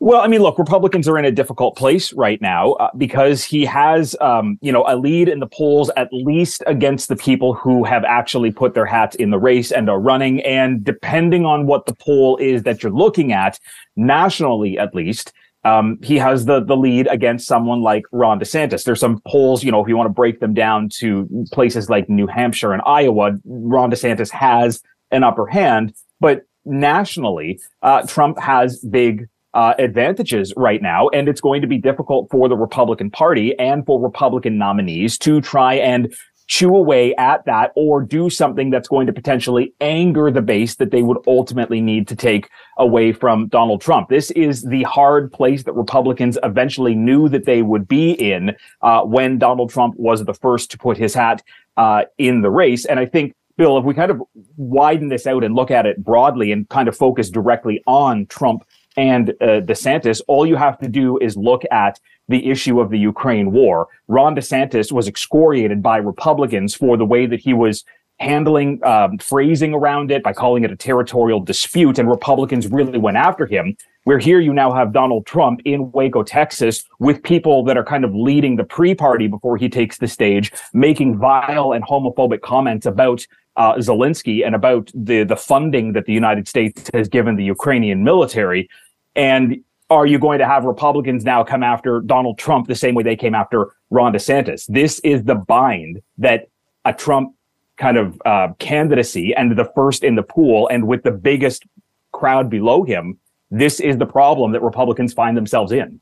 Well, 0.00 0.20
I 0.20 0.28
mean, 0.28 0.42
look, 0.42 0.60
Republicans 0.60 1.08
are 1.08 1.18
in 1.18 1.24
a 1.24 1.32
difficult 1.32 1.76
place 1.76 2.12
right 2.12 2.40
now 2.40 2.74
uh, 2.74 2.90
because 2.96 3.42
he 3.42 3.64
has, 3.64 4.14
um, 4.20 4.56
you 4.62 4.70
know, 4.70 4.84
a 4.86 4.96
lead 4.96 5.28
in 5.28 5.40
the 5.40 5.48
polls 5.48 5.90
at 5.96 6.08
least 6.12 6.62
against 6.68 7.08
the 7.08 7.16
people 7.16 7.52
who 7.52 7.82
have 7.82 8.04
actually 8.04 8.52
put 8.52 8.74
their 8.74 8.86
hats 8.86 9.16
in 9.16 9.30
the 9.30 9.38
race 9.40 9.72
and 9.72 9.90
are 9.90 9.98
running. 9.98 10.40
And 10.42 10.84
depending 10.84 11.44
on 11.44 11.66
what 11.66 11.86
the 11.86 11.96
poll 11.96 12.36
is 12.36 12.62
that 12.62 12.80
you're 12.80 12.92
looking 12.92 13.32
at, 13.32 13.58
nationally 13.96 14.78
at 14.78 14.94
least, 14.94 15.32
um, 15.64 15.98
he 16.00 16.16
has 16.18 16.44
the 16.44 16.62
the 16.62 16.76
lead 16.76 17.08
against 17.08 17.48
someone 17.48 17.82
like 17.82 18.04
Ron 18.12 18.38
DeSantis. 18.38 18.84
There's 18.84 19.00
some 19.00 19.20
polls, 19.26 19.64
you 19.64 19.72
know, 19.72 19.82
if 19.82 19.88
you 19.88 19.96
want 19.96 20.06
to 20.06 20.14
break 20.14 20.38
them 20.38 20.54
down 20.54 20.88
to 21.00 21.28
places 21.52 21.90
like 21.90 22.08
New 22.08 22.28
Hampshire 22.28 22.72
and 22.72 22.80
Iowa, 22.86 23.32
Ron 23.44 23.90
DeSantis 23.90 24.30
has 24.30 24.80
an 25.10 25.24
upper 25.24 25.46
hand, 25.46 25.92
but 26.20 26.42
nationally, 26.64 27.60
uh, 27.82 28.06
Trump 28.06 28.38
has 28.38 28.78
big 28.78 29.28
uh, 29.58 29.74
advantages 29.80 30.54
right 30.56 30.80
now, 30.80 31.08
and 31.08 31.28
it's 31.28 31.40
going 31.40 31.60
to 31.60 31.66
be 31.66 31.78
difficult 31.78 32.30
for 32.30 32.48
the 32.48 32.56
Republican 32.56 33.10
Party 33.10 33.58
and 33.58 33.84
for 33.84 34.00
Republican 34.00 34.56
nominees 34.56 35.18
to 35.18 35.40
try 35.40 35.74
and 35.74 36.14
chew 36.46 36.76
away 36.76 37.12
at 37.16 37.44
that 37.44 37.72
or 37.74 38.00
do 38.00 38.30
something 38.30 38.70
that's 38.70 38.86
going 38.86 39.08
to 39.08 39.12
potentially 39.12 39.74
anger 39.80 40.30
the 40.30 40.40
base 40.40 40.76
that 40.76 40.92
they 40.92 41.02
would 41.02 41.18
ultimately 41.26 41.80
need 41.80 42.06
to 42.06 42.14
take 42.14 42.48
away 42.78 43.12
from 43.12 43.48
Donald 43.48 43.80
Trump. 43.80 44.08
This 44.08 44.30
is 44.30 44.62
the 44.62 44.84
hard 44.84 45.32
place 45.32 45.64
that 45.64 45.72
Republicans 45.72 46.38
eventually 46.44 46.94
knew 46.94 47.28
that 47.28 47.44
they 47.44 47.62
would 47.62 47.88
be 47.88 48.12
in 48.12 48.54
uh, 48.82 49.00
when 49.00 49.38
Donald 49.38 49.70
Trump 49.70 49.96
was 49.96 50.24
the 50.24 50.34
first 50.34 50.70
to 50.70 50.78
put 50.78 50.96
his 50.96 51.14
hat 51.14 51.42
uh, 51.76 52.04
in 52.16 52.42
the 52.42 52.50
race. 52.50 52.84
And 52.84 53.00
I 53.00 53.06
think 53.06 53.34
Bill, 53.56 53.76
if 53.76 53.84
we 53.84 53.92
kind 53.92 54.12
of 54.12 54.22
widen 54.56 55.08
this 55.08 55.26
out 55.26 55.42
and 55.42 55.56
look 55.56 55.72
at 55.72 55.84
it 55.84 56.02
broadly 56.04 56.52
and 56.52 56.68
kind 56.68 56.86
of 56.86 56.96
focus 56.96 57.28
directly 57.28 57.82
on 57.88 58.24
Trump 58.26 58.62
and 58.98 59.30
uh, 59.30 59.60
DeSantis, 59.60 60.20
all 60.26 60.44
you 60.44 60.56
have 60.56 60.76
to 60.80 60.88
do 60.88 61.18
is 61.18 61.36
look 61.36 61.62
at 61.70 62.00
the 62.26 62.50
issue 62.50 62.80
of 62.80 62.90
the 62.90 62.98
Ukraine 62.98 63.52
war. 63.52 63.86
Ron 64.08 64.34
DeSantis 64.34 64.90
was 64.90 65.06
excoriated 65.06 65.80
by 65.82 65.98
Republicans 65.98 66.74
for 66.74 66.96
the 66.96 67.04
way 67.04 67.24
that 67.24 67.38
he 67.38 67.54
was 67.54 67.84
handling 68.18 68.84
um, 68.84 69.16
phrasing 69.18 69.72
around 69.72 70.10
it 70.10 70.24
by 70.24 70.32
calling 70.32 70.64
it 70.64 70.72
a 70.72 70.76
territorial 70.76 71.38
dispute, 71.38 71.96
and 72.00 72.10
Republicans 72.10 72.66
really 72.66 72.98
went 72.98 73.16
after 73.16 73.46
him. 73.46 73.76
Where 74.02 74.18
here 74.18 74.40
you 74.40 74.52
now 74.52 74.72
have 74.72 74.92
Donald 74.92 75.26
Trump 75.26 75.60
in 75.64 75.92
Waco, 75.92 76.24
Texas, 76.24 76.82
with 76.98 77.22
people 77.22 77.62
that 77.66 77.76
are 77.76 77.84
kind 77.84 78.04
of 78.04 78.12
leading 78.12 78.56
the 78.56 78.64
pre-party 78.64 79.28
before 79.28 79.56
he 79.56 79.68
takes 79.68 79.98
the 79.98 80.08
stage, 80.08 80.50
making 80.72 81.18
vile 81.18 81.72
and 81.72 81.84
homophobic 81.84 82.40
comments 82.40 82.84
about 82.84 83.24
uh, 83.58 83.74
Zelensky 83.74 84.46
and 84.46 84.54
about 84.54 84.90
the 84.94 85.24
the 85.24 85.36
funding 85.36 85.92
that 85.92 86.06
the 86.06 86.12
United 86.12 86.48
States 86.48 86.90
has 86.94 87.08
given 87.08 87.36
the 87.36 87.44
Ukrainian 87.44 88.02
military. 88.04 88.68
And 89.18 89.64
are 89.90 90.06
you 90.06 90.18
going 90.18 90.38
to 90.38 90.46
have 90.46 90.64
Republicans 90.64 91.24
now 91.24 91.42
come 91.42 91.64
after 91.64 92.00
Donald 92.00 92.38
Trump 92.38 92.68
the 92.68 92.76
same 92.76 92.94
way 92.94 93.02
they 93.02 93.16
came 93.16 93.34
after 93.34 93.74
Ron 93.90 94.12
DeSantis? 94.12 94.64
This 94.68 95.00
is 95.00 95.24
the 95.24 95.34
bind 95.34 96.00
that 96.18 96.48
a 96.84 96.92
Trump 96.92 97.34
kind 97.76 97.96
of 97.96 98.22
uh, 98.24 98.48
candidacy 98.60 99.34
and 99.34 99.58
the 99.58 99.70
first 99.74 100.04
in 100.04 100.14
the 100.14 100.22
pool 100.22 100.68
and 100.68 100.86
with 100.86 101.02
the 101.02 101.10
biggest 101.10 101.64
crowd 102.12 102.48
below 102.48 102.84
him. 102.84 103.18
This 103.50 103.80
is 103.80 103.98
the 103.98 104.06
problem 104.06 104.52
that 104.52 104.62
Republicans 104.62 105.12
find 105.12 105.36
themselves 105.36 105.72
in 105.72 106.00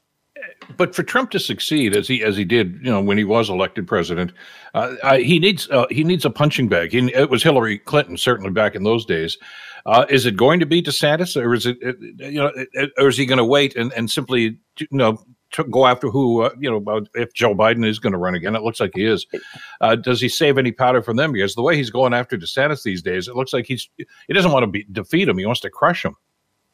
but 0.76 0.94
for 0.94 1.02
Trump 1.02 1.30
to 1.30 1.38
succeed 1.38 1.96
as 1.96 2.08
he 2.08 2.22
as 2.22 2.36
he 2.36 2.44
did, 2.44 2.78
you 2.82 2.90
know, 2.90 3.00
when 3.00 3.18
he 3.18 3.24
was 3.24 3.48
elected 3.48 3.86
president, 3.86 4.32
uh, 4.74 5.16
he 5.16 5.38
needs 5.38 5.68
uh, 5.70 5.86
he 5.90 6.04
needs 6.04 6.24
a 6.24 6.30
punching 6.30 6.68
bag. 6.68 6.92
He, 6.92 7.12
it 7.14 7.30
was 7.30 7.42
Hillary 7.42 7.78
Clinton 7.78 8.16
certainly 8.16 8.50
back 8.50 8.74
in 8.74 8.82
those 8.82 9.04
days. 9.04 9.38
Uh, 9.86 10.04
is 10.08 10.26
it 10.26 10.36
going 10.36 10.58
to 10.58 10.66
be 10.66 10.82
DeSantis, 10.82 11.40
or 11.40 11.54
is 11.54 11.64
it, 11.64 11.78
you 12.18 12.40
know, 12.40 12.50
or 12.98 13.08
is 13.08 13.16
he 13.16 13.24
going 13.24 13.38
to 13.38 13.44
wait 13.44 13.76
and, 13.76 13.92
and 13.92 14.10
simply 14.10 14.58
you 14.78 14.86
know 14.90 15.16
to 15.52 15.62
go 15.64 15.86
after 15.86 16.08
who 16.08 16.42
uh, 16.42 16.50
you 16.58 16.68
know 16.68 17.04
if 17.14 17.32
Joe 17.32 17.54
Biden 17.54 17.86
is 17.86 17.98
going 17.98 18.12
to 18.12 18.18
run 18.18 18.34
again? 18.34 18.56
It 18.56 18.62
looks 18.62 18.80
like 18.80 18.92
he 18.94 19.04
is. 19.04 19.26
Uh, 19.80 19.94
does 19.94 20.20
he 20.20 20.28
save 20.28 20.58
any 20.58 20.72
powder 20.72 21.02
from 21.02 21.16
them? 21.16 21.32
Because 21.32 21.54
the 21.54 21.62
way 21.62 21.76
he's 21.76 21.90
going 21.90 22.14
after 22.14 22.36
DeSantis 22.36 22.82
these 22.82 23.02
days, 23.02 23.28
it 23.28 23.36
looks 23.36 23.52
like 23.52 23.66
he's 23.66 23.88
he 23.96 24.34
doesn't 24.34 24.52
want 24.52 24.64
to 24.64 24.68
be, 24.68 24.84
defeat 24.90 25.28
him. 25.28 25.38
He 25.38 25.46
wants 25.46 25.60
to 25.60 25.70
crush 25.70 26.04
him. 26.04 26.16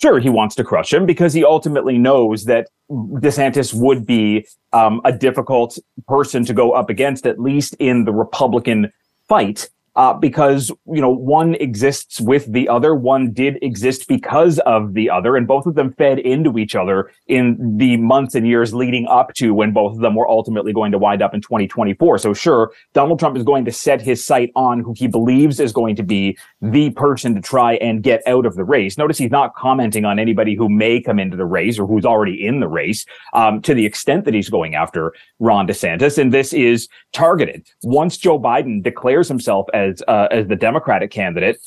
Sure, 0.02 0.18
he 0.18 0.28
wants 0.28 0.56
to 0.56 0.64
crush 0.64 0.92
him 0.92 1.06
because 1.06 1.32
he 1.32 1.44
ultimately 1.44 1.96
knows 1.96 2.46
that 2.46 2.66
DeSantis 2.90 3.72
would 3.72 4.04
be 4.04 4.44
um, 4.72 5.00
a 5.04 5.12
difficult 5.12 5.78
person 6.08 6.44
to 6.44 6.52
go 6.52 6.72
up 6.72 6.90
against, 6.90 7.24
at 7.24 7.38
least 7.38 7.76
in 7.78 8.04
the 8.04 8.12
Republican 8.12 8.92
fight 9.28 9.70
uh, 9.96 10.14
because 10.14 10.70
you 10.86 11.00
know 11.00 11.10
one 11.10 11.54
exists 11.56 12.20
with 12.20 12.50
the 12.52 12.68
other, 12.68 12.94
one 12.94 13.32
did 13.32 13.58
exist 13.62 14.08
because 14.08 14.58
of 14.60 14.94
the 14.94 15.10
other, 15.10 15.36
and 15.36 15.46
both 15.46 15.66
of 15.66 15.74
them 15.74 15.92
fed 15.94 16.18
into 16.18 16.58
each 16.58 16.74
other 16.74 17.10
in 17.26 17.76
the 17.76 17.96
months 17.98 18.34
and 18.34 18.46
years 18.46 18.72
leading 18.72 19.06
up 19.08 19.34
to 19.34 19.52
when 19.52 19.72
both 19.72 19.94
of 19.94 20.00
them 20.00 20.14
were 20.14 20.28
ultimately 20.28 20.72
going 20.72 20.92
to 20.92 20.98
wind 20.98 21.22
up 21.22 21.34
in 21.34 21.40
2024. 21.40 22.18
So 22.18 22.32
sure, 22.32 22.72
Donald 22.94 23.18
Trump 23.18 23.36
is 23.36 23.42
going 23.42 23.64
to 23.64 23.72
set 23.72 24.00
his 24.00 24.24
sight 24.24 24.50
on 24.56 24.80
who 24.80 24.94
he 24.96 25.06
believes 25.06 25.60
is 25.60 25.72
going 25.72 25.96
to 25.96 26.02
be 26.02 26.38
the 26.60 26.90
person 26.90 27.34
to 27.34 27.40
try 27.40 27.74
and 27.74 28.02
get 28.02 28.22
out 28.26 28.46
of 28.46 28.54
the 28.54 28.64
race. 28.64 28.96
Notice 28.96 29.18
he's 29.18 29.30
not 29.30 29.54
commenting 29.54 30.04
on 30.04 30.18
anybody 30.18 30.54
who 30.54 30.68
may 30.68 31.00
come 31.00 31.18
into 31.18 31.36
the 31.36 31.44
race 31.44 31.78
or 31.78 31.86
who's 31.86 32.06
already 32.06 32.46
in 32.46 32.60
the 32.60 32.68
race 32.68 33.04
um, 33.34 33.60
to 33.62 33.74
the 33.74 33.84
extent 33.84 34.24
that 34.24 34.34
he's 34.34 34.48
going 34.48 34.74
after 34.74 35.12
Ron 35.38 35.66
DeSantis, 35.66 36.18
and 36.18 36.32
this 36.32 36.52
is 36.52 36.88
targeted. 37.12 37.66
Once 37.82 38.16
Joe 38.16 38.38
Biden 38.38 38.82
declares 38.82 39.28
himself 39.28 39.66
as 39.74 39.81
as 39.82 40.02
uh, 40.08 40.28
as 40.30 40.46
the 40.46 40.56
Democratic 40.56 41.10
candidate, 41.10 41.60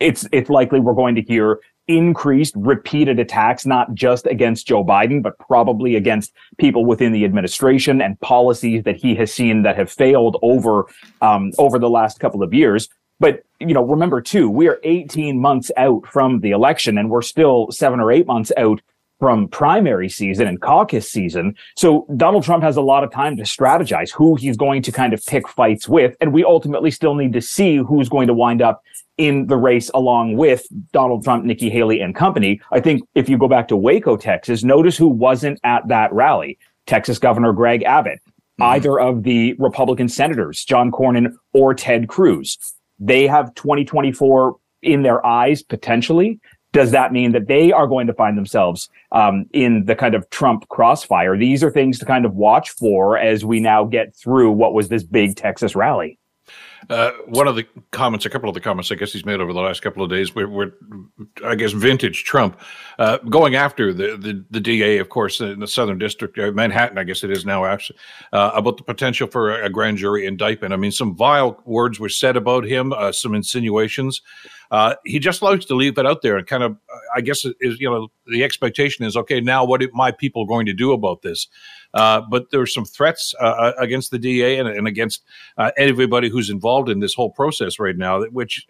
it's 0.00 0.26
it's 0.32 0.50
likely 0.50 0.80
we're 0.80 0.94
going 0.94 1.14
to 1.14 1.22
hear 1.22 1.60
increased 1.88 2.54
repeated 2.56 3.18
attacks 3.18 3.66
not 3.66 3.94
just 3.94 4.26
against 4.26 4.66
Joe 4.66 4.84
Biden 4.84 5.22
but 5.22 5.36
probably 5.38 5.96
against 5.96 6.32
people 6.56 6.84
within 6.86 7.12
the 7.12 7.24
administration 7.24 8.00
and 8.00 8.18
policies 8.20 8.84
that 8.84 8.96
he 8.96 9.14
has 9.16 9.32
seen 9.32 9.62
that 9.62 9.76
have 9.76 9.90
failed 9.90 10.36
over 10.42 10.86
um, 11.20 11.50
over 11.58 11.78
the 11.78 11.90
last 11.90 12.20
couple 12.20 12.42
of 12.42 12.54
years. 12.54 12.88
But 13.18 13.42
you 13.58 13.74
know 13.74 13.84
remember 13.84 14.20
too 14.20 14.48
we 14.48 14.68
are 14.68 14.78
18 14.84 15.40
months 15.40 15.70
out 15.76 16.06
from 16.06 16.40
the 16.40 16.52
election 16.52 16.96
and 16.96 17.10
we're 17.10 17.22
still 17.22 17.70
7 17.70 17.98
or 17.98 18.12
8 18.12 18.26
months 18.26 18.52
out 18.56 18.80
from 19.20 19.46
primary 19.48 20.08
season 20.08 20.48
and 20.48 20.60
caucus 20.60 21.08
season. 21.08 21.54
So 21.76 22.06
Donald 22.16 22.42
Trump 22.42 22.64
has 22.64 22.76
a 22.76 22.80
lot 22.80 23.04
of 23.04 23.12
time 23.12 23.36
to 23.36 23.44
strategize 23.44 24.10
who 24.10 24.34
he's 24.34 24.56
going 24.56 24.82
to 24.82 24.90
kind 24.90 25.12
of 25.12 25.24
pick 25.26 25.46
fights 25.46 25.88
with. 25.88 26.16
And 26.20 26.32
we 26.32 26.42
ultimately 26.42 26.90
still 26.90 27.14
need 27.14 27.34
to 27.34 27.42
see 27.42 27.76
who's 27.76 28.08
going 28.08 28.26
to 28.26 28.34
wind 28.34 28.62
up 28.62 28.82
in 29.18 29.46
the 29.46 29.56
race 29.56 29.90
along 29.92 30.38
with 30.38 30.66
Donald 30.92 31.22
Trump, 31.22 31.44
Nikki 31.44 31.68
Haley 31.68 32.00
and 32.00 32.14
company. 32.14 32.60
I 32.72 32.80
think 32.80 33.02
if 33.14 33.28
you 33.28 33.36
go 33.36 33.48
back 33.48 33.68
to 33.68 33.76
Waco, 33.76 34.16
Texas, 34.16 34.64
notice 34.64 34.96
who 34.96 35.08
wasn't 35.08 35.60
at 35.62 35.86
that 35.88 36.10
rally. 36.12 36.58
Texas 36.86 37.18
Governor 37.18 37.52
Greg 37.52 37.82
Abbott, 37.82 38.20
mm-hmm. 38.26 38.62
either 38.62 38.98
of 38.98 39.22
the 39.22 39.54
Republican 39.58 40.08
senators, 40.08 40.64
John 40.64 40.90
Cornyn 40.90 41.34
or 41.52 41.74
Ted 41.74 42.08
Cruz. 42.08 42.56
They 42.98 43.26
have 43.26 43.54
2024 43.54 44.56
in 44.82 45.02
their 45.02 45.24
eyes 45.24 45.62
potentially 45.62 46.40
does 46.72 46.92
that 46.92 47.12
mean 47.12 47.32
that 47.32 47.48
they 47.48 47.72
are 47.72 47.86
going 47.86 48.06
to 48.06 48.14
find 48.14 48.38
themselves 48.38 48.88
um, 49.12 49.46
in 49.52 49.84
the 49.86 49.96
kind 49.96 50.14
of 50.14 50.28
Trump 50.30 50.68
crossfire? 50.68 51.36
These 51.36 51.64
are 51.64 51.70
things 51.70 51.98
to 51.98 52.04
kind 52.04 52.24
of 52.24 52.34
watch 52.34 52.70
for 52.70 53.18
as 53.18 53.44
we 53.44 53.60
now 53.60 53.84
get 53.84 54.14
through 54.14 54.52
what 54.52 54.74
was 54.74 54.88
this 54.88 55.02
big 55.02 55.36
Texas 55.36 55.74
rally. 55.74 56.18
Uh, 56.88 57.12
one 57.26 57.46
of 57.46 57.56
the 57.56 57.66
comments, 57.92 58.24
a 58.24 58.30
couple 58.30 58.48
of 58.48 58.54
the 58.54 58.60
comments, 58.60 58.90
I 58.90 58.94
guess 58.94 59.12
he's 59.12 59.26
made 59.26 59.40
over 59.40 59.52
the 59.52 59.60
last 59.60 59.80
couple 59.80 60.02
of 60.02 60.10
days, 60.10 60.34
were, 60.34 60.48
were 60.48 60.74
I 61.44 61.54
guess, 61.54 61.72
vintage 61.72 62.24
Trump, 62.24 62.58
uh, 62.98 63.18
going 63.18 63.54
after 63.54 63.92
the, 63.92 64.16
the, 64.16 64.44
the 64.50 64.60
DA, 64.60 64.98
of 64.98 65.08
course, 65.08 65.40
in 65.40 65.60
the 65.60 65.68
Southern 65.68 65.98
District, 65.98 66.38
uh, 66.38 66.50
Manhattan, 66.52 66.98
I 66.98 67.04
guess 67.04 67.22
it 67.22 67.30
is 67.30 67.44
now, 67.44 67.64
actually, 67.64 67.98
uh, 68.32 68.52
about 68.54 68.78
the 68.78 68.82
potential 68.82 69.28
for 69.28 69.50
a, 69.60 69.66
a, 69.66 69.70
grand 69.70 69.98
jury 69.98 70.26
indictment. 70.26 70.72
I 70.72 70.76
mean, 70.76 70.90
some 70.90 71.14
vile 71.14 71.60
words 71.64 72.00
were 72.00 72.08
said 72.08 72.36
about 72.36 72.64
him, 72.64 72.92
uh, 72.92 73.12
some 73.12 73.34
insinuations. 73.34 74.22
Uh, 74.70 74.94
he 75.04 75.18
just 75.18 75.42
likes 75.42 75.64
to 75.64 75.74
leave 75.74 75.98
it 75.98 76.06
out 76.06 76.22
there 76.22 76.36
and 76.36 76.46
kind 76.46 76.62
of, 76.62 76.76
I 77.14 77.20
guess, 77.20 77.44
is 77.60 77.80
you 77.80 77.90
know, 77.90 78.08
the 78.26 78.44
expectation 78.44 79.04
is 79.04 79.16
okay. 79.16 79.40
Now, 79.40 79.64
what 79.64 79.82
are 79.82 79.88
my 79.92 80.12
people 80.12 80.46
going 80.46 80.66
to 80.66 80.72
do 80.72 80.92
about 80.92 81.22
this? 81.22 81.48
Uh, 81.92 82.20
but 82.30 82.50
there 82.52 82.60
are 82.60 82.66
some 82.66 82.84
threats 82.84 83.34
uh, 83.40 83.44
uh 83.44 83.72
against 83.78 84.12
the 84.12 84.18
DA 84.18 84.58
and, 84.58 84.68
and 84.68 84.86
against 84.86 85.24
uh, 85.58 85.72
everybody 85.76 86.28
who's 86.28 86.48
involved 86.48 86.88
in 86.88 87.00
this 87.00 87.14
whole 87.14 87.30
process 87.30 87.80
right 87.80 87.96
now. 87.96 88.22
Which, 88.26 88.64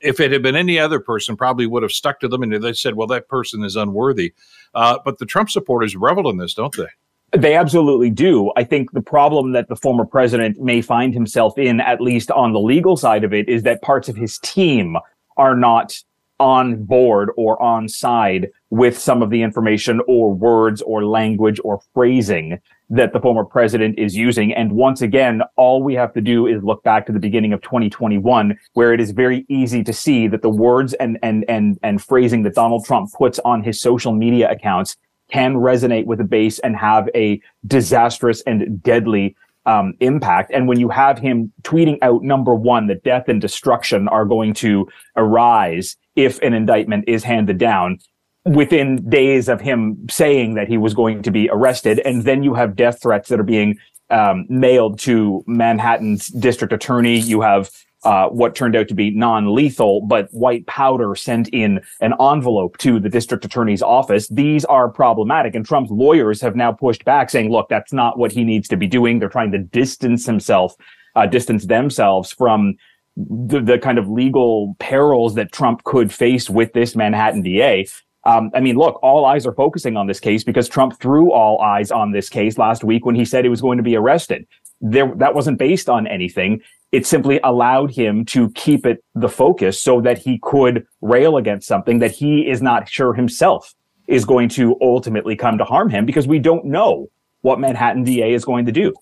if 0.00 0.20
it 0.20 0.30
had 0.30 0.42
been 0.42 0.56
any 0.56 0.78
other 0.78 1.00
person, 1.00 1.36
probably 1.36 1.66
would 1.66 1.82
have 1.82 1.92
stuck 1.92 2.20
to 2.20 2.28
them 2.28 2.42
and 2.42 2.52
they 2.62 2.74
said, 2.74 2.96
"Well, 2.96 3.06
that 3.08 3.28
person 3.28 3.64
is 3.64 3.76
unworthy." 3.76 4.34
but 4.74 5.18
the 5.18 5.26
Trump 5.26 5.50
supporters 5.50 5.96
revel 5.96 6.28
in 6.28 6.36
this, 6.36 6.54
don't 6.54 6.76
they? 6.76 6.88
They 7.32 7.54
absolutely 7.54 8.10
do. 8.10 8.50
I 8.56 8.64
think 8.64 8.90
the 8.90 9.00
problem 9.00 9.52
that 9.52 9.68
the 9.68 9.76
former 9.76 10.04
president 10.04 10.58
may 10.60 10.82
find 10.82 11.14
himself 11.14 11.56
in, 11.56 11.80
at 11.80 12.00
least 12.00 12.30
on 12.32 12.52
the 12.52 12.58
legal 12.58 12.96
side 12.96 13.22
of 13.22 13.32
it, 13.32 13.48
is 13.48 13.62
that 13.62 13.82
parts 13.82 14.08
of 14.08 14.16
his 14.16 14.38
team 14.38 14.96
are 15.40 15.56
not 15.56 15.98
on 16.38 16.84
board 16.84 17.30
or 17.36 17.60
on 17.62 17.88
side 17.88 18.48
with 18.70 18.98
some 18.98 19.22
of 19.22 19.30
the 19.30 19.42
information 19.42 20.00
or 20.06 20.32
words 20.32 20.80
or 20.82 21.04
language 21.04 21.60
or 21.64 21.80
phrasing 21.92 22.58
that 22.88 23.12
the 23.12 23.20
former 23.20 23.44
president 23.44 23.98
is 23.98 24.16
using. 24.16 24.52
And 24.52 24.72
once 24.72 25.02
again, 25.02 25.42
all 25.56 25.82
we 25.82 25.94
have 25.94 26.12
to 26.14 26.20
do 26.20 26.46
is 26.46 26.62
look 26.62 26.82
back 26.82 27.06
to 27.06 27.12
the 27.12 27.18
beginning 27.18 27.52
of 27.52 27.60
2021, 27.62 28.58
where 28.74 28.92
it 28.92 29.00
is 29.00 29.10
very 29.12 29.44
easy 29.48 29.82
to 29.84 29.92
see 29.92 30.28
that 30.28 30.42
the 30.42 30.50
words 30.50 30.92
and, 30.94 31.18
and, 31.22 31.44
and, 31.48 31.78
and 31.82 32.02
phrasing 32.02 32.42
that 32.44 32.54
Donald 32.54 32.84
Trump 32.84 33.12
puts 33.12 33.38
on 33.40 33.62
his 33.62 33.80
social 33.80 34.12
media 34.12 34.50
accounts 34.50 34.96
can 35.30 35.54
resonate 35.54 36.06
with 36.06 36.18
the 36.18 36.24
base 36.24 36.58
and 36.60 36.76
have 36.76 37.08
a 37.14 37.40
disastrous 37.66 38.42
and 38.42 38.82
deadly 38.82 39.36
um, 39.70 39.94
impact. 40.00 40.50
And 40.52 40.66
when 40.66 40.80
you 40.80 40.88
have 40.88 41.18
him 41.18 41.52
tweeting 41.62 41.98
out 42.02 42.22
number 42.22 42.54
one, 42.54 42.88
that 42.88 43.04
death 43.04 43.28
and 43.28 43.40
destruction 43.40 44.08
are 44.08 44.24
going 44.24 44.52
to 44.54 44.88
arise 45.16 45.96
if 46.16 46.40
an 46.40 46.54
indictment 46.54 47.04
is 47.06 47.22
handed 47.22 47.58
down 47.58 47.98
within 48.44 49.08
days 49.08 49.48
of 49.48 49.60
him 49.60 50.06
saying 50.10 50.54
that 50.54 50.66
he 50.66 50.76
was 50.76 50.92
going 50.94 51.22
to 51.22 51.30
be 51.30 51.48
arrested. 51.50 52.00
And 52.00 52.24
then 52.24 52.42
you 52.42 52.54
have 52.54 52.74
death 52.74 53.00
threats 53.02 53.28
that 53.28 53.38
are 53.38 53.44
being 53.44 53.78
um, 54.10 54.46
mailed 54.48 54.98
to 55.00 55.44
Manhattan's 55.46 56.26
district 56.28 56.72
attorney. 56.72 57.18
You 57.18 57.42
have 57.42 57.70
uh, 58.02 58.28
what 58.28 58.54
turned 58.54 58.76
out 58.76 58.88
to 58.88 58.94
be 58.94 59.10
non-lethal, 59.10 60.02
but 60.02 60.28
white 60.32 60.66
powder 60.66 61.14
sent 61.14 61.48
in 61.48 61.80
an 62.00 62.14
envelope 62.20 62.78
to 62.78 62.98
the 62.98 63.08
district 63.08 63.44
attorney's 63.44 63.82
office. 63.82 64.28
These 64.28 64.64
are 64.64 64.88
problematic. 64.88 65.54
And 65.54 65.66
Trump's 65.66 65.90
lawyers 65.90 66.40
have 66.40 66.56
now 66.56 66.72
pushed 66.72 67.04
back 67.04 67.30
saying, 67.30 67.50
look, 67.50 67.68
that's 67.68 67.92
not 67.92 68.18
what 68.18 68.32
he 68.32 68.44
needs 68.44 68.68
to 68.68 68.76
be 68.76 68.86
doing. 68.86 69.18
They're 69.18 69.28
trying 69.28 69.52
to 69.52 69.58
distance 69.58 70.24
himself, 70.24 70.74
uh, 71.14 71.26
distance 71.26 71.66
themselves 71.66 72.32
from 72.32 72.76
the, 73.16 73.60
the 73.60 73.78
kind 73.78 73.98
of 73.98 74.08
legal 74.08 74.76
perils 74.78 75.34
that 75.34 75.52
Trump 75.52 75.84
could 75.84 76.12
face 76.12 76.48
with 76.48 76.72
this 76.72 76.96
Manhattan 76.96 77.42
DA. 77.42 77.86
Um, 78.24 78.50
I 78.54 78.60
mean, 78.60 78.76
look, 78.76 78.98
all 79.02 79.24
eyes 79.24 79.46
are 79.46 79.54
focusing 79.54 79.96
on 79.96 80.06
this 80.06 80.20
case 80.20 80.44
because 80.44 80.68
Trump 80.68 81.00
threw 81.00 81.32
all 81.32 81.60
eyes 81.60 81.90
on 81.90 82.12
this 82.12 82.28
case 82.28 82.58
last 82.58 82.84
week 82.84 83.06
when 83.06 83.14
he 83.14 83.24
said 83.24 83.44
he 83.44 83.48
was 83.48 83.62
going 83.62 83.78
to 83.78 83.82
be 83.82 83.96
arrested. 83.96 84.46
There, 84.80 85.12
that 85.16 85.34
wasn't 85.34 85.58
based 85.58 85.88
on 85.88 86.06
anything 86.06 86.62
it 86.92 87.06
simply 87.06 87.40
allowed 87.44 87.92
him 87.92 88.24
to 88.26 88.50
keep 88.50 88.84
it 88.84 89.02
the 89.14 89.28
focus 89.28 89.80
so 89.80 90.00
that 90.00 90.18
he 90.18 90.38
could 90.42 90.86
rail 91.00 91.36
against 91.36 91.68
something 91.68 92.00
that 92.00 92.10
he 92.10 92.48
is 92.48 92.60
not 92.60 92.88
sure 92.88 93.14
himself 93.14 93.74
is 94.08 94.24
going 94.24 94.48
to 94.48 94.76
ultimately 94.80 95.36
come 95.36 95.56
to 95.58 95.64
harm 95.64 95.88
him 95.88 96.04
because 96.04 96.26
we 96.26 96.38
don't 96.38 96.64
know 96.64 97.08
what 97.42 97.60
Manhattan 97.60 98.02
DA 98.02 98.34
is 98.34 98.44
going 98.44 98.66
to 98.66 98.72
do. 98.72 98.92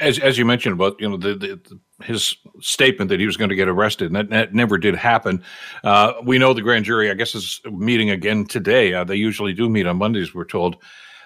As, 0.00 0.18
as 0.18 0.38
you 0.38 0.44
mentioned 0.44 0.74
about 0.74 1.00
you 1.00 1.08
know 1.08 1.16
the, 1.16 1.34
the 1.34 1.80
his 2.04 2.36
statement 2.60 3.08
that 3.08 3.18
he 3.18 3.26
was 3.26 3.36
going 3.36 3.48
to 3.48 3.56
get 3.56 3.68
arrested, 3.68 4.06
and 4.06 4.16
that, 4.16 4.30
that 4.30 4.54
never 4.54 4.78
did 4.78 4.94
happen. 4.94 5.42
Uh, 5.82 6.12
we 6.22 6.38
know 6.38 6.54
the 6.54 6.62
grand 6.62 6.84
jury, 6.84 7.10
I 7.10 7.14
guess, 7.14 7.34
is 7.34 7.60
meeting 7.68 8.10
again 8.10 8.44
today. 8.44 8.94
Uh, 8.94 9.02
they 9.02 9.16
usually 9.16 9.52
do 9.52 9.68
meet 9.68 9.88
on 9.88 9.98
Mondays, 9.98 10.32
we're 10.32 10.44
told. 10.44 10.76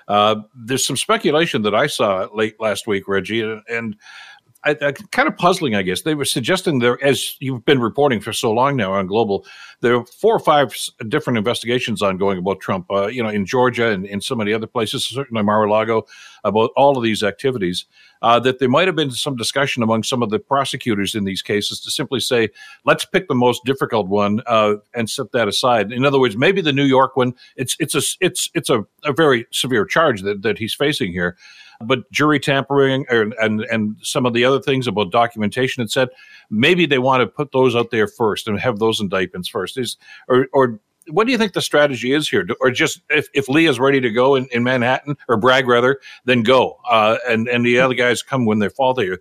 Uh, 0.08 0.36
there's 0.54 0.86
some 0.86 0.96
speculation 0.96 1.62
that 1.62 1.74
I 1.74 1.86
saw 1.86 2.28
late 2.34 2.60
last 2.60 2.86
week, 2.86 3.08
Reggie, 3.08 3.42
and, 3.42 3.62
and 3.68 3.96
I, 4.64 4.76
I, 4.80 4.92
kind 4.92 5.28
of 5.28 5.36
puzzling, 5.36 5.74
I 5.74 5.82
guess. 5.82 6.02
They 6.02 6.14
were 6.14 6.24
suggesting 6.24 6.78
there, 6.78 7.02
as 7.02 7.36
you've 7.40 7.64
been 7.64 7.80
reporting 7.80 8.20
for 8.20 8.32
so 8.32 8.52
long 8.52 8.76
now 8.76 8.92
on 8.92 9.06
Global, 9.06 9.46
there 9.82 9.96
are 9.96 10.06
four 10.06 10.34
or 10.34 10.38
five 10.38 10.74
different 11.08 11.36
investigations 11.36 12.00
ongoing 12.00 12.38
about 12.38 12.60
Trump. 12.60 12.86
Uh, 12.90 13.08
you 13.08 13.22
know, 13.22 13.28
in 13.28 13.44
Georgia 13.44 13.88
and 13.88 14.06
in 14.06 14.20
so 14.20 14.34
many 14.34 14.52
other 14.52 14.66
places, 14.66 15.04
certainly 15.04 15.42
Mar-a-Lago, 15.42 16.06
about 16.44 16.70
all 16.76 16.96
of 16.96 17.02
these 17.02 17.22
activities. 17.22 17.84
Uh, 18.22 18.38
that 18.38 18.60
there 18.60 18.68
might 18.68 18.86
have 18.86 18.94
been 18.94 19.10
some 19.10 19.34
discussion 19.34 19.82
among 19.82 20.04
some 20.04 20.22
of 20.22 20.30
the 20.30 20.38
prosecutors 20.38 21.16
in 21.16 21.24
these 21.24 21.42
cases 21.42 21.80
to 21.80 21.90
simply 21.90 22.20
say, 22.20 22.48
let's 22.84 23.04
pick 23.04 23.26
the 23.26 23.34
most 23.34 23.64
difficult 23.64 24.06
one 24.06 24.40
uh, 24.46 24.74
and 24.94 25.10
set 25.10 25.32
that 25.32 25.48
aside. 25.48 25.90
In 25.90 26.04
other 26.04 26.20
words, 26.20 26.36
maybe 26.36 26.60
the 26.60 26.72
New 26.72 26.84
York 26.84 27.16
one, 27.16 27.34
it's 27.56 27.76
it's 27.80 27.96
a 27.96 28.02
it's 28.20 28.48
it's 28.54 28.70
a, 28.70 28.84
a 29.04 29.12
very 29.12 29.46
severe 29.50 29.84
charge 29.84 30.22
that, 30.22 30.42
that 30.42 30.58
he's 30.58 30.72
facing 30.72 31.10
here 31.10 31.36
but 31.84 32.10
jury 32.10 32.38
tampering 32.38 33.04
and, 33.10 33.34
and 33.40 33.62
and 33.62 33.96
some 34.02 34.26
of 34.26 34.32
the 34.32 34.44
other 34.44 34.60
things 34.60 34.86
about 34.86 35.10
documentation, 35.10 35.82
it 35.82 35.90
said 35.90 36.08
maybe 36.50 36.86
they 36.86 36.98
want 36.98 37.20
to 37.20 37.26
put 37.26 37.52
those 37.52 37.74
out 37.74 37.90
there 37.90 38.06
first 38.06 38.46
and 38.46 38.58
have 38.60 38.78
those 38.78 39.00
indictments 39.00 39.48
first. 39.48 39.71
Or 40.28 40.46
or 40.52 40.80
what 41.08 41.26
do 41.26 41.32
you 41.32 41.38
think 41.38 41.52
the 41.52 41.62
strategy 41.62 42.12
is 42.12 42.28
here? 42.28 42.46
Or 42.60 42.70
just 42.70 43.00
if, 43.10 43.28
if 43.34 43.48
Lee 43.48 43.66
is 43.66 43.80
ready 43.80 44.00
to 44.00 44.10
go 44.10 44.34
in, 44.34 44.46
in 44.52 44.62
Manhattan 44.62 45.16
or 45.28 45.36
Bragg 45.36 45.66
rather, 45.66 45.98
then 46.24 46.42
go. 46.42 46.78
Uh, 46.88 47.16
and 47.28 47.48
and 47.48 47.64
the 47.64 47.78
other 47.80 47.94
guys 47.94 48.22
come 48.22 48.44
when 48.44 48.58
they 48.58 48.68
fall 48.68 48.94
there. 48.94 49.18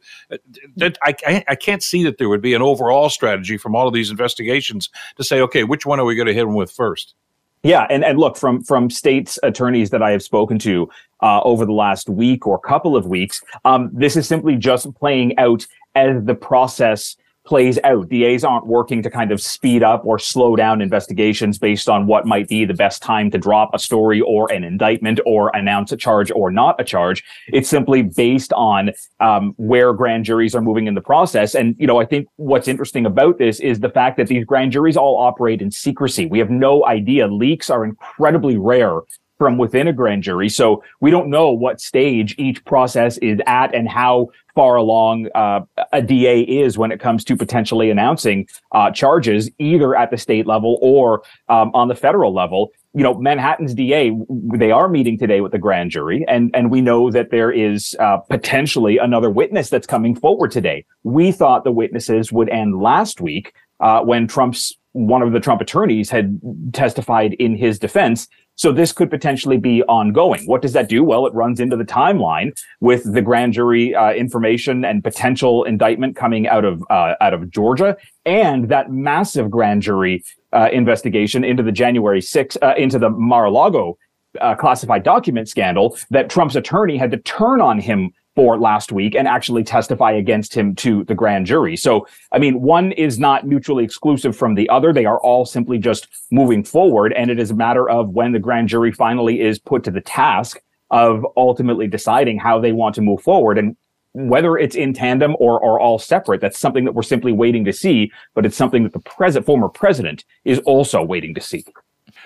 That 0.76 0.98
I 1.04 1.44
I 1.48 1.56
can't 1.56 1.84
see 1.84 2.04
that 2.04 2.18
there 2.18 2.30
would 2.30 2.42
be 2.42 2.54
an 2.54 2.62
overall 2.62 3.10
strategy 3.10 3.58
from 3.58 3.76
all 3.76 3.88
of 3.88 3.94
these 3.94 4.12
investigations 4.12 4.90
to 5.18 5.24
say, 5.24 5.42
okay, 5.42 5.64
which 5.64 5.86
one 5.86 6.00
are 6.00 6.06
we 6.06 6.16
going 6.16 6.28
to 6.28 6.34
hit 6.34 6.46
them 6.46 6.56
with 6.56 6.72
first? 6.72 7.16
Yeah, 7.64 7.86
and 7.90 8.04
and 8.04 8.18
look 8.18 8.38
from 8.38 8.64
from 8.64 8.90
states 8.90 9.38
attorneys 9.44 9.92
that 9.92 10.02
I 10.02 10.12
have 10.12 10.24
spoken 10.24 10.58
to 10.60 10.90
uh, 11.22 11.42
over 11.42 11.66
the 11.66 11.74
last 11.74 12.10
week 12.10 12.48
or 12.48 12.58
couple 12.58 12.96
of 12.96 13.06
weeks, 13.06 13.44
um, 13.66 13.90
this 13.94 14.16
is 14.16 14.28
simply 14.28 14.56
just 14.56 14.92
playing 14.96 15.38
out 15.38 15.68
as 15.94 16.24
the 16.24 16.34
process 16.34 17.16
plays 17.46 17.80
out. 17.84 18.08
DAs 18.10 18.44
aren't 18.44 18.68
working 18.68 19.02
to 19.02 19.10
kind 19.10 19.32
of 19.32 19.42
speed 19.42 19.84
up 19.84 20.04
or 20.06 20.20
slow 20.20 20.56
down 20.56 20.82
investigations 20.82 21.58
based 21.58 21.90
on 21.90 22.08
what 22.08 22.26
might 22.26 22.48
be 22.48 22.66
the 22.66 22.74
best 22.74 23.02
time 23.02 23.32
to 23.32 23.38
drop 23.38 23.72
a 23.74 23.80
story 23.80 24.22
or 24.22 24.52
an 24.52 24.64
indictment 24.64 25.20
or 25.26 25.50
announce 25.56 25.92
a 25.92 25.98
charge 25.98 26.32
or 26.32 26.52
not 26.52 26.80
a 26.80 26.84
charge. 26.84 27.24
It's 27.48 27.70
simply 27.70 28.04
based 28.04 28.54
on 28.54 28.92
um, 29.20 29.54
where 29.58 29.94
grand 29.94 30.26
juries 30.26 30.54
are 30.56 30.62
moving 30.62 30.88
in 30.88 30.94
the 30.94 31.02
process. 31.02 31.56
And, 31.56 31.76
you 31.80 31.88
know, 31.88 32.00
I 32.00 32.06
think 32.06 32.28
what's 32.36 32.68
interesting 32.68 33.06
about 33.06 33.38
this 33.38 33.60
is 33.60 33.80
the 33.80 33.90
fact 33.90 34.18
that 34.18 34.28
these 34.28 34.46
grand 34.46 34.72
juries 34.72 34.96
all 34.96 35.18
operate 35.18 35.62
in 35.62 35.72
secrecy. 35.72 36.28
We 36.28 36.40
have 36.40 36.50
no 36.50 36.86
idea. 36.86 37.28
Leaks 37.28 37.70
are 37.70 37.84
incredibly 37.84 38.58
rare 38.58 39.00
from 39.42 39.58
within 39.58 39.88
a 39.88 39.94
grand 39.94 40.22
jury. 40.22 40.48
So 40.48 40.84
we 41.00 41.10
don't 41.10 41.28
know 41.28 41.52
what 41.52 41.82
stage 41.82 42.36
each 42.38 42.64
process 42.64 43.18
is 43.18 43.40
at 43.48 43.74
and 43.74 43.90
how 43.90 44.28
far 44.54 44.76
along 44.76 45.30
uh, 45.34 45.62
a 45.94 46.02
DA 46.02 46.42
is 46.42 46.78
when 46.78 46.92
it 46.92 47.00
comes 47.00 47.24
to 47.26 47.36
potentially 47.36 47.90
announcing 47.90 48.48
uh, 48.72 48.92
charges, 48.92 49.50
either 49.60 49.96
at 49.96 50.12
the 50.12 50.18
state 50.18 50.48
level 50.48 50.78
or 50.82 51.24
um, 51.50 51.72
on 51.74 51.88
the 51.88 51.96
federal 51.96 52.34
level. 52.34 52.72
You 52.94 53.04
know, 53.04 53.14
Manhattan's 53.14 53.74
DA, 53.74 54.12
they 54.54 54.72
are 54.72 54.90
meeting 54.90 55.18
today 55.18 55.40
with 55.42 55.54
the 55.54 55.60
grand 55.60 55.92
jury, 55.92 56.26
and, 56.28 56.52
and 56.54 56.70
we 56.70 56.82
know 56.82 57.10
that 57.12 57.32
there 57.32 57.52
is 57.52 57.96
uh, 58.00 58.18
potentially 58.18 58.98
another 58.98 59.30
witness 59.30 59.70
that's 59.70 59.88
coming 59.88 60.16
forward 60.16 60.52
today. 60.52 60.86
We 61.04 61.32
thought 61.32 61.64
the 61.64 61.72
witnesses 61.72 62.32
would 62.32 62.50
end 62.50 62.82
last 62.82 63.22
week 63.22 63.54
uh, 63.80 64.02
when 64.02 64.28
Trump's 64.28 64.74
one 64.94 65.22
of 65.22 65.32
the 65.32 65.40
Trump 65.40 65.62
attorneys 65.62 66.10
had 66.10 66.40
testified 66.74 67.34
in 67.34 67.56
his 67.56 67.80
defense. 67.80 68.28
So 68.62 68.72
this 68.72 68.92
could 68.92 69.10
potentially 69.10 69.58
be 69.58 69.82
ongoing. 69.86 70.46
What 70.46 70.62
does 70.62 70.74
that 70.74 70.88
do? 70.88 71.04
Well, 71.04 71.26
it 71.26 71.34
runs 71.34 71.60
into 71.60 71.76
the 71.76 71.84
timeline 71.84 72.52
with 72.80 73.12
the 73.12 73.20
grand 73.20 73.54
jury 73.54 73.96
uh, 73.96 74.12
information 74.12 74.86
and 74.86 75.04
potential 75.04 75.64
indictment 75.64 76.16
coming 76.16 76.48
out 76.48 76.64
of 76.64 76.84
uh, 76.92 77.16
out 77.22 77.34
of 77.34 77.50
Georgia, 77.50 77.98
and 78.24 78.70
that 78.70 78.92
massive 78.92 79.50
grand 79.50 79.82
jury 79.82 80.24
uh, 80.54 80.70
investigation 80.72 81.44
into 81.44 81.64
the 81.64 81.72
January 81.72 82.22
6 82.22 82.56
uh, 82.62 82.76
into 82.78 83.00
the 83.00 83.10
Mar-a-Lago 83.10 83.98
uh, 84.40 84.54
classified 84.54 85.02
document 85.02 85.50
scandal 85.50 85.98
that 86.12 86.30
Trump's 86.30 86.56
attorney 86.56 86.98
had 86.98 87.10
to 87.10 87.18
turn 87.18 87.62
on 87.62 87.80
him 87.80 88.12
for 88.36 88.58
last 88.58 88.92
week 88.92 89.16
and 89.16 89.28
actually 89.28 89.64
testify 89.64 90.12
against 90.12 90.54
him 90.54 90.74
to 90.76 91.04
the 91.06 91.16
grand 91.16 91.46
jury. 91.46 91.76
So, 91.76 92.08
I 92.32 92.40
mean, 92.40 92.62
one 92.62 92.92
is 92.94 93.20
not 93.20 93.46
mutually 93.46 93.84
exclusive 93.84 94.36
from 94.36 94.56
the 94.56 94.70
other. 94.70 94.94
They 94.94 95.06
are 95.06 95.20
all 95.20 95.46
simply 95.46 95.78
just 95.78 96.08
moving 96.32 96.64
forward. 96.64 97.14
And 97.14 97.30
it 97.30 97.40
is 97.40 97.52
a 97.52 97.56
matter 97.56 97.90
of 97.90 98.10
when 98.10 98.32
the 98.32 98.40
grand 98.40 98.70
jury 98.70 98.92
finally 98.92 99.42
is 99.42 99.60
put 99.60 99.84
to 99.84 99.92
the 99.92 100.02
task 100.02 100.60
of 100.92 101.26
ultimately 101.36 101.88
deciding 101.88 102.38
how 102.38 102.60
they 102.60 102.72
want 102.72 102.96
to 102.96 103.02
move 103.02 103.22
forward. 103.22 103.58
And 103.58 103.76
whether 104.14 104.58
it's 104.58 104.76
in 104.76 104.94
tandem 104.94 105.36
or, 105.40 105.60
or 105.60 105.80
all 105.80 106.00
separate, 106.00 106.42
that's 106.42 106.60
something 106.60 106.86
that 106.86 106.94
we're 106.94 107.02
simply 107.02 107.32
waiting 107.32 107.66
to 107.66 107.74
see. 107.74 108.12
But 108.34 108.46
it's 108.46 108.58
something 108.58 108.84
that 108.84 108.94
the 108.94 109.00
present 109.00 109.46
former 109.46 109.70
president 109.70 110.24
is 110.46 110.60
also 110.60 111.04
waiting 111.04 111.34
to 111.36 111.42
see. 111.42 111.66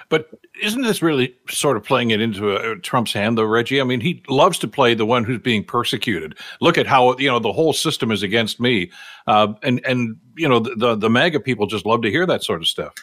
But 0.10 0.30
isn't 0.62 0.84
this 0.84 1.02
really 1.02 1.36
sort 1.50 1.78
of 1.78 1.84
playing 1.84 2.12
it 2.12 2.22
into 2.22 2.56
a, 2.56 2.74
a 2.74 2.80
Trump's 2.80 3.14
hand, 3.14 3.38
though, 3.38 3.46
Reggie? 3.46 3.82
I 3.82 3.84
mean, 3.84 4.02
he 4.02 4.24
loves 4.30 4.60
to 4.60 4.68
play 4.68 4.94
the 4.94 5.06
one 5.06 5.24
who's 5.24 5.42
being 5.42 5.64
persecuted. 5.64 6.38
Look 6.62 6.78
at 6.78 6.88
how 6.88 7.18
you 7.18 7.28
know 7.28 7.40
the 7.40 7.54
whole 7.54 7.74
system 7.74 8.12
is 8.12 8.24
against 8.24 8.60
me, 8.60 8.92
uh, 9.28 9.54
and 9.64 9.84
and 9.86 10.18
you 10.36 10.48
know 10.48 10.60
the, 10.60 10.76
the 10.76 10.96
the 10.96 11.10
MAGA 11.10 11.40
people 11.40 11.68
just 11.68 11.86
love 11.86 12.02
to 12.04 12.12
hear 12.12 12.26
that 12.26 12.44
sort 12.44 12.62
of 12.62 12.68
stuff. 12.68 12.94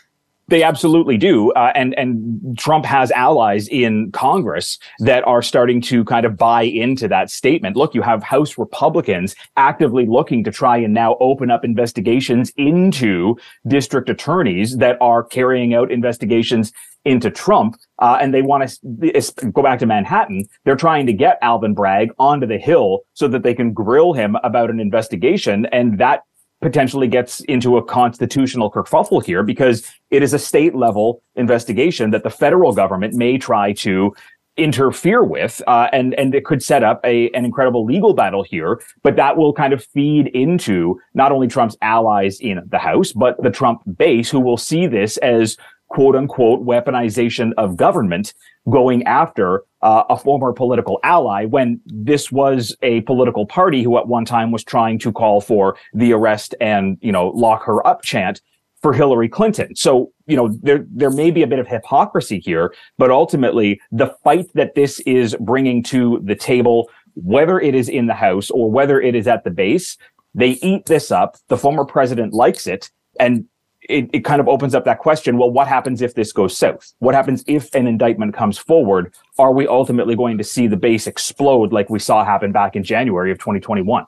They 0.53 0.63
absolutely 0.63 1.17
do, 1.17 1.51
uh, 1.53 1.73
and 1.75 1.99
and 1.99 2.59
Trump 2.59 2.85
has 2.85 3.11
allies 3.13 3.69
in 3.69 4.13
Congress 4.13 4.79
that 4.99 5.27
are 5.27 5.41
starting 5.41 5.81
to 5.81 6.05
kind 6.05 6.27
of 6.27 6.37
buy 6.37 6.65
into 6.65 7.09
that 7.09 7.31
statement. 7.31 7.75
Look, 7.75 7.95
you 7.95 8.03
have 8.03 8.23
House 8.23 8.59
Republicans 8.59 9.35
actively 9.57 10.05
looking 10.05 10.45
to 10.45 10.51
try 10.51 10.77
and 10.77 10.93
now 10.93 11.17
open 11.21 11.51
up 11.51 11.65
investigations 11.65 12.53
into 12.59 13.35
district 13.67 14.11
attorneys 14.11 14.77
that 14.77 14.99
are 15.01 15.25
carrying 15.25 15.73
out 15.73 15.91
investigations 15.91 16.71
into 17.07 17.31
Trump, 17.31 17.79
uh, 18.01 18.19
and 18.21 18.35
they 18.35 18.43
want 18.43 18.79
to 19.01 19.51
go 19.53 19.63
back 19.63 19.79
to 19.79 19.87
Manhattan. 19.87 20.47
They're 20.67 20.77
trying 20.77 21.07
to 21.07 21.15
get 21.15 21.39
Alvin 21.41 21.73
Bragg 21.73 22.11
onto 22.19 22.47
the 22.47 22.59
Hill 22.59 23.01
so 23.15 23.27
that 23.29 23.43
they 23.43 23.55
can 23.55 23.73
grill 23.73 24.13
him 24.13 24.37
about 24.45 24.69
an 24.69 24.81
investigation, 24.81 25.65
and 25.73 25.99
that 25.99 26.25
potentially 26.63 27.09
gets 27.09 27.41
into 27.41 27.77
a 27.77 27.85
constitutional 27.85 28.71
kerfuffle 28.71 29.23
here 29.23 29.43
because 29.43 29.91
it 30.11 30.23
is 30.23 30.33
a 30.33 30.39
state 30.39 30.75
level 30.75 31.23
investigation 31.35 32.11
that 32.13 32.23
the 32.23 32.31
federal 32.31 32.73
government 32.73 33.15
may 33.15 33.37
try 33.37 33.73
to 33.73 34.15
interfere 34.57 35.25
with, 35.25 35.63
uh, 35.67 35.89
and 35.93 36.15
and 36.15 36.35
it 36.35 36.45
could 36.45 36.63
set 36.63 36.85
up 36.85 37.01
a 37.05 37.31
an 37.31 37.45
incredible 37.45 37.85
legal 37.85 38.15
battle 38.15 38.43
here. 38.43 38.81
But 39.03 39.17
that 39.17 39.37
will 39.37 39.53
kind 39.53 39.73
of 39.73 39.85
feed 39.85 40.29
into 40.29 41.01
not 41.15 41.33
only 41.33 41.49
Trump's 41.49 41.77
allies 41.83 42.39
in 42.41 42.61
the 42.69 42.79
House, 42.79 43.13
but 43.13 43.43
the 43.43 43.51
Trump 43.51 43.83
base, 43.97 44.31
who 44.31 44.41
will 44.41 44.59
see 44.59 44.87
this 44.87 45.17
as 45.19 45.57
quote 45.89 46.17
unquote 46.17 46.65
weaponization 46.65 47.53
of 47.59 47.77
government 47.77 48.35
going 48.71 49.03
after 49.05 49.65
uh, 49.83 50.05
a 50.09 50.17
former 50.17 50.53
political 50.53 50.99
ally 51.03 51.45
when 51.45 51.81
this 51.87 52.31
was 52.31 52.77
a 52.83 53.01
political 53.03 53.47
party 53.47 53.83
who 53.83 53.99
at 53.99 54.07
one 54.07 54.25
time 54.25 54.51
was 54.53 54.65
trying 54.65 54.99
to 54.99 55.13
call 55.13 55.41
for 55.41 55.77
the 55.93 56.13
arrest 56.13 56.55
and, 56.61 56.99
you 57.01 57.13
know, 57.13 57.29
lock 57.29 57.65
her 57.65 57.85
up 57.87 58.03
chant 58.03 58.41
for 58.81 58.93
Hillary 58.93 59.29
Clinton. 59.29 59.75
So, 59.77 60.13
you 60.27 60.37
know, 60.37 60.49
there, 60.63 60.85
there 60.91 61.11
may 61.11 61.31
be 61.31 61.43
a 61.43 61.47
bit 61.47 61.59
of 61.59 61.69
hypocrisy 61.69 62.41
here, 62.41 62.75
but 62.99 63.11
ultimately 63.11 63.81
the 63.93 64.15
fight 64.25 64.47
that 64.55 64.75
this 64.75 65.01
is 65.01 65.37
bringing 65.41 65.83
to 65.85 66.21
the 66.25 66.35
table, 66.35 66.91
whether 67.15 67.61
it 67.61 67.75
is 67.75 67.89
in 67.89 68.07
the 68.07 68.15
House 68.15 68.51
or 68.51 68.71
whether 68.71 69.01
it 69.01 69.15
is 69.15 69.29
at 69.29 69.45
the 69.45 69.51
base, 69.51 69.97
they 70.35 70.51
eat 70.63 70.87
this 70.87 71.11
up. 71.11 71.37
The 71.49 71.57
former 71.57 71.85
president 71.85 72.33
likes 72.33 72.67
it. 72.67 72.91
And 73.21 73.47
it, 73.89 74.11
it 74.13 74.21
kind 74.21 74.41
of 74.41 74.49
opens 74.49 74.75
up 74.75 74.85
that 74.85 74.99
question. 74.99 75.39
Well, 75.39 75.51
what 75.51 75.67
happens 75.67 76.03
if 76.03 76.15
this 76.15 76.33
goes 76.33 76.57
south? 76.57 76.93
What 76.99 77.15
happens 77.15 77.45
if 77.47 77.75
an 77.75 77.87
indictment 77.87 78.35
comes 78.35 78.59
forward? 78.59 79.15
Are 79.39 79.53
we 79.53 79.67
ultimately 79.67 80.15
going 80.15 80.39
to 80.39 80.45
see 80.45 80.67
the 80.67 80.77
base 80.77 81.07
explode 81.07 81.73
like 81.73 81.91
we 81.91 81.99
saw 81.99 82.25
happen 82.25 82.53
back 82.53 82.77
in 82.77 82.85
January 82.85 83.33
of 83.33 83.39
2021? 83.39 84.07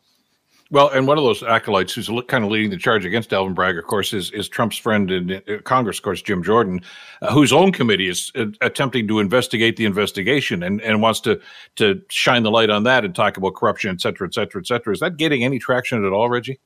Well, 0.71 0.89
and 0.89 1.07
one 1.07 1.19
of 1.19 1.25
those 1.25 1.43
acolytes 1.43 1.93
who's 1.93 2.11
kind 2.27 2.43
of 2.43 2.51
leading 2.51 2.71
the 2.71 2.79
charge 2.79 3.05
against 3.05 3.33
Alvin 3.33 3.55
Bragg, 3.55 3.77
of 3.77 3.85
course, 3.85 4.13
is, 4.15 4.31
is 4.31 4.49
Trump's 4.49 4.79
friend 4.79 5.11
in 5.11 5.33
uh, 5.33 5.59
Congress, 5.63 5.99
of 5.99 6.05
course, 6.05 6.23
Jim 6.23 6.43
Jordan, 6.43 6.81
uh, 7.21 7.33
whose 7.33 7.53
own 7.53 7.71
committee 7.71 8.09
is 8.09 8.33
uh, 8.35 8.47
attempting 8.63 9.07
to 9.09 9.21
investigate 9.21 9.77
the 9.77 9.85
investigation 9.85 10.63
and, 10.63 10.81
and 10.81 11.03
wants 11.03 11.21
to 11.21 11.41
to 11.77 12.01
shine 12.09 12.43
the 12.43 12.51
light 12.51 12.71
on 12.71 12.85
that 12.85 13.05
and 13.05 13.15
talk 13.15 13.37
about 13.37 13.55
corruption, 13.55 13.91
et 13.91 14.01
cetera, 14.01 14.27
et 14.27 14.35
cetera, 14.35 14.61
et 14.61 14.67
cetera. 14.67 14.93
Is 14.93 15.01
that 15.01 15.17
getting 15.17 15.45
any 15.45 15.59
traction 15.59 16.05
at 16.05 16.13
all, 16.13 16.31
Reggie? 16.31 16.59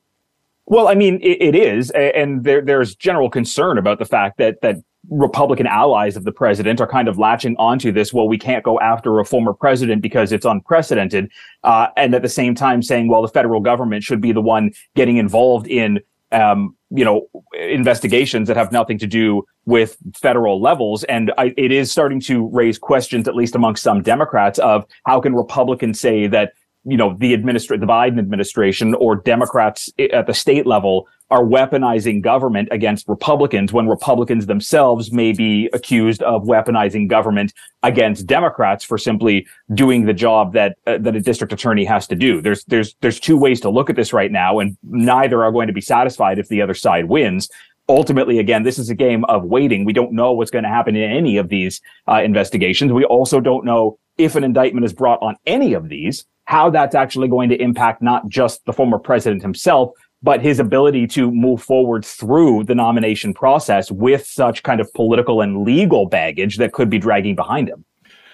Well, 0.69 0.87
I 0.87 0.93
mean, 0.93 1.19
it, 1.21 1.41
it 1.41 1.55
is, 1.55 1.89
and 1.89 2.43
there, 2.43 2.61
there's 2.61 2.95
general 2.95 3.27
concern 3.27 3.79
about 3.79 3.97
the 3.97 4.05
fact 4.05 4.37
that 4.37 4.61
that 4.61 4.77
Republican 5.09 5.65
allies 5.65 6.15
of 6.15 6.25
the 6.25 6.31
president 6.31 6.79
are 6.79 6.87
kind 6.87 7.07
of 7.07 7.17
latching 7.17 7.55
onto 7.57 7.91
this. 7.91 8.13
Well, 8.13 8.27
we 8.27 8.37
can't 8.37 8.63
go 8.63 8.79
after 8.79 9.19
a 9.19 9.25
former 9.25 9.53
president 9.53 10.03
because 10.03 10.31
it's 10.31 10.45
unprecedented, 10.45 11.31
uh, 11.63 11.87
and 11.97 12.13
at 12.13 12.21
the 12.21 12.29
same 12.29 12.53
time 12.53 12.83
saying, 12.83 13.07
well, 13.07 13.23
the 13.23 13.29
federal 13.29 13.61
government 13.61 14.03
should 14.03 14.21
be 14.21 14.31
the 14.31 14.41
one 14.41 14.71
getting 14.95 15.17
involved 15.17 15.65
in, 15.65 16.01
um, 16.31 16.75
you 16.91 17.03
know, 17.03 17.27
investigations 17.59 18.47
that 18.47 18.55
have 18.55 18.71
nothing 18.71 18.99
to 18.99 19.07
do 19.07 19.43
with 19.65 19.97
federal 20.13 20.61
levels. 20.61 21.03
And 21.05 21.31
I, 21.39 21.51
it 21.57 21.71
is 21.71 21.91
starting 21.91 22.21
to 22.21 22.47
raise 22.49 22.77
questions, 22.77 23.27
at 23.27 23.35
least 23.35 23.55
amongst 23.55 23.81
some 23.81 24.03
Democrats, 24.03 24.59
of 24.59 24.85
how 25.07 25.19
can 25.19 25.33
Republicans 25.33 25.99
say 25.99 26.27
that 26.27 26.53
you 26.89 26.97
know, 26.97 27.15
the 27.17 27.35
administra- 27.35 27.79
the 27.79 27.85
Biden 27.85 28.19
administration 28.19 28.95
or 28.95 29.15
Democrats 29.15 29.91
at 30.11 30.27
the 30.27 30.33
state 30.33 30.65
level 30.65 31.07
are 31.31 31.43
weaponizing 31.43 32.21
government 32.21 32.67
against 32.71 33.07
Republicans 33.07 33.71
when 33.71 33.87
Republicans 33.87 34.47
themselves 34.47 35.11
may 35.11 35.31
be 35.31 35.69
accused 35.73 36.23
of 36.23 36.43
weaponizing 36.43 37.07
government 37.07 37.53
against 37.83 38.25
Democrats 38.25 38.83
for 38.83 38.97
simply 38.97 39.45
doing 39.75 40.05
the 40.05 40.13
job 40.13 40.53
that 40.53 40.77
uh, 40.87 40.97
that 40.97 41.15
a 41.15 41.21
district 41.21 41.53
attorney 41.53 41.85
has 41.85 42.07
to 42.07 42.15
do. 42.15 42.41
There's 42.41 42.63
there's 42.65 42.95
there's 43.01 43.19
two 43.19 43.37
ways 43.37 43.61
to 43.61 43.69
look 43.69 43.89
at 43.89 43.95
this 43.95 44.11
right 44.11 44.31
now 44.31 44.59
and 44.59 44.75
neither 44.83 45.43
are 45.43 45.51
going 45.51 45.67
to 45.67 45.73
be 45.73 45.81
satisfied 45.81 46.39
if 46.39 46.47
the 46.47 46.61
other 46.61 46.73
side 46.73 47.05
wins 47.05 47.47
ultimately, 47.89 48.39
again, 48.39 48.63
this 48.63 48.79
is 48.79 48.89
a 48.89 48.95
game 48.95 49.25
of 49.25 49.43
waiting. 49.43 49.83
We 49.83 49.93
don't 49.93 50.13
know 50.13 50.31
what's 50.31 50.51
going 50.51 50.63
to 50.63 50.69
happen 50.69 50.95
in 50.95 51.11
any 51.11 51.37
of 51.37 51.49
these 51.49 51.81
uh, 52.07 52.21
investigations. 52.23 52.93
We 52.93 53.03
also 53.03 53.41
don't 53.41 53.65
know 53.65 53.99
if 54.17 54.35
an 54.35 54.43
indictment 54.43 54.85
is 54.85 54.93
brought 54.93 55.21
on 55.21 55.35
any 55.45 55.73
of 55.73 55.89
these 55.89 56.25
how 56.49 56.67
that's 56.67 56.95
actually 56.95 57.27
going 57.27 57.47
to 57.47 57.61
impact 57.61 58.01
not 58.01 58.27
just 58.27 58.65
the 58.65 58.73
former 58.73 58.97
president 58.97 59.39
himself, 59.39 59.91
but 60.23 60.41
his 60.41 60.59
ability 60.59 61.05
to 61.05 61.29
move 61.29 61.61
forward 61.61 62.03
through 62.03 62.63
the 62.63 62.73
nomination 62.73 63.35
process 63.35 63.91
with 63.91 64.25
such 64.25 64.63
kind 64.63 64.81
of 64.81 64.91
political 64.93 65.41
and 65.41 65.61
legal 65.61 66.07
baggage 66.07 66.57
that 66.57 66.73
could 66.73 66.89
be 66.89 66.97
dragging 66.97 67.35
behind 67.35 67.69
him. 67.69 67.85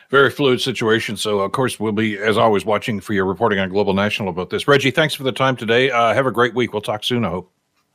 Very 0.09 0.29
fluid 0.29 0.61
situation. 0.61 1.17
So, 1.17 1.39
of 1.39 1.51
course, 1.51 1.77
we'll 1.77 1.91
be, 1.91 2.17
as 2.17 2.37
always, 2.37 2.63
watching 2.63 3.01
for 3.01 3.11
your 3.11 3.25
reporting 3.25 3.59
on 3.59 3.67
Global 3.67 3.93
National 3.93 4.29
about 4.29 4.49
this. 4.49 4.65
Reggie, 4.65 4.91
thanks 4.91 5.13
for 5.13 5.23
the 5.23 5.33
time 5.33 5.57
today. 5.57 5.91
Uh, 5.91 6.13
have 6.13 6.25
a 6.25 6.31
great 6.31 6.55
week. 6.55 6.71
We'll 6.71 6.81
talk 6.81 7.03
soon, 7.03 7.25
I 7.25 7.29
hope. 7.31 7.51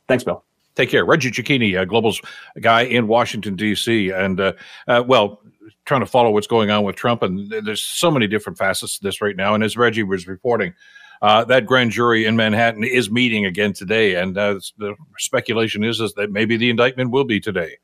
Thanks, 0.07 0.23
Bill. 0.23 0.43
Take 0.75 0.89
care. 0.89 1.05
Reggie 1.05 1.31
Cecchini, 1.31 1.77
uh, 1.77 1.85
Global's 1.85 2.21
guy 2.59 2.81
in 2.81 3.07
Washington, 3.07 3.55
D.C. 3.55 4.09
And, 4.09 4.39
uh, 4.39 4.53
uh, 4.87 5.03
well, 5.05 5.41
trying 5.85 6.01
to 6.01 6.05
follow 6.05 6.31
what's 6.31 6.47
going 6.47 6.71
on 6.71 6.83
with 6.83 6.95
Trump, 6.95 7.23
and 7.23 7.51
there's 7.65 7.81
so 7.81 8.09
many 8.11 8.27
different 8.27 8.57
facets 8.57 8.97
to 8.97 9.03
this 9.03 9.21
right 9.21 9.35
now. 9.35 9.53
And 9.53 9.63
as 9.63 9.75
Reggie 9.75 10.03
was 10.03 10.27
reporting, 10.27 10.73
uh, 11.21 11.43
that 11.45 11.65
grand 11.65 11.91
jury 11.91 12.25
in 12.25 12.35
Manhattan 12.35 12.83
is 12.83 13.11
meeting 13.11 13.45
again 13.45 13.73
today, 13.73 14.15
and 14.15 14.37
uh, 14.37 14.59
the 14.77 14.95
speculation 15.17 15.83
is 15.83 15.99
is 15.99 16.13
that 16.13 16.31
maybe 16.31 16.57
the 16.57 16.69
indictment 16.69 17.11
will 17.11 17.25
be 17.25 17.39
today. 17.39 17.77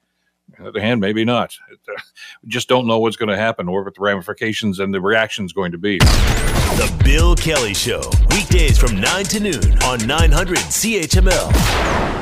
On 0.57 0.63
the 0.63 0.69
other 0.69 0.81
hand, 0.81 1.01
maybe 1.01 1.25
not. 1.25 1.55
We 2.41 2.47
just 2.49 2.67
don't 2.67 2.87
know 2.87 2.99
what's 2.99 3.17
going 3.17 3.29
to 3.29 3.37
happen 3.37 3.67
or 3.67 3.83
what 3.83 3.93
the 3.93 4.01
ramifications 4.01 4.79
and 4.79 4.93
the 4.93 5.01
reactions 5.01 5.53
going 5.53 5.71
to 5.73 5.77
be. 5.77 5.97
The 5.99 7.01
Bill 7.03 7.35
Kelly 7.35 7.73
Show, 7.73 8.01
weekdays 8.31 8.77
from 8.77 8.99
9 8.99 9.25
to 9.25 9.39
noon 9.39 9.83
on 9.83 10.05
900 10.07 10.57
CHML. 10.57 12.16